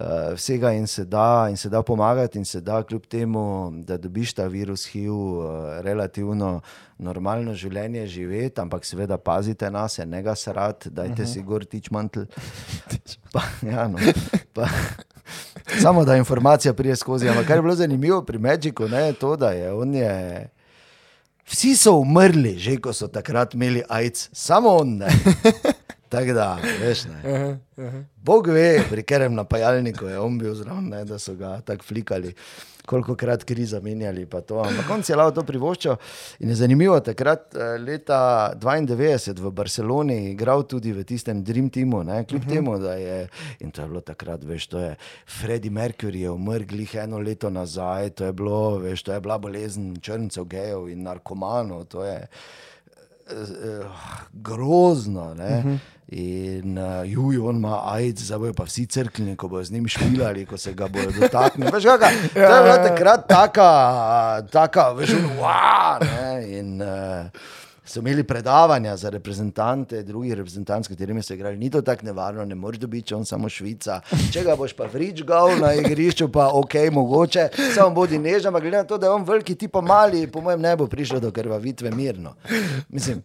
Uh, 0.00 0.34
vsega 0.34 0.72
in 0.72 0.86
se, 0.86 1.04
da, 1.04 1.46
in 1.50 1.56
se 1.56 1.68
da 1.68 1.82
pomagati, 1.82 2.38
in 2.38 2.44
se 2.44 2.60
da 2.60 2.82
kljub 2.82 3.06
temu, 3.06 3.70
da 3.84 3.96
dobiš 3.96 4.32
ta 4.34 4.46
virus 4.46 4.86
HIV, 4.86 5.12
uh, 5.12 5.44
relativno 5.80 6.60
normalno 6.98 7.54
življenje 7.54 8.06
živeti, 8.06 8.60
ampak 8.60 8.84
seveda 8.84 9.18
pazite 9.18 9.70
na 9.70 9.88
se, 9.88 10.06
ne 10.06 10.22
ga 10.22 10.34
srat, 10.34 10.88
dajte 10.88 11.22
uh 11.22 11.28
-huh. 11.28 11.32
si 11.32 11.42
gor 11.42 11.64
tič 11.64 11.90
mantl. 11.90 12.20
Pa, 13.32 13.42
ja, 13.62 13.88
no, 13.88 13.98
pa, 14.52 14.68
samo 15.82 16.04
da 16.04 16.16
informacija 16.16 16.74
prije 16.74 16.96
skozi. 16.96 17.28
Ampak 17.28 17.46
kar 17.46 17.56
je 17.56 17.62
bilo 17.62 17.74
zanimivo 17.74 18.22
pri 18.22 18.38
Magicu, 18.38 18.88
ne, 18.88 19.06
je 19.06 19.12
to, 19.12 19.36
da 19.36 19.50
je 19.50 19.72
on 19.72 19.94
je. 19.94 20.48
Vsi 21.44 21.76
so 21.76 21.92
umrli, 21.92 22.58
že 22.58 22.76
ko 22.80 22.92
so 22.92 23.08
takrat 23.08 23.54
imeli 23.54 23.82
AIDS, 23.88 24.28
samo 24.32 24.68
on 24.68 24.96
ne. 24.96 25.08
Tako 26.14 26.32
da, 26.32 26.58
veš, 26.80 27.04
ne. 27.04 27.20
Uh 27.76 27.82
-huh. 27.82 28.04
Bog 28.16 28.46
ve, 28.46 28.82
pri 28.90 29.02
katerem 29.02 29.34
napajalniku 29.34 30.06
je 30.06 30.18
on 30.18 30.38
bil 30.38 30.54
zraven, 30.54 30.88
ne, 30.88 31.04
da 31.04 31.18
so 31.18 31.34
ga 31.34 31.60
tako 31.60 31.84
flikali, 31.84 32.34
koliko 32.86 33.16
krat 33.16 33.44
kriza 33.44 33.80
menjali. 33.80 34.26
pa 34.26 34.40
to. 34.40 34.58
Ampak 34.58 34.90
on 34.90 35.02
si 35.02 35.12
je 35.12 35.16
lahko 35.16 35.34
to 35.34 35.42
privoščil. 35.42 35.96
In 36.38 36.48
je 36.48 36.54
zanimivo, 36.54 37.00
takrat 37.00 37.54
eh, 37.54 37.78
leta 37.78 38.52
92 38.60 39.40
v 39.40 39.50
Barceloni 39.50 40.30
igral 40.30 40.62
tudi 40.62 40.92
v 40.92 41.04
tistem 41.04 41.44
Dream 41.44 41.70
Teamu, 41.70 42.02
ne, 42.02 42.24
kljub 42.24 42.42
uh 42.42 42.48
-huh. 42.48 42.54
temu, 42.54 42.78
da 42.78 42.94
je, 42.94 43.28
in 43.60 43.70
to 43.70 43.82
je 43.82 43.88
bilo 43.88 44.00
takrat, 44.00 44.44
veš, 44.44 44.66
to 44.66 44.78
je 44.78 44.96
Freddie 45.26 45.70
Mercury 45.70 46.16
je 46.16 46.30
umrl 46.30 46.64
glih 46.64 46.94
eno 46.94 47.18
leto 47.18 47.50
nazaj, 47.50 48.10
to 48.10 48.24
je 48.24 48.32
bilo, 48.32 48.78
veš, 48.78 49.02
to 49.02 49.12
je 49.12 49.20
bila 49.20 49.38
bolezen 49.38 49.96
črncev, 50.00 50.44
gejev 50.44 50.88
in 50.88 51.02
narkomanov, 51.02 51.84
to 51.84 52.04
je 52.04 52.26
eh, 53.30 53.86
grozno. 54.32 55.34
Ne? 55.34 55.58
Uh 55.58 55.64
-huh. 55.64 55.78
In 56.06 56.78
uh, 56.78 57.02
juj, 57.04 57.38
on 57.38 57.56
ima 57.56 57.80
AIDS, 57.84 58.22
zdaj 58.22 58.38
bojo 58.38 58.52
pa 58.52 58.64
vsi 58.64 58.86
crkveni, 58.86 59.36
ko 59.36 59.48
bojo 59.48 59.64
z 59.64 59.72
njim 59.72 59.88
špilali, 59.88 60.46
ko 60.46 60.56
se 60.56 60.74
ga 60.74 60.88
bojo 60.88 61.10
dotaknili. 61.20 61.70
Veš, 61.72 61.84
kaka, 61.84 62.10
to 62.34 62.40
je 62.40 62.62
bila 62.62 62.88
takrat 62.88 63.28
taka, 63.28 64.42
taka 64.52 64.92
veš, 64.92 65.10
wow? 65.40 65.98
In 66.58 66.82
uh, 66.82 67.26
so 67.84 68.00
imeli 68.00 68.24
predavanja 68.24 68.96
za 68.96 69.10
reprezentante, 69.10 70.02
drugi 70.02 70.34
reprezentanti, 70.34 70.84
s 70.84 70.88
katerimi 70.88 71.22
so 71.22 71.34
igrali. 71.34 71.56
Ni 71.56 71.70
to 71.70 71.82
tako 71.82 72.06
nevarno, 72.06 72.44
ne 72.44 72.54
moreš 72.54 72.80
dobiti, 72.80 73.08
če 73.08 73.16
on 73.16 73.24
samo 73.24 73.48
Švica. 73.48 74.00
Če 74.32 74.44
ga 74.44 74.56
boš 74.56 74.72
pa 74.72 74.88
vričgal 74.92 75.58
na 75.60 75.74
igrišču, 75.74 76.28
pa 76.32 76.48
ok, 76.52 76.74
mogoče, 76.92 77.48
samo 77.74 77.90
bodi 77.94 78.18
nežen, 78.18 78.48
ampak 78.48 78.62
glede 78.62 78.76
na 78.76 78.84
to, 78.88 78.98
da 78.98 79.06
je 79.06 79.12
on 79.12 79.24
veliki, 79.24 79.54
ti 79.54 79.68
pa 79.68 79.80
mali, 79.80 80.26
po 80.26 80.40
mojem 80.40 80.60
ne 80.60 80.76
bo 80.76 80.86
prišel 80.86 81.20
do 81.20 81.32
krvavitve 81.32 81.90
mirno. 81.90 82.34
Mislim, 82.88 83.22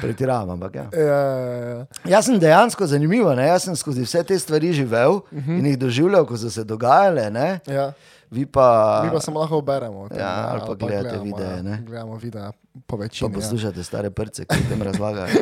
pretiravam, 0.00 0.50
ampak 0.50 0.74
ja. 0.74 0.88
Ja, 0.92 1.20
ja, 1.30 1.54
ja. 1.68 1.86
Jaz 2.16 2.26
sem 2.26 2.38
dejansko 2.38 2.86
zanimivo, 2.86 3.34
ne? 3.34 3.46
jaz 3.46 3.68
sem 3.68 3.76
skozi 3.76 4.02
vse 4.02 4.24
te 4.26 4.38
stvari 4.38 4.72
živel 4.72 5.10
uh 5.22 5.22
-huh. 5.30 5.58
in 5.58 5.66
jih 5.66 5.78
doživljal, 5.78 6.26
ko 6.26 6.36
so 6.36 6.50
se 6.50 6.64
dogajale. 6.64 7.30
Ne? 7.30 7.60
ja. 7.66 7.92
Vi 8.34 8.46
pa, 8.46 8.66
Mi 9.00 9.10
pa 9.10 9.20
samo 9.20 9.38
lahko 9.38 9.60
beremo. 9.62 10.00
o 10.00 10.08
tem, 10.08 10.18
Ja, 10.18 10.48
ali 10.48 10.60
pa 10.60 10.74
gledate 10.76 11.02
gledamo, 11.04 11.24
videe, 11.24 11.52
ja, 11.52 11.62
ne. 11.62 11.78
Gledamo 11.80 12.16
videe 12.16 12.50
po 12.80 12.80
pa 12.88 12.96
večini. 12.98 13.30
ja. 13.30 13.34
poslušate 13.34 13.78
stare 13.80 14.10
prce, 14.10 14.44
ki 14.44 14.68
tem 14.68 14.82
razlagajo. 14.82 15.38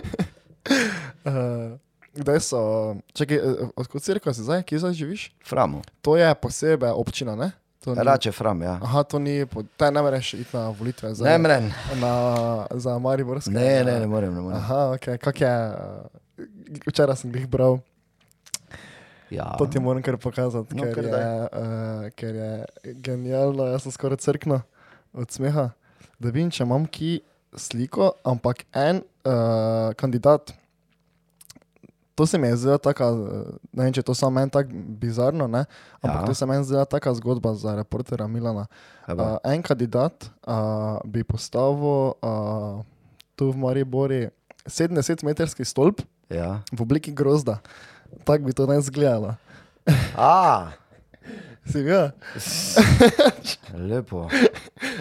Uh, 1.25 1.33
Kdaj 2.15 2.41
so, 2.43 2.61
čakaj, 3.11 3.37
eh, 3.39 3.41
odkud 3.75 4.03
si 4.03 4.13
rekel, 4.13 4.33
zdaj, 4.35 4.63
kje 4.63 4.79
zdaj 4.79 4.93
živiš? 4.93 5.23
Framo, 5.41 5.81
To 6.03 6.13
je 6.13 6.29
posebej 6.35 6.93
občina, 6.93 7.33
ne? 7.35 7.51
Ni- 7.83 7.95
rače 7.97 8.31
fram, 8.31 8.63
ja. 8.63 8.77
Aha, 8.79 9.03
to 9.03 9.19
ni, 9.19 9.47
te 9.77 9.89
ne 9.89 10.03
moreš 10.03 10.35
iti 10.35 10.53
na 10.53 10.69
volitve 10.71 11.15
za, 11.15 11.25
Ne 11.25 11.39
mren. 11.39 11.73
na, 11.97 12.13
za 12.71 12.99
Mariborske. 12.99 13.51
Ne, 13.51 13.83
ne, 13.83 13.97
ne 13.97 14.07
morem, 14.07 14.29
ne 14.29 14.41
morem. 14.41 14.59
Aha, 14.59 14.93
ok, 14.93 15.17
kak 15.19 15.41
je, 15.41 15.55
uh, 16.39 16.47
včeraj 16.87 17.17
sem 17.17 17.33
jih 17.33 17.49
bral, 17.49 17.81
Ja. 19.33 19.55
to 19.59 19.67
ti 19.67 19.81
moram 19.81 20.03
kar 20.05 20.17
pokazati, 20.21 20.77
No, 20.77 20.85
ker, 20.85 20.95
kar 20.95 21.05
je, 21.05 21.27
uh, 21.49 22.09
ker 22.17 22.35
je 22.37 22.53
genialno, 23.01 23.67
jaz 23.73 23.87
sem 23.87 23.95
skoraj 23.95 24.21
crkno 24.21 24.61
od 25.13 25.31
smeha, 25.33 25.71
da 26.21 26.31
vidim, 26.31 26.51
če 26.53 26.67
imam 26.67 26.85
ki 26.87 27.21
sliko, 27.57 28.13
ampak 28.29 28.65
en 28.77 29.01
uh, 29.25 29.93
kandidat. 29.97 30.53
To 32.15 32.27
se 32.29 32.39
mi 32.39 32.49
je 32.49 32.57
zdela 32.61 32.79
tako, 32.79 33.09
ne 33.73 33.87
vem, 33.87 33.93
če 33.97 34.05
to 34.05 34.15
samo 34.15 34.37
meni 34.37 34.53
tako 34.53 34.69
bizarno, 35.01 35.47
ne? 35.49 35.65
ampak 36.05 36.19
Ja. 36.19 36.21
ja. 36.21 36.27
to 36.29 36.35
se 36.37 36.45
je 36.45 36.65
zdela 36.69 36.85
taka 36.85 37.15
zgodba 37.17 37.55
za 37.57 37.73
reportera 37.77 38.29
Milana. 38.29 38.67
Uh, 39.09 39.41
en 39.45 39.63
kandidat 39.65 40.29
uh, 40.45 41.01
bi 41.09 41.25
postavil 41.25 42.13
uh, 42.21 42.85
tu 43.37 43.51
v 43.51 43.57
Maribori 43.57 44.29
70-metrski 44.69 45.65
stolp 45.65 46.05
Ja. 46.29 46.61
v 46.73 46.81
obliki 46.81 47.13
grozda. 47.13 47.61
Tako 48.25 48.45
bi 48.45 48.53
to 48.53 48.67
naj 48.67 48.79
izgledalo. 48.79 49.35
A, 50.17 50.71
Si 51.73 51.83
ga? 51.83 52.11
lepo. 53.89 54.29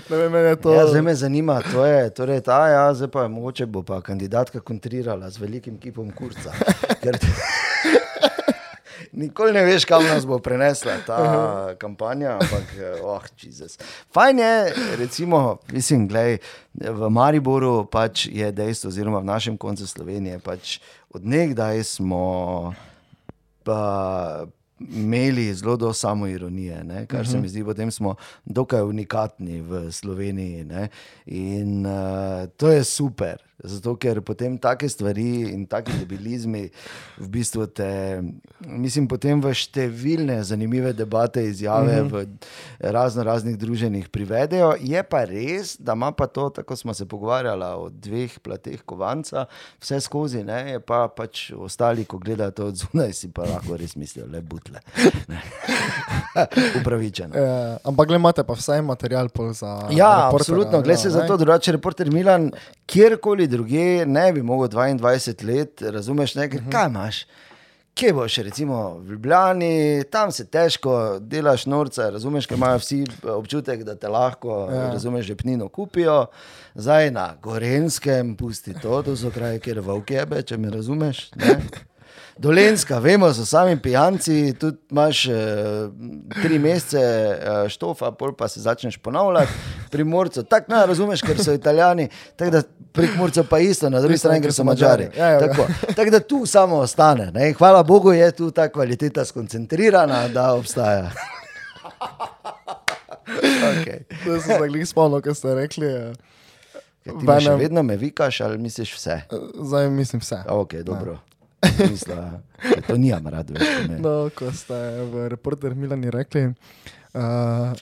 Ne 0.10 0.18
vem, 0.18 0.32
meni 0.32 0.48
je 0.48 0.56
to. 0.56 0.74
Ja, 0.74 0.88
zdaj 0.88 1.02
me 1.02 1.16
zanima, 1.16 1.62
to 1.72 1.86
je 1.86 2.10
torej 2.14 2.42
ta, 2.42 2.68
ja, 2.68 2.94
zdaj 2.94 3.10
pa 3.10 3.28
mogoče 3.28 3.66
bo 3.66 3.84
pa 3.84 4.02
kandidatka 4.02 4.60
kontrirala 4.60 5.30
z 5.30 5.42
velikim 5.42 5.80
kipom 5.80 6.12
kurca. 6.12 6.54
Ker 7.04 7.18
Nikoli 9.12 9.52
ne 9.52 9.64
veš, 9.66 9.84
kam 9.86 10.06
nas 10.08 10.24
bo 10.26 10.38
prenesla 10.40 10.94
ta 11.06 11.18
kampanja, 11.80 12.38
ampak, 12.40 12.70
eh, 12.80 13.02
oh, 13.04 13.26
Jezus. 13.42 13.76
Fajn 14.14 14.40
je, 14.40 14.74
recimo, 14.98 15.58
mislim, 15.72 16.08
glej, 16.08 16.38
v 16.74 17.10
Mariboru 17.10 17.90
pač 17.92 18.30
je 18.32 18.52
dejstvo, 18.52 18.88
oziroma 18.88 19.20
v 19.20 19.28
našem 19.28 19.58
koncu 19.58 19.88
Slovenije, 19.88 20.40
pač 20.40 20.80
odnegdaj 21.12 21.84
smo 21.84 22.24
pa 23.64 24.46
imeli 24.90 25.54
zelo 25.54 25.78
do 25.78 25.94
samoironije, 25.94 26.84
ne? 26.84 27.06
kar 27.06 27.28
se 27.28 27.40
mi 27.40 27.50
zdi, 27.50 27.64
potem 27.64 27.92
smo 27.92 28.16
dokaj 28.46 28.82
unikatni 28.82 29.62
v 29.62 29.92
Sloveniji. 29.92 30.64
Ne? 30.64 30.88
In 31.26 31.86
uh, 31.86 32.50
to 32.58 32.72
je 32.72 32.84
super. 32.84 33.51
Zato, 33.64 33.96
ker 33.96 34.22
potem 34.26 34.58
take 34.58 34.90
stvari 34.90 35.54
in 35.54 35.66
take 35.70 35.94
debilizmi 35.94 36.64
v 37.20 37.28
bistvu 37.30 37.68
te, 37.68 38.22
mislim, 38.66 39.08
potem 39.08 39.42
v 39.42 39.54
številne 39.54 40.40
zanimive 40.44 40.94
debate, 40.98 41.44
izjave 41.46 42.02
mm 42.02 42.10
-hmm. 42.10 42.12
v 42.12 42.92
razno 42.92 43.24
raznih 43.24 43.58
druženjih 43.58 44.10
privedejo. 44.10 44.74
Je 44.80 45.04
pa 45.04 45.24
res, 45.26 45.78
da 45.80 45.94
ima 45.94 46.12
pa 46.12 46.28
to, 46.28 46.50
tako 46.50 46.76
smo 46.76 46.94
se 46.94 47.06
pogovarjali 47.06 47.66
o 47.78 47.90
dveh 47.90 48.40
plateh 48.40 48.82
kovanca, 48.86 49.46
vse 49.80 50.00
skozi, 50.02 50.44
ne, 50.44 50.72
je 50.72 50.80
pa 50.80 51.08
pač 51.08 51.52
ostali, 51.52 52.06
ko 52.06 52.18
gledajo 52.18 52.52
to 52.52 52.66
od 52.66 52.76
zunaj, 52.76 53.14
si 53.14 53.32
pa 53.32 53.42
lahko 53.42 53.78
res 53.78 53.96
mislijo, 53.96 54.28
le 54.28 54.42
butle. 54.42 54.80
Upravičeno. 56.82 57.36
E, 57.36 57.78
ampak 57.84 58.08
gledate 58.08 58.44
pa 58.44 58.54
vsaj 58.54 58.82
material 58.82 59.30
za. 59.54 59.88
Ja, 59.92 60.30
absolutno, 60.34 60.82
gledaj 60.82 60.98
se 60.98 61.10
za 61.10 61.28
to, 61.28 61.38
drugače 61.38 61.72
reporter 61.72 62.12
Milan, 62.12 62.52
kjerkoli 62.86 63.48
druge 63.52 64.06
ne 64.06 64.32
bi 64.34 64.42
mogel 64.42 64.70
22 64.72 65.48
let, 65.48 65.82
razumeš, 65.82 66.36
nekaj, 66.36 66.60
uh 66.60 66.66
-huh. 66.66 66.72
kaj 66.72 66.88
imaš. 66.88 67.26
Kje 67.94 68.14
boš, 68.14 68.38
recimo 68.38 68.98
v 68.98 69.12
Ljubljani, 69.12 70.04
tam 70.12 70.32
se 70.32 70.46
težko 70.46 71.20
delaš, 71.20 71.66
norca, 71.66 72.10
razumeš, 72.10 72.48
ker 72.48 72.58
imajo 72.58 72.78
vsi 72.80 73.06
občutek, 73.24 73.84
da 73.84 73.96
te 73.96 74.08
lahko, 74.08 74.70
ja. 74.72 74.88
razumeš, 74.94 75.26
že 75.26 75.36
pnino 75.36 75.68
kupijo. 75.70 76.26
Zdaj 76.76 77.12
na 77.12 77.36
Gorenskem, 77.42 78.36
pusti 78.36 78.74
to, 78.82 79.04
to 79.04 79.16
so 79.16 79.32
kraje, 79.32 79.60
kjer 79.60 79.80
vokjebe, 79.80 80.42
če 80.42 80.58
me 80.58 80.70
razumeš. 80.70 81.32
Ne? 81.36 81.60
Dolenska, 82.38 83.00
vemo, 83.00 83.34
so 83.34 83.46
sami 83.46 83.80
pijanci, 83.82 84.54
tudi 84.60 84.78
imaš 84.92 85.26
eh, 85.28 85.34
tri 86.42 86.60
mesece 86.60 87.00
eh, 87.00 87.70
štofa, 87.70 88.12
pol 88.12 88.34
pa 88.34 88.48
se 88.48 88.60
začneš 88.60 88.98
ponavljati. 88.98 89.52
Pri 89.92 90.04
Morcu, 90.04 90.44
tako 90.44 90.72
ne 90.72 90.86
razumeš, 90.86 91.22
ker 91.22 91.44
so 91.44 91.54
italijani, 91.54 92.10
tako 92.36 92.52
da 92.52 92.62
pri 92.92 93.10
Morcu 93.18 93.44
pa 93.50 93.60
isto, 93.60 93.90
na 93.90 94.00
drugi 94.00 94.18
strani, 94.18 94.42
ker 94.42 94.54
so 94.54 94.64
mačari. 94.64 95.10
Ja, 95.18 95.28
ja, 95.28 95.32
ja. 95.32 95.40
tako, 95.40 95.68
tako 95.96 96.10
da 96.10 96.20
tu 96.20 96.46
samo 96.46 96.76
ostane. 96.76 97.32
Ne? 97.32 97.54
Hvala 97.54 97.84
Bogu, 97.84 98.14
je 98.14 98.32
tu 98.32 98.52
ta 98.52 98.70
kvaliteta 98.70 99.26
skoncentrirana, 99.26 100.28
da 100.28 100.54
obstaja. 100.54 101.12
okay. 103.72 104.04
To 104.26 104.42
sem 104.42 104.58
se 104.58 104.78
jih 104.78 104.88
spomnil, 104.88 105.22
kar 105.22 105.36
ste 105.36 105.56
rekli. 105.56 105.88
Ja. 105.88 106.14
Venem... 107.06 107.60
Vedno 107.60 107.84
me 107.84 107.98
vikaš 107.98 108.42
ali 108.42 108.58
misliš 108.58 108.96
vse? 108.96 109.22
Zdaj 109.62 109.90
mislim 109.90 110.20
vse. 110.20 110.44
Okay, 110.48 110.84
dobro. 110.84 111.12
Ja. 111.12 111.31
Misla, 111.62 112.42
to 112.88 112.98
nimam 112.98 113.28
rad 113.28 113.52
več. 113.54 113.68
No, 114.02 114.30
ko 114.36 114.50
ste 114.56 114.78
v 115.12 115.30
reporterju 115.34 115.78
Milani 115.78 116.10
rekli, 116.14 116.50
uh, 117.14 117.74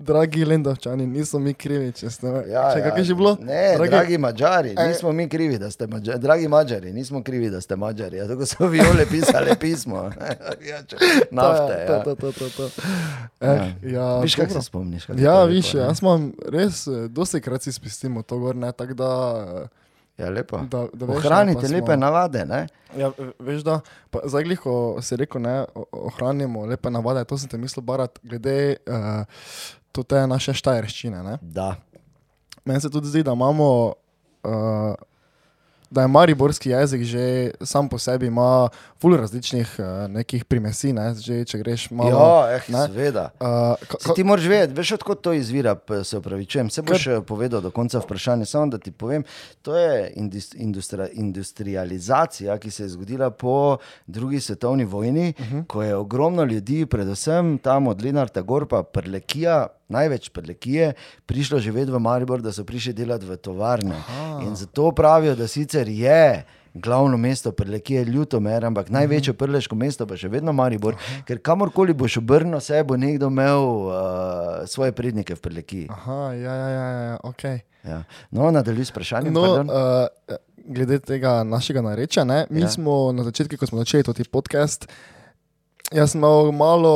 dragi 0.00 0.44
Lendovčani, 0.44 1.06
niso 1.06 1.38
mi 1.38 1.52
krivi, 1.54 1.92
če 1.92 2.10
ste. 2.10 2.26
Ja, 2.48 2.70
če, 2.72 2.80
ja. 2.80 2.92
je 2.96 3.04
že 3.10 3.16
bilo? 3.16 3.34
Ne, 3.44 3.76
dragi, 3.76 3.90
dragi 3.92 4.18
Mačari, 4.18 4.72
nismo 4.78 5.12
mi 5.12 5.26
krivi, 5.28 5.58
da 5.60 5.70
ste 5.70 5.86
Mačari. 5.86 6.18
Dragi 6.18 6.48
Mačari, 6.48 6.92
nismo 6.92 7.22
krivi, 7.22 7.50
da 7.50 7.60
ste 7.60 7.76
Mačari. 7.76 8.16
Ja, 8.16 8.28
tako 8.28 8.48
so 8.48 8.68
viole 8.72 9.04
pisali 9.10 9.56
pismo. 9.60 10.06
ja, 10.70 10.80
nafte. 11.30 11.76
Ja, 11.84 12.00
to, 12.04 12.14
to, 12.14 12.32
to, 12.32 12.48
to. 12.56 12.70
Eh, 13.40 13.46
ja. 13.50 13.68
Ja, 13.82 14.08
viš, 14.20 14.38
kako 14.40 14.52
se 14.52 14.62
spomniš? 14.62 15.08
Ja, 15.18 15.44
viš, 15.44 15.74
jaz 15.74 16.00
imam 16.02 16.30
res, 16.48 16.86
eh, 16.86 17.08
dosti 17.08 17.42
krat 17.44 17.68
si 17.68 17.72
spustimo 17.72 18.22
to 18.22 18.38
gor, 18.38 18.56
ne, 18.56 18.72
tako 18.72 18.94
da. 18.94 19.12
Ja, 20.20 20.28
lepo. 20.30 20.58
Da, 20.68 20.84
da 20.92 21.06
veš, 21.08 21.16
Ohranite 21.16 21.68
ne, 21.68 21.74
lepe 21.74 21.96
navade. 21.96 22.44
Ne? 22.44 22.66
Ja, 22.98 23.10
veš, 23.38 23.62
da 23.64 23.78
zdaj, 24.24 24.56
ko 24.60 24.74
si 25.02 25.16
rekel, 25.16 25.42
da 25.46 25.64
ohranimo 25.92 26.66
lepe 26.68 26.92
navade, 26.92 27.24
to 27.24 27.38
sem 27.40 27.48
te 27.48 27.60
mislil 27.60 27.84
barat, 27.86 28.20
glede 28.22 28.76
uh, 28.84 29.22
te 30.04 30.26
naše 30.26 30.54
štajerščine. 30.60 31.38
Meni 32.64 32.80
se 32.80 32.90
tudi 32.92 33.08
zdi, 33.08 33.24
da 33.26 33.36
imamo. 33.38 33.70
Uh, 34.44 34.92
da 35.90 36.02
je 36.02 36.08
mariborski 36.08 36.70
jezik 36.70 37.02
že 37.02 37.50
sam 37.62 37.88
po 37.88 37.98
sebi 37.98 38.26
ima 38.26 38.68
ful 39.00 39.16
različnih 39.16 39.76
uh, 39.78 40.10
nekih 40.10 40.44
primesi, 40.44 40.92
ne? 40.92 41.14
že 41.14 41.44
če 41.44 41.58
greš 41.58 41.90
malo. 41.90 42.10
Ja, 42.10 42.56
eh, 42.56 42.86
seveda. 42.86 43.30
Uh, 43.40 44.14
ti 44.14 44.24
moraš 44.24 44.46
vedeti, 44.46 44.76
veš, 44.76 44.92
odkot 44.92 45.22
to 45.22 45.32
izvira, 45.32 45.76
se 46.04 46.18
upravičujem. 46.18 46.70
Se 46.70 46.82
boš 46.82 47.04
kar... 47.04 47.22
povedal 47.26 47.60
do 47.60 47.70
konca 47.70 47.98
vprašanja, 47.98 48.44
samo 48.44 48.66
da 48.66 48.78
ti 48.78 48.92
povem. 48.92 49.24
To 49.62 49.76
je 49.76 50.12
industri 50.14 51.08
industrializacija, 51.12 52.58
ki 52.58 52.70
se 52.70 52.82
je 52.82 52.88
zgodila 52.88 53.30
po 53.30 53.78
drugi 54.06 54.40
svetovni 54.40 54.84
vojni, 54.84 55.34
uh 55.38 55.46
mhm. 55.46 55.58
-huh. 55.58 55.66
ko 55.66 55.82
je 55.82 55.96
ogromno 55.96 56.44
ljudi, 56.44 56.86
predvsem 56.86 57.58
tam 57.58 57.88
od 57.88 58.04
Lenarta 58.04 58.40
Gorpa, 58.40 58.82
Prlekija, 58.82 59.66
največ 59.90 60.30
prelekije, 60.34 60.92
prišlo 61.26 61.58
živeti 61.60 61.92
v 61.92 61.98
Maribor, 61.98 62.42
da 62.42 62.52
so 62.52 62.64
prišli 62.64 62.92
delati 62.92 63.26
v 63.26 63.36
tovarne. 63.36 63.94
Aha. 63.98 64.40
In 64.46 64.56
zato 64.56 64.92
pravijo, 64.96 65.36
da 65.36 65.48
sicer 65.48 65.88
je. 65.88 66.44
Glavno 66.74 67.16
mesto 67.16 67.50
prelekije 67.52 67.98
je 67.98 68.04
Ljutomer, 68.04 68.64
ampak 68.64 68.86
uh 68.86 68.90
-huh. 68.90 68.94
največje 68.94 69.32
preleško 69.34 69.74
mesto 69.74 70.06
pa 70.06 70.16
še 70.16 70.28
vedno 70.28 70.52
Maribor, 70.52 70.94
-huh. 70.94 71.24
ker 71.24 71.38
kamorkoli 71.42 71.94
boš 71.94 72.16
obrnil, 72.16 72.60
se 72.60 72.84
bo 72.84 72.96
nekdo 72.96 73.26
imel 73.26 73.62
uh, 73.62 73.92
svoje 74.66 74.92
prednike 74.92 75.34
v 75.34 75.40
prelekiji. 75.40 75.88
Aha, 75.90 76.32
ja, 76.32 76.54
ja, 76.54 76.68
ja, 76.68 76.90
ja 76.90 77.18
ok. 77.22 77.42
Ja. 77.84 78.04
No, 78.30 78.50
nadaljuj 78.50 78.84
s 78.84 78.90
vprašanjem. 78.90 79.32
No, 79.32 79.60
uh, 79.60 80.36
glede 80.66 80.98
tega 80.98 81.42
našega 81.44 81.82
narečja, 81.82 82.24
ne? 82.24 82.46
mi 82.50 82.60
ja. 82.60 82.68
smo 82.68 83.12
na 83.12 83.24
začetku, 83.24 83.56
ko 83.56 83.66
smo 83.66 83.78
začeli 83.78 84.02
to 84.02 84.14
podcast, 84.30 84.86
jaz 85.90 86.12
sem 86.12 86.20
imel 86.20 86.52
malo 86.52 86.92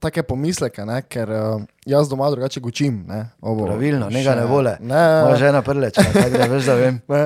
take 0.00 0.22
pomisleke, 0.22 0.84
ne? 0.84 1.00
ker 1.08 1.30
uh, 1.30 1.64
jaz 1.88 2.08
doma 2.08 2.30
drugače 2.32 2.60
gučim. 2.60 3.02
Ne? 3.08 3.24
Obo, 3.40 3.66
Pravilno, 3.68 4.10
še, 4.12 4.36
ne 4.36 4.46
vole. 4.48 4.76
Ne, 4.80 5.02
ne, 5.24 5.36
že 5.40 5.50
ena 5.52 5.62
prleč, 5.64 5.96
tako 5.98 6.32
da 6.32 6.48
veš, 6.52 6.70
da 6.70 6.78
vem. 6.80 7.00
Ne, 7.14 7.22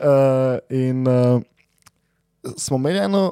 uh, 0.00 0.56
in 0.72 1.08
uh, 1.08 2.54
smo 2.56 2.78
imeli 2.80 3.04
eno 3.04 3.24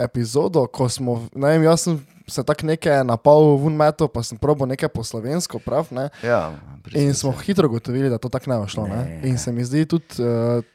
epizodo, 0.00 0.66
ko 0.66 0.88
smo, 0.88 1.20
ne 1.34 1.54
vem, 1.54 1.68
jaz 1.68 1.86
sem 1.86 2.00
se 2.28 2.42
tako 2.46 2.70
nekaj 2.70 3.02
napal 3.04 3.50
v 3.60 3.68
unmetu, 3.68 4.08
pa 4.08 4.22
sem 4.24 4.40
probo 4.40 4.66
nekaj 4.66 4.88
po 4.92 5.04
slovensko, 5.04 5.60
prav. 5.60 5.92
Ne? 5.94 6.08
Ja, 6.24 6.54
in 6.96 7.12
smo 7.16 7.34
hitro 7.44 7.68
gotovili, 7.68 8.08
da 8.12 8.18
to 8.18 8.32
tako 8.32 8.50
ne 8.50 8.60
bo 8.62 8.68
šlo. 8.68 8.86
Ne. 8.88 9.20
In 9.28 9.36
se 9.38 9.52
mi 9.52 9.64
zdi 9.64 9.84
tudi, 9.88 10.24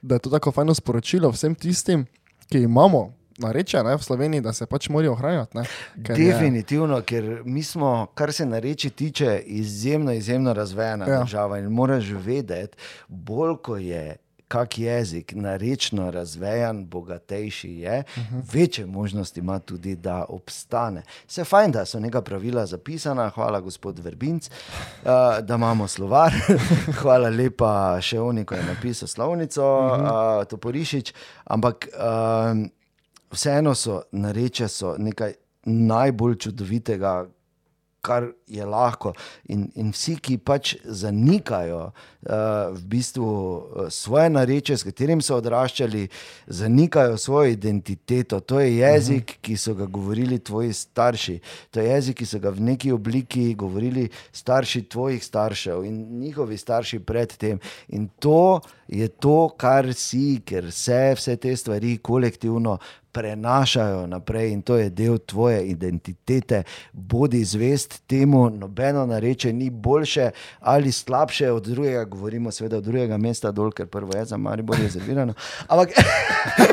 da 0.01 0.19
je 0.19 0.21
to 0.21 0.29
tako 0.29 0.53
fajno 0.53 0.77
sporočilo 0.77 1.31
vsem 1.33 1.57
tistim, 1.57 2.05
ki 2.49 2.63
imamo 2.69 3.09
narečja 3.39 3.81
v 3.83 4.03
Sloveniji, 4.03 4.41
da 4.41 4.53
se 4.53 4.65
pač 4.65 4.89
morajo 4.89 5.11
ohranjati. 5.11 5.57
Ker 6.05 6.17
Definitivno, 6.17 6.97
je... 6.97 7.03
ker 7.03 7.41
mi 7.45 7.63
smo, 7.63 8.07
kar 8.15 8.33
se 8.33 8.45
nareči 8.45 8.89
tiče, 8.89 9.41
izjemno, 9.45 10.11
izjemno 10.13 10.53
razvejena 10.53 11.07
ja. 11.07 11.19
država 11.19 11.59
in 11.59 11.65
moraš 11.65 12.09
vedeti, 12.09 12.77
bolj 13.07 13.55
ko 13.63 13.77
je. 13.77 14.17
Kak 14.49 14.79
jezik, 14.79 15.33
narečno 15.35 16.07
razvejan, 16.11 16.85
bogatejši 16.85 17.69
je, 17.69 18.03
uh 18.17 18.17
mhm. 18.17 18.37
-huh. 18.37 18.53
večje 18.53 18.85
možnosti 18.85 19.39
ima 19.39 19.59
tudi, 19.59 19.95
da 19.95 20.25
obstane. 20.29 21.03
Vse 21.27 21.43
fajn, 21.43 21.71
da 21.71 21.85
so 21.85 21.99
neka 21.99 22.21
pravila 22.21 22.65
zapisana, 22.65 23.29
hvala 23.29 23.59
gospod 23.59 23.99
Verbinc, 23.99 24.49
uh, 24.49 25.09
da 25.41 25.55
imamo 25.55 25.87
slovar, 25.87 26.33
hvala 27.01 27.29
lepa 27.29 28.01
še 28.01 28.19
oni, 28.19 28.45
ki 28.45 28.55
je 28.55 28.63
napisal 28.63 29.07
slovnico, 29.07 29.61
uh 29.61 29.99
-huh. 29.99 30.39
uh, 30.41 30.47
Toporišič, 30.47 31.13
ampak. 31.45 31.87
Uh, 31.93 32.69
vseeno 33.31 33.75
so 33.75 34.01
nareče 34.11 34.67
so 34.67 34.95
nekaj 34.97 35.33
najbolj 35.65 36.35
čudovitega, 36.35 37.27
kar 38.01 38.29
je 38.47 38.65
lahko. 38.65 39.11
In, 39.51 39.65
in 39.75 39.91
vsi, 39.91 40.15
ki 40.23 40.37
pač 40.39 40.77
zanikajo 40.83 41.81
uh, 41.89 42.71
v 42.71 42.83
bistvu 42.93 43.27
uh, 43.27 43.89
svoje 43.91 44.29
nareče, 44.31 44.77
s 44.79 44.87
katerim 44.87 45.19
so 45.21 45.35
odraščali, 45.41 46.05
zanikajo 46.47 47.17
svojo 47.19 47.51
identiteto. 47.51 48.39
To 48.39 48.59
je 48.59 48.77
jezik, 48.77 49.23
uh 49.23 49.35
-huh. 49.35 49.41
ki 49.41 49.57
so 49.57 49.73
ga 49.73 49.85
govorili 49.85 50.39
tvoji 50.39 50.73
starši, 50.73 51.39
to 51.71 51.79
je 51.79 51.89
jezik, 51.89 52.17
ki 52.17 52.25
so 52.25 52.39
ga 52.39 52.49
v 52.49 52.61
neki 52.61 52.91
obliki 52.91 53.53
govorili 53.53 54.09
starši 54.31 54.81
tvojih 54.89 55.25
staršev 55.25 55.83
in 55.83 56.19
njihovi 56.19 56.57
starši 56.57 56.99
predtem. 56.99 57.59
In 57.87 58.09
to 58.19 58.61
je 58.87 59.07
to, 59.07 59.49
kar 59.57 59.93
si, 59.93 60.41
ker 60.45 60.71
se 60.71 61.13
vse 61.15 61.35
te 61.35 61.55
stvari 61.55 61.97
kolektivno 61.97 62.77
prenašajo 63.11 64.07
naprej 64.07 64.51
in 64.51 64.61
to 64.61 64.77
je 64.77 64.89
del 64.89 65.17
tvoje 65.17 65.67
identitete. 65.67 66.63
Bodi 66.93 67.43
zvest 67.43 68.01
temu, 68.07 68.49
nobeno 68.49 69.05
nareče 69.05 69.53
ni 69.53 69.69
boljše 69.69 70.31
ali 70.59 70.91
slabše 70.91 71.51
od 71.51 71.67
drugega, 71.67 72.05
govorimo 72.05 72.51
seveda 72.51 72.77
od 72.77 72.83
drugega 72.83 73.17
mesta 73.17 73.51
dol, 73.51 73.71
ker 73.71 73.87
prvo 73.87 74.17
je 74.17 74.25
za 74.25 74.37
Maribor 74.37 74.77
rezervirano. 74.77 75.33
Ampak 75.67 75.89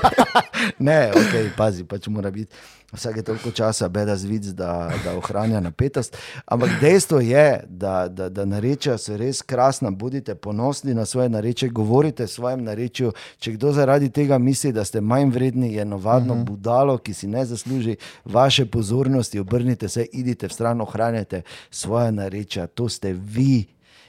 ne, 0.79 1.11
ok, 1.11 1.57
pazi, 1.57 1.85
pač 1.85 2.07
mora 2.07 2.31
biti 2.31 2.55
vsake 2.93 3.23
toliko 3.23 3.51
časa 3.51 3.89
beda 3.89 4.17
zvid, 4.17 4.45
da, 4.45 4.93
da 5.05 5.17
ohranja 5.19 5.61
napetost. 5.61 6.17
Ampak 6.47 6.71
dejstvo 6.81 7.21
je, 7.21 7.65
da, 7.69 8.09
da, 8.09 8.29
da 8.29 8.45
narečja 8.45 8.99
so 8.99 9.17
res 9.17 9.43
krasna, 9.43 9.91
bodite 9.91 10.35
ponosni 10.35 10.95
na 10.95 11.07
svoje 11.07 11.29
nareče, 11.29 11.69
govorite 11.69 12.27
svojem 12.27 12.65
narečju. 12.65 13.13
Če 13.39 13.53
kdo 13.53 13.73
zaradi 13.73 14.11
tega 14.11 14.39
misli, 14.39 14.73
da 14.73 14.85
ste 14.85 15.01
manj 15.01 15.31
vredni, 15.31 15.75
je 15.75 15.85
navadno 15.85 16.33
uh 16.33 16.39
mhm. 16.39 16.47
-huh. 16.47 16.51
budalo, 16.51 16.99
ki 16.99 17.15
si 17.15 17.27
ne 17.27 17.45
zasluži 17.45 17.97
vaše 18.25 18.67
pozornosti. 18.67 19.39
Obrnite 19.39 19.89
se, 19.89 20.07
idite 20.13 20.49
v 20.49 20.53
stran, 20.53 20.81
ohranjate 20.81 21.43
svoje 21.71 22.13
narečja, 22.13 22.67
to 22.67 22.89
ste 22.89 23.13
vi. 23.13 23.67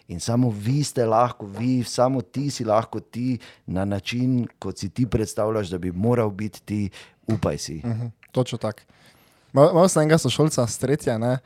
In 0.08 0.20
samo 0.20 0.50
vi 0.50 0.84
ste 0.84 1.06
lahko, 1.06 1.46
vi, 1.46 1.84
samo 1.84 2.22
ti 2.22 2.52
si 2.52 2.64
lahko 2.64 3.00
ti 3.00 3.40
na 3.66 3.86
način, 3.86 4.48
kot 4.60 4.78
si 4.78 4.90
ti 4.90 5.06
predstavljaš, 5.06 5.68
da 5.68 5.78
bi 5.78 5.92
moral 5.92 6.30
biti 6.30 6.62
ti, 6.62 6.90
upaj 7.28 7.58
si. 7.58 7.82
Uh 7.84 7.92
-huh. 7.92 8.10
Točno 8.32 8.58
tako. 8.58 8.86
Malo 9.54 9.88
sem 9.88 10.02
enega 10.02 10.18
sošolca, 10.18 10.68
stretja, 10.68 11.18
ne, 11.18 11.38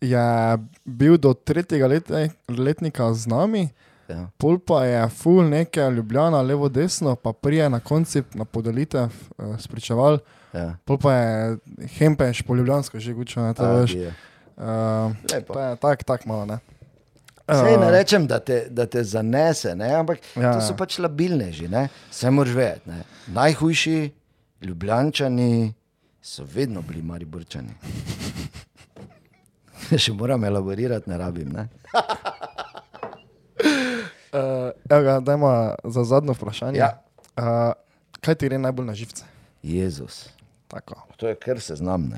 je 0.00 0.58
bil 0.84 1.18
do 1.18 1.34
tretjega 1.34 1.86
let, 1.86 2.10
letnika 2.48 3.12
z 3.14 3.26
nami. 3.26 3.68
Ja. 4.08 4.24
Pol 4.40 4.56
pa 4.58 4.84
je 4.84 5.02
ful 5.12 5.42
nekaj 5.44 5.90
ljubljena, 5.90 6.40
levo, 6.42 6.68
desno, 6.68 7.16
pa 7.16 7.32
prije 7.32 7.68
na 7.70 7.80
konci 7.80 8.22
na 8.34 8.44
podelitev 8.44 9.04
uh, 9.04 9.58
spričeval. 9.60 10.18
Ja. 10.52 10.76
Pol 10.84 10.98
pa 10.98 11.12
je 11.12 11.58
hempeš 11.98 12.42
po 12.42 12.54
ljubljansko 12.54 12.98
že 12.98 13.12
gučo, 13.12 13.42
ne 13.42 13.54
te 13.54 13.66
veš. 13.66 13.92
Uh, 13.92 15.12
je 15.34 15.44
tako, 15.80 16.04
tako 16.04 16.28
malo, 16.28 16.46
ne. 16.46 16.58
Sej 17.48 17.78
ne 17.80 17.90
rečem, 17.90 18.26
da 18.26 18.38
te, 18.38 18.66
da 18.70 18.86
te 18.86 19.04
zanese, 19.04 19.72
ne? 19.76 19.88
ampak 19.94 20.18
ja, 20.36 20.52
to 20.52 20.60
so 20.60 20.74
pač 20.76 20.98
labilneži, 21.00 21.68
vse 22.10 22.30
moraš 22.30 22.54
vedeti. 22.54 22.96
Najhujši 23.32 24.10
ljubljančani 24.68 25.72
so 26.28 26.44
vedno 26.54 26.82
bili 26.82 27.02
mariborčani. 27.02 27.72
Še 30.04 30.12
moram 30.12 30.44
elaborirati, 30.44 31.08
ne 31.10 31.16
rabim. 31.18 31.48
Ne? 31.54 31.68
uh, 34.36 34.68
ga, 34.84 35.20
dajmo 35.24 35.52
za 35.84 36.04
zadnjo 36.04 36.36
vprašanje. 36.36 36.82
Ja. 36.82 36.90
Uh, 37.32 37.72
kaj 38.20 38.36
ti 38.36 38.50
gre 38.50 38.58
najbolj 38.60 38.90
na 38.90 38.96
živce? 38.98 39.24
Jezus. 39.62 40.26
Tako. 40.68 41.00
To 41.16 41.28
je 41.32 41.38
kar 41.40 41.60
se 41.64 41.78
znam. 41.80 42.10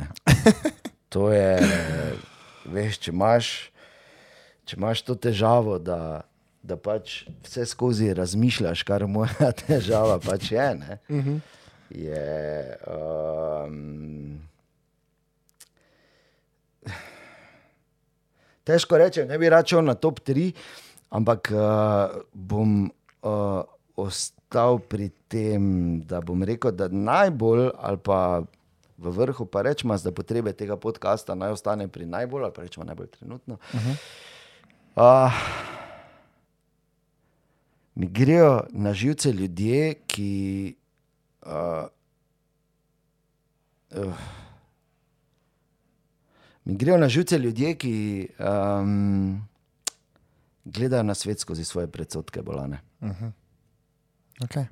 to 1.14 1.30
je, 1.30 1.62
veš, 2.66 2.98
če 3.06 3.14
imaš, 3.14 3.52
če 4.66 4.80
imaš 4.80 5.04
to 5.06 5.14
težavo, 5.14 5.78
da, 5.78 6.26
da 6.66 6.74
pač 6.74 7.22
vse 7.46 7.68
skozi 7.70 8.10
razmišljaš, 8.18 8.82
kar 8.82 9.06
moja 9.06 9.54
težava 9.62 10.18
pač 10.18 10.50
je. 10.50 10.68
Uh 10.74 11.14
mhm. 11.14 11.38
-huh. 11.38 11.40
Je 11.90 12.76
um, 12.86 14.38
težko 18.64 18.98
reči, 18.98 19.24
ne 19.24 19.38
bi 19.38 19.50
računal 19.50 19.84
na 19.84 19.94
top 19.94 20.20
3, 20.26 20.52
ampak 21.10 21.50
uh, 21.52 22.22
bom 22.32 22.86
uh, 22.86 23.62
ostal 23.96 24.78
pri 24.78 25.10
tem, 25.28 26.00
da 26.06 26.20
bom 26.20 26.42
rekel, 26.42 26.72
da 26.72 26.88
najbolj 26.88 27.70
ali 27.78 27.98
pa. 27.98 28.42
V 29.00 29.08
vrhu 29.16 29.46
pa 29.48 29.62
rečemo, 29.64 29.96
da 29.96 30.12
potrebe 30.12 30.52
tega 30.52 30.76
podcasta 30.76 31.32
naj 31.32 31.54
ostane 31.56 31.86
pri 31.88 32.04
najbolj, 32.04 32.42
ali 32.44 32.52
pa 32.52 32.62
rečemo 32.62 32.84
najbolj 32.84 33.06
trenutno. 33.06 33.56
Uh 33.72 33.80
-huh. 33.80 33.96
uh, 35.00 35.32
mi 37.94 38.06
grejo 38.06 38.66
na 38.70 38.92
živce 38.92 39.32
ljudje, 39.32 39.94
ki. 40.06 40.74
Uh, 41.42 41.88
uh, 43.96 44.14
Mi 46.64 46.76
grejo 46.76 46.98
na 46.98 47.08
živce 47.08 47.38
ljudje, 47.38 47.74
ki 47.74 48.28
um, 48.38 49.40
gledajo 50.64 51.02
na 51.02 51.14
svet 51.14 51.40
skozi 51.40 51.64
svoje 51.64 51.86
predsotke, 51.86 52.42
bolane. 52.42 52.80
Uh 53.00 53.08
-huh. 53.08 53.30
okay. 54.40 54.64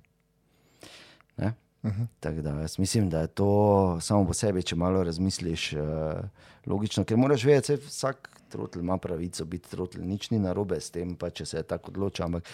uh 1.83 1.91
-huh. 1.93 2.43
da, 2.43 2.51
jaz 2.61 2.79
mislim, 2.79 3.11
da 3.11 3.21
je 3.21 3.27
to 3.27 3.99
samo 4.01 4.27
po 4.27 4.35
sebi, 4.35 4.63
če 4.63 4.77
malo 4.77 5.05
razmisliš, 5.05 5.73
uh, 5.73 5.81
logično, 6.67 7.05
ker 7.05 7.17
moraš 7.17 7.45
vedeti, 7.45 7.77
da 7.77 7.83
vsak 7.87 8.31
trotl 8.49 8.79
ima 8.79 8.99
pravico 8.99 9.45
biti 9.45 9.71
trotl, 9.71 10.01
nič 10.01 10.31
ni 10.31 10.39
narobe 10.39 10.81
s 10.81 10.91
tem, 10.91 11.15
pa 11.15 11.31
če 11.31 11.47
se 11.47 11.63
tako 11.63 11.91
odločil. 11.91 12.25
Ampak 12.25 12.45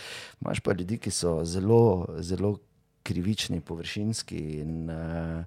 imaš 0.41 0.61
pa 0.61 0.73
ljudi, 0.73 0.99
ki 0.99 1.11
so 1.11 1.45
zelo, 1.45 2.07
zelo 2.19 2.59
krivični, 3.05 3.61
površinski 3.61 4.39
in 4.61 4.91
uh, 4.91 5.45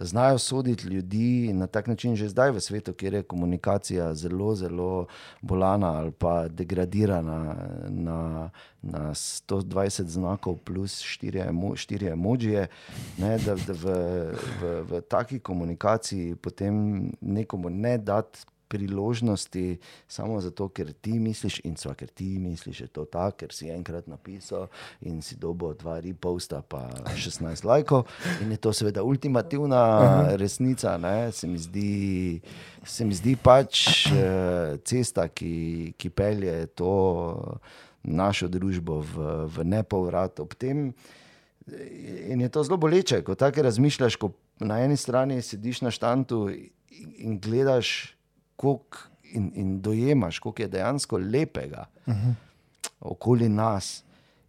znajo 0.00 0.38
soditi 0.38 0.86
ljudi 0.86 1.52
na 1.52 1.66
tak 1.66 1.86
način, 1.86 2.16
že 2.16 2.28
zdaj 2.28 2.50
v 2.50 2.60
svetu, 2.60 2.92
kjer 2.92 3.14
je 3.14 3.22
komunikacija 3.22 4.14
zelo, 4.14 4.54
zelo 4.54 5.06
bolana 5.40 5.92
ali 5.92 6.10
pa 6.10 6.48
degradirana 6.48 7.56
na, 7.88 8.50
na 8.82 9.14
120 9.14 10.04
znakov, 10.04 10.56
plus 10.56 11.02
4 11.02 12.12
emožije, 12.12 12.66
da, 13.18 13.54
da 13.66 13.72
v, 13.72 13.84
v, 14.60 14.82
v 14.90 15.00
taki 15.00 15.38
komunikaciji 15.38 16.34
potem 16.36 17.04
nekomu 17.20 17.70
ne 17.70 17.98
dati 17.98 18.40
priložnosti, 18.70 19.80
samo 20.08 20.38
zato, 20.40 20.68
ker 20.70 20.92
ti 20.92 21.18
misliš, 21.18 21.58
in 21.66 21.74
so, 21.76 21.90
ker 21.98 22.08
ti 22.14 22.38
misliš, 22.38 22.84
da 22.84 22.84
je 22.84 22.92
to 22.94 23.04
tako, 23.10 23.36
ker 23.42 23.54
si 23.54 23.70
enkrat 23.72 24.06
napisal 24.06 24.68
in 25.02 25.18
si 25.26 25.36
dobo 25.40 25.72
dva 25.74 25.98
riposta, 26.00 26.62
pa 26.62 26.86
16 27.10 27.66
lajkov. 27.66 28.06
In 28.44 28.54
je 28.54 28.60
to 28.62 28.72
seveda 28.72 29.02
ultimativna 29.02 29.82
resnica, 30.38 30.94
se 31.32 31.50
mi, 31.50 31.58
zdi, 31.58 32.40
se 32.86 33.04
mi 33.04 33.14
zdi 33.14 33.34
pač 33.36 34.06
uh, 34.12 34.78
cesta, 34.86 35.26
ki, 35.28 35.94
ki 35.98 36.10
pelje 36.14 36.54
to 36.78 36.94
našo 38.02 38.48
družbo 38.48 39.00
v, 39.02 39.32
v 39.50 39.66
nepovrat. 39.66 40.40
Ob 40.40 40.54
tem 40.54 40.92
in 42.30 42.40
je 42.40 42.48
to 42.48 42.62
zelo 42.64 42.78
boleče, 42.80 43.20
ko 43.22 43.34
tako 43.34 43.62
razmišljaš, 43.62 44.16
ko 44.16 44.32
na 44.60 44.80
eni 44.84 44.96
strani 44.96 45.42
sediš 45.42 45.80
na 45.80 45.90
štantu 45.90 46.48
in 47.18 47.38
gledaš 47.40 48.16
in, 49.32 49.52
in 49.54 49.80
dojemaš, 49.82 50.38
koliko 50.38 50.62
je 50.62 50.68
dejansko 50.68 51.18
lepega 51.18 51.86
uh 52.06 52.14
-huh. 52.14 52.34
okoli 53.00 53.48
nas. 53.48 54.04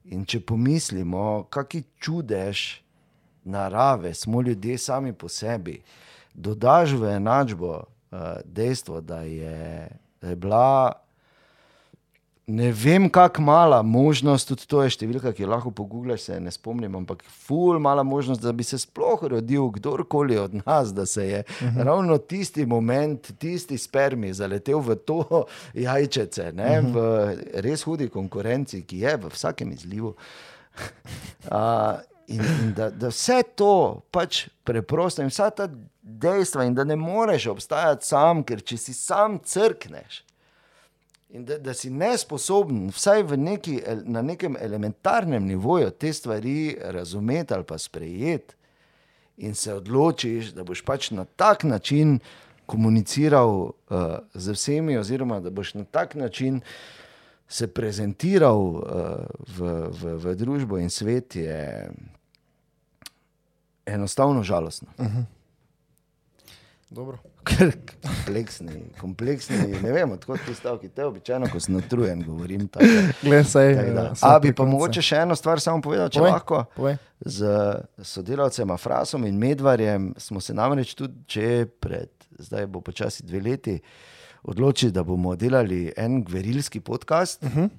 In 0.05 0.25
če 0.25 0.39
pomislimo, 0.39 1.43
kakšni 1.49 1.83
čudež 1.99 2.81
narave 3.43 4.13
smo 4.13 4.41
ljudje 4.41 4.77
sami 4.77 5.13
po 5.13 5.29
sebi, 5.29 5.81
dodaš 6.33 6.91
v 6.91 7.15
enačbo 7.15 7.77
uh, 7.77 8.19
dejstvo, 8.45 9.01
da 9.01 9.21
je, 9.21 9.89
da 10.21 10.29
je 10.29 10.35
bila 10.35 11.00
ne 12.51 12.71
vem, 12.75 13.09
kako 13.09 13.41
mala 13.41 13.81
možnost, 13.81 14.49
tudi 14.51 14.67
to 14.67 14.81
je 14.83 14.91
številka, 14.95 15.31
ki 15.35 15.45
jo 15.45 15.49
lahko 15.51 15.71
pogublješ, 15.75 16.27
se 16.27 16.39
ne 16.43 16.51
spomnim, 16.51 16.95
ampak 16.99 17.23
ful, 17.45 17.79
mala 17.79 18.03
možnost, 18.07 18.43
da 18.43 18.51
bi 18.55 18.65
se 18.67 18.79
sploh 18.81 19.23
rodil 19.31 19.69
kdorkoli 19.77 20.37
od 20.41 20.57
nas, 20.61 20.91
da 20.95 21.05
se 21.05 21.27
je 21.27 21.43
uh 21.43 21.61
mhm. 21.61 21.79
-huh. 21.79 21.85
ravno 21.85 22.17
tisti 22.17 22.65
moment, 22.65 23.31
tisti 23.39 23.77
spermi 23.77 24.33
zaletel 24.33 24.79
v 24.79 24.95
to 24.95 25.45
jajčece, 25.85 26.51
ne, 26.53 26.79
uh 26.79 26.85
mhm. 26.85 26.97
-huh. 26.97 27.35
v 27.55 27.61
res 27.61 27.83
hudi 27.83 28.09
konkurenci, 28.09 28.83
ki 28.83 28.99
je 28.99 29.17
v 29.17 29.29
vsakem 29.29 29.71
izlivu. 29.71 30.15
uh, 31.51 31.99
in, 32.27 32.41
in 32.41 32.73
da, 32.73 32.89
da 32.89 33.07
vse 33.07 33.43
to 33.55 34.01
pač 34.11 34.47
preprosto 34.63 35.21
in 35.21 35.29
vsa 35.29 35.49
ta 35.49 35.67
dejstva, 36.01 36.65
in 36.65 36.73
da 36.73 36.83
ne 36.83 36.95
moreš 36.95 37.47
obstajati 37.47 38.05
sam, 38.05 38.43
ker 38.43 38.61
če 38.61 38.77
si 38.77 38.93
sam 38.93 39.39
crkneš. 39.39 40.23
In 41.31 41.45
da, 41.45 41.57
da 41.57 41.73
si 41.73 41.89
nesposoben, 41.89 42.89
vsaj 42.91 43.23
neki, 43.37 43.81
na 44.03 44.21
nekem 44.21 44.57
elementarnem 44.59 45.45
nivoju, 45.47 45.91
te 45.91 46.13
stvari 46.13 46.77
razumeti 46.81 47.53
ali 47.53 47.63
pa 47.63 47.77
sprejeti, 47.77 48.55
in 49.37 49.55
se 49.55 49.73
odločiš, 49.73 50.51
da 50.53 50.63
boš 50.63 50.81
pač 50.85 51.11
na 51.11 51.25
tak 51.25 51.63
način 51.63 52.19
komuniciral 52.65 53.49
uh, 53.49 53.71
z 54.33 54.51
vsemi, 54.51 54.97
oziroma 54.97 55.39
da 55.39 55.49
boš 55.49 55.73
na 55.73 55.83
tak 55.83 56.15
način 56.15 56.61
se 57.47 57.67
prezentiral 57.67 58.59
uh, 58.59 58.83
v, 59.57 59.71
v, 59.89 60.15
v 60.23 60.35
družbo 60.35 60.77
in 60.77 60.89
svet, 60.89 61.35
je 61.35 61.91
enostavno 63.85 64.43
žalostno. 64.43 64.87
Uh 64.97 65.05
mhm. 65.05 65.17
-huh. 65.17 65.23
Dobro. 66.89 67.17
Kompleksni, 67.43 68.83
kompleksni, 68.99 69.57
ne 69.81 69.91
vem, 69.91 70.11
odkot 70.11 70.39
ti 70.45 70.53
stavki, 70.55 70.89
te 70.89 71.05
običajno, 71.05 71.49
ko 71.51 71.59
sem 71.59 71.75
utrujen, 71.75 72.23
govorim 72.23 72.67
tako. 72.67 72.85
Glesaj, 73.23 73.75
A 74.21 74.35
bi 74.39 74.53
pa 74.55 74.65
mogoče 74.65 75.01
še 75.05 75.23
eno 75.25 75.35
stvar 75.37 75.61
samo 75.63 75.81
povedal, 75.81 76.11
če 76.13 76.21
povej, 76.21 76.33
lahko. 76.35 76.63
Povej. 76.75 76.97
Z 77.25 77.51
sodelavcem 78.13 78.73
Afrasom 78.73 79.25
in 79.29 79.37
Medvarjem 79.41 80.11
smo 80.21 80.41
se 80.41 80.55
namreč 80.57 80.93
tudi, 80.97 81.23
če 81.29 81.65
pred, 81.81 82.11
zdaj 82.41 82.67
bo 82.71 82.83
počasi 82.85 83.25
dve 83.25 83.41
leti, 83.49 83.77
odločili, 84.43 84.93
da 84.93 85.03
bomo 85.05 85.35
delali 85.37 85.87
en 85.97 86.21
gverilski 86.25 86.81
podcast, 86.81 87.43
uh 87.43 87.49
mhm. 87.49 87.59
-huh. 87.59 87.69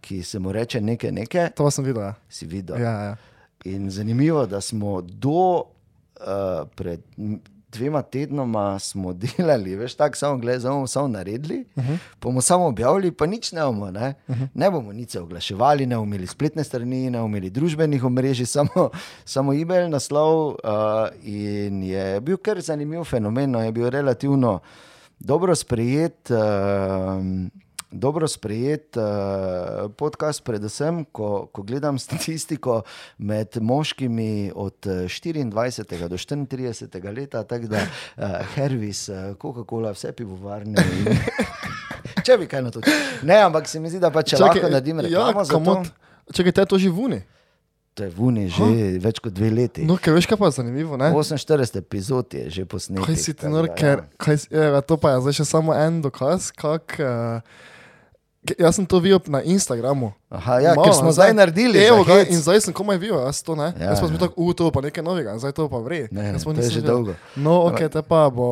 ki 0.00 0.22
se 0.22 0.38
mu 0.38 0.52
reče 0.52 0.80
nekaj 0.80 1.12
nekaj. 1.12 1.50
To 1.56 1.70
sem 1.70 1.84
videl. 1.84 2.02
Ja. 2.02 2.14
Si 2.28 2.46
videl. 2.46 2.80
Ja, 2.80 3.02
ja. 3.02 3.16
In 3.64 3.90
zanimivo, 3.90 4.46
da 4.46 4.60
smo 4.60 5.00
do 5.00 5.60
uh, 5.60 6.68
pred 6.74 7.00
dvema 7.72 8.02
tednoma 8.02 8.78
smo 8.78 9.12
delali, 9.22 9.76
veš, 9.76 9.94
tako 9.94 10.16
samo 10.16 10.38
gledali, 10.38 10.88
samo 10.88 11.08
naredili, 11.08 11.64
uh 11.76 11.84
-huh. 11.84 11.98
bomo 12.20 12.40
samo 12.40 12.66
objavili, 12.66 13.12
pa 13.12 13.26
nič 13.26 13.52
ne 13.52 13.62
bomo. 13.62 13.90
Ne, 13.90 14.14
uh 14.28 14.36
-huh. 14.36 14.48
ne 14.54 14.70
bomo 14.70 14.92
nič 14.92 15.16
oglaševali, 15.16 15.86
ne 15.86 15.96
bomo 15.96 16.06
imeli 16.06 16.26
spletne 16.26 16.64
strani, 16.64 17.10
ne 17.10 17.18
bomo 17.18 17.28
imeli 17.28 17.50
družbenih 17.50 18.04
omrežij, 18.04 18.46
samo, 18.56 18.90
samo 19.24 19.54
e-mail 19.54 19.90
naslov. 19.90 20.46
Uh, 20.48 20.54
in 21.22 21.82
je 21.82 22.20
bil 22.20 22.36
kar 22.36 22.60
zanimiv 22.60 23.04
fenomen, 23.04 23.50
no, 23.50 23.62
je 23.62 23.72
bil 23.72 23.90
relativno 23.90 24.58
dobro 25.18 25.54
sprejet. 25.54 26.30
Uh, 26.30 26.36
dobro 27.90 28.28
sprejet 28.28 28.96
uh, 28.96 29.90
podcast, 29.96 30.44
predvsem, 30.44 31.04
ko, 31.12 31.48
ko 31.52 31.62
gledam 31.62 31.98
statistiko 31.98 32.82
med 33.18 33.58
moškimi 33.60 34.52
od 34.54 34.86
eh, 34.86 35.08
24 35.08 36.08
do 36.08 36.16
34 36.16 37.16
leta, 37.16 37.44
tako 37.44 37.66
da 37.66 37.82
uh, 37.82 38.24
Hervis, 38.54 39.08
Coca-Cola, 39.42 39.92
vse 39.92 40.12
pivovarne. 40.12 40.78
In... 40.98 41.18
Če 42.26 42.38
bi 42.38 42.46
kaj 42.46 42.62
na 42.62 42.70
to. 42.70 42.80
Ne, 43.22 43.40
ampak 43.42 43.68
se 43.68 43.80
mi 43.80 43.90
zdi, 43.90 44.00
da 44.00 44.10
pa 44.10 44.22
če 44.22 44.38
lahko 44.40 44.68
naredim 44.68 45.00
reklamo 45.00 45.44
za 45.44 45.58
to. 45.58 45.76
Čakaj, 46.32 46.52
te 46.52 46.66
to 46.66 46.78
že 46.78 46.90
vuni. 46.94 47.22
To 47.98 48.06
je 48.06 48.10
vuni 48.14 48.46
že 48.48 48.62
Ha? 48.62 48.68
več 49.02 49.18
kot 49.18 49.34
dve 49.34 49.50
leti. 49.50 49.82
No, 49.84 49.96
kaj 49.98 50.14
veš, 50.14 50.28
kaj 50.30 50.38
pa 50.38 50.50
je 50.50 50.56
zanimivo, 50.60 50.96
ne? 51.00 51.10
48 51.10 51.80
epizod 51.80 52.30
je 52.32 52.46
že 52.50 52.64
posnetek. 52.64 53.04
Kaj 53.04 53.18
si 53.18 53.34
ti 53.34 53.50
da, 53.50 53.64
ker, 53.66 54.04
ja. 54.06 54.20
kaj, 54.20 54.46
evo, 54.54 54.80
to 54.86 54.96
pa 55.00 55.16
je 55.16 55.24
zdaj 55.26 55.36
še 55.42 55.46
samo 55.50 55.74
en 55.74 55.98
dokaz, 56.04 56.52
kak, 56.54 56.96
uh, 57.02 57.42
jaz 58.42 58.74
sem 58.74 58.84
to 58.84 58.98
videl 58.98 59.20
na 59.26 59.42
Instagramu. 59.42 60.12
Aha, 60.30 60.60
ja, 60.60 60.72
Malo 60.72 60.84
ker 60.84 60.94
smo 60.94 61.10
zdaj 61.10 61.34
naredili. 61.34 61.74
Evo 61.76 62.04
ga, 62.04 62.22
in 62.22 62.38
zdaj 62.38 62.60
sem 62.60 62.70
komaj 62.70 62.96
videl, 62.96 63.18
jaz 63.20 63.42
to 63.42 63.52
ne. 63.52 63.74
Ja, 63.74 63.90
jaz 63.90 63.98
pa 63.98 64.06
sem 64.06 64.14
ja. 64.14 64.20
tako, 64.20 64.34
u, 64.38 64.54
to 64.54 64.70
pa 64.70 64.80
nekaj 64.80 65.02
novega, 65.02 65.34
zdaj 65.36 65.52
to 65.52 65.66
pa 65.66 65.78
vre. 65.78 66.06
Ne, 66.08 66.30
ne, 66.30 66.38
to 66.38 66.50
je 66.52 66.70
že 66.70 66.78
videl. 66.78 66.86
dolgo. 66.86 67.12
No, 67.34 67.66
ok, 67.66 67.82
te 67.88 68.00
pa 68.00 68.30
bo 68.30 68.46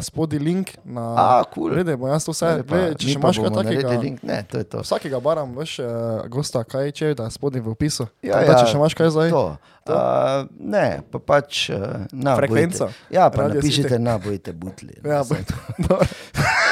spodaj 0.00 0.38
link 0.38 0.74
na. 0.82 1.14
A, 1.14 1.44
kul. 1.44 1.70
Rede, 1.70 1.94
bo 1.94 2.08
jaz 2.08 2.24
to 2.24 2.32
vse, 2.32 2.50
Zdaj 2.52 2.64
pa- 2.64 2.74
gled, 2.74 2.98
če 2.98 3.06
še 3.06 3.16
imaš 3.16 3.36
kaj 3.38 3.50
takega. 3.54 3.94
link. 3.96 4.18
Ne, 4.22 4.42
to 4.42 4.58
je 4.58 4.66
to. 4.66 4.82
Vsakega 4.82 5.20
baram, 5.20 5.54
veš, 5.54 5.78
uh, 5.78 5.88
gosta, 6.26 6.60
kaj 6.60 6.90
če, 6.90 7.14
da 7.14 7.24
je 7.24 7.30
spodaj 7.30 7.62
v 7.62 7.70
opisu. 7.70 8.10
Ja, 8.20 8.34
Tako 8.34 8.44
da, 8.44 8.52
ja, 8.52 8.58
če 8.58 8.66
še 8.66 8.76
imaš 8.76 8.94
kaj 8.94 9.08
zdaj. 9.10 9.30
To. 9.30 9.44
Uh, 9.86 10.46
ne, 10.60 11.00
pa 11.06 11.18
pač 11.18 11.70
uh, 11.70 12.04
na 12.12 12.34
Frekvenco. 12.36 12.90
Ja, 13.08 13.26
pa 13.26 13.48
napišite 13.48 13.98
na 13.98 14.18
bojte 14.18 14.52
butli. 14.52 14.98
Ja, 15.00 15.22
Saj 15.24 15.42
bo- 15.42 15.64
dobro. 15.88 16.06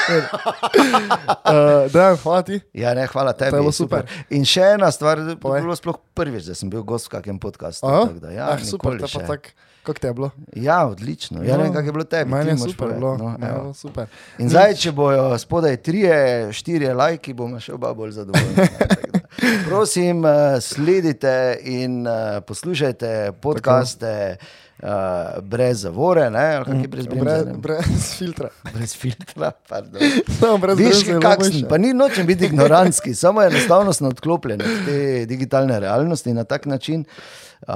Uh, 0.08 1.90
Dejan, 1.92 2.16
hvala 2.22 2.42
ti. 2.42 2.60
Ja, 2.72 2.94
ne, 2.94 3.06
hvala 3.06 3.32
tebi. 3.32 3.50
To 3.50 3.56
je 3.56 3.62
bilo 3.62 3.72
super. 3.72 4.06
In 4.30 4.44
še 4.48 4.74
ena 4.74 4.90
stvar, 4.94 5.20
to 5.38 5.54
je 5.56 5.62
bilo 5.62 5.76
sploh 5.76 5.98
prvič, 6.14 6.48
da 6.50 6.54
sem 6.58 6.70
bil 6.72 6.82
gost 6.86 7.08
v 7.08 7.16
kakem 7.18 7.38
podkastu. 7.42 7.86
Tako 7.86 8.20
da, 8.22 8.34
Ja, 8.34 8.52
ah, 8.54 8.62
super, 8.64 8.98
te 9.00 9.08
pa 9.10 9.24
tako, 9.26 9.54
kako 9.82 9.98
te 9.98 10.06
je 10.10 10.14
bilo? 10.14 10.30
Ja, 10.56 10.86
odlično. 10.86 11.42
Ja, 11.44 11.56
ne 11.56 11.68
vem, 11.68 11.72
kako 11.72 11.86
je 11.86 11.92
bilo 11.92 12.04
tebi. 12.04 12.30
Meni 12.30 12.50
je 12.50 12.58
super 12.58 12.88
bilo. 12.94 13.16
no, 13.16 13.36
bilo 13.38 13.74
super. 13.74 14.06
In 14.38 14.50
zdaj, 14.52 14.74
če 14.82 14.92
bojo 14.92 15.38
spodaj 15.38 15.76
trije, 15.82 16.18
štirje 16.52 16.94
lajki, 16.94 17.32
bomo 17.36 17.60
še 17.60 17.72
oba 17.76 17.94
bolj 17.96 18.16
zadovoljni. 18.20 18.56
ne, 18.56 18.68
tako 18.78 19.12
da. 19.12 19.18
Prosim, 19.68 20.24
eh, 20.26 20.60
sledite 20.60 21.58
in 21.64 22.06
eh, 22.06 22.40
poslušajte 22.46 23.32
podcaste 23.40 24.36
uh, 24.82 25.42
brez 25.42 25.80
zavore, 25.80 26.30
ne, 26.30 26.54
ali 26.56 26.64
kak 26.64 26.82
je 26.82 26.88
brez 26.88 27.06
Brez, 27.06 27.24
bremza. 27.24 27.58
brez 27.64 28.14
filtra. 28.18 28.48
Brez 28.74 28.96
filtra, 28.96 29.50
pardon. 29.68 30.00
Samo 30.40 30.58
brez 30.58 30.78
Viš, 30.78 31.06
je 31.06 31.20
kakšen, 31.20 31.52
boljše. 31.52 31.68
pa 31.68 31.78
ni 31.78 31.94
nočem 31.94 32.26
biti 32.26 32.44
ignorantski, 32.46 33.14
samo 33.14 33.42
enostavno 33.42 33.92
sem 33.92 34.06
odklopljen 34.06 34.60
od 34.60 34.84
te 34.86 35.26
digitalne 35.26 35.80
realnosti 35.80 36.34
na 36.34 36.44
tak 36.44 36.66
način. 36.66 37.04
Uh, 37.68 37.74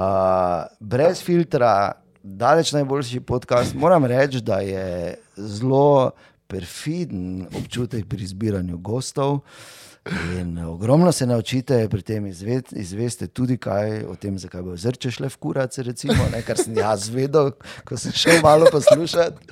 brez 0.79 1.23
filtra, 1.23 1.91
daleč 2.23 2.71
najboljši 2.71 3.19
podcast. 3.19 3.73
Moram 3.75 4.05
reči, 4.05 4.41
da 4.41 4.59
je 4.59 5.15
zelo 5.37 6.11
perfiden 6.47 7.47
občutek 7.57 8.05
pri 8.09 8.23
izbiranju 8.23 8.77
gostov. 8.77 9.39
In 10.11 10.57
ogromno 10.57 11.11
se 11.11 11.25
naučite, 11.25 11.87
pri 11.89 12.01
tem 12.01 12.25
izve, 12.27 12.61
izveste 12.71 13.27
tudi 13.27 13.57
kaj 13.57 14.03
o 14.03 14.15
tem, 14.19 14.35
zakaj 14.39 14.61
bo 14.61 14.75
zrče 14.75 15.11
šle 15.15 15.29
v 15.31 15.37
kurac, 15.39 15.77
recimo, 15.79 16.25
ne, 16.31 16.41
kar 16.43 16.59
sem 16.59 16.75
jaz 16.75 17.07
vedel, 17.13 17.53
ko 17.87 17.97
sem 17.97 18.11
šel 18.11 18.41
malo 18.43 18.67
poslušati. 18.71 19.47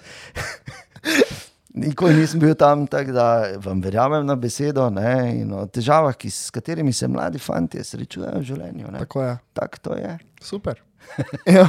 Nikoli 1.73 2.17
nisem 2.19 2.43
bil 2.43 2.51
tam, 2.59 2.83
tako 2.87 3.15
da 3.15 3.27
vam 3.63 3.79
verjamem 3.81 4.25
na 4.27 4.35
besedo 4.35 4.89
ne, 4.91 5.13
in 5.39 5.53
o 5.55 5.63
težavah, 5.71 6.17
ki, 6.19 6.27
s 6.27 6.51
katerimi 6.51 6.91
se 6.93 7.07
mladi 7.07 7.39
fanti 7.39 7.79
srečujejo 7.83 8.41
v 8.41 8.47
življenju. 8.51 8.91
Ne. 8.91 9.05
Tako 9.05 9.23
je. 9.23 9.37
Tako 9.55 9.83
to 9.87 9.99
je. 10.01 10.17
Super. 10.43 10.83
Ja, 11.49 11.65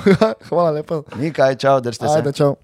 hvala 0.48 0.70
lepa. 0.76 1.00
Ni 1.16 1.30
kaj, 1.32 1.56
čau, 1.62 1.78
držite 1.80 2.04
se. 2.04 2.18
Ajde, 2.18 2.34
čau. 2.36 2.56